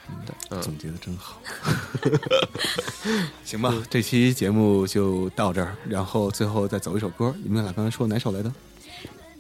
[0.49, 1.41] 对，总结的真好。
[3.45, 7.35] 行吧，这期节目就到这儿，然后最后再走一首歌。
[7.43, 8.53] 你们俩刚才说哪首来的？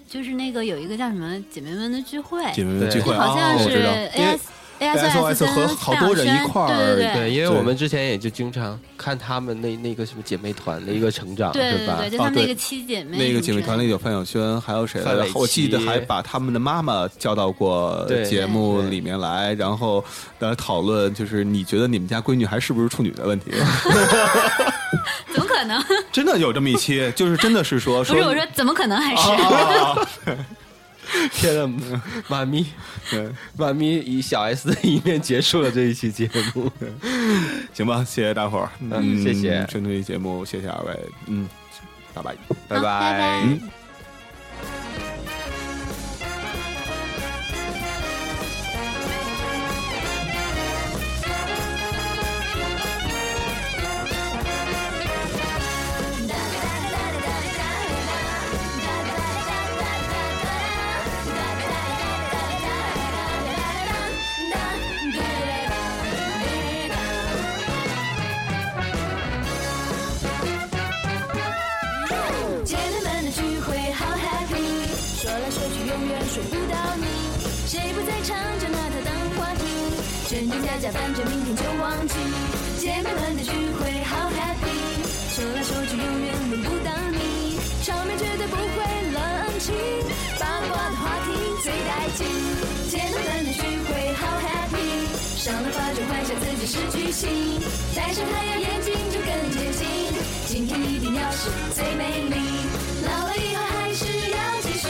[0.08, 4.44] 就是那个有一个叫什么姐妹们的聚会，姐妹们的聚会好像是 A S。
[4.80, 11.96] ASOS 和好多人一块儿，对，因为我们之前也就经常看他们那那个什么姐妹团的一个成长，对吧？
[12.00, 15.32] 对，就他们那个七姐妹，那个姐妹团里有范晓萱，还有谁来着？
[15.34, 20.04] 我记得还把他们的妈妈叫到过节目里面来，然后
[20.40, 23.50] 来讨论，就是你觉得你们家闺女还是不是处女的问题？
[25.32, 25.82] 怎么可能？
[26.12, 30.36] 真的有这么一期，就是真的是说，不是我说怎么可能还是？
[31.32, 32.66] 天呐，妈咪，
[33.56, 36.70] 妈咪以小 S 的一面结束了这一期节目，
[37.72, 41.48] 行吧，谢谢大伙儿，嗯，谢谢，春推节目，谢谢二位，嗯，
[42.14, 42.34] 拜拜，
[42.68, 43.46] 拜拜。
[80.86, 82.14] 下，反正明天就忘记。
[82.78, 85.02] 姐妹们的聚会好 happy，
[85.34, 88.78] 说来说去永远轮不到你，场面绝对不会
[89.10, 89.20] 冷
[89.58, 89.74] 清，
[90.38, 91.32] 八卦的话题
[91.62, 92.26] 最带劲。
[92.90, 94.78] 姐妹们的聚会好 happy，
[95.42, 97.60] 上了发就幻想自己是巨星，
[97.94, 99.86] 戴上太阳眼镜就更接近，
[100.46, 102.36] 今天一定要是最美丽。
[103.06, 104.86] 老了以后还是要继续，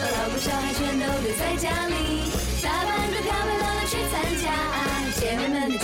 [0.00, 2.19] 把老公小孩全都留在家里。
[5.32, 5.79] Amen.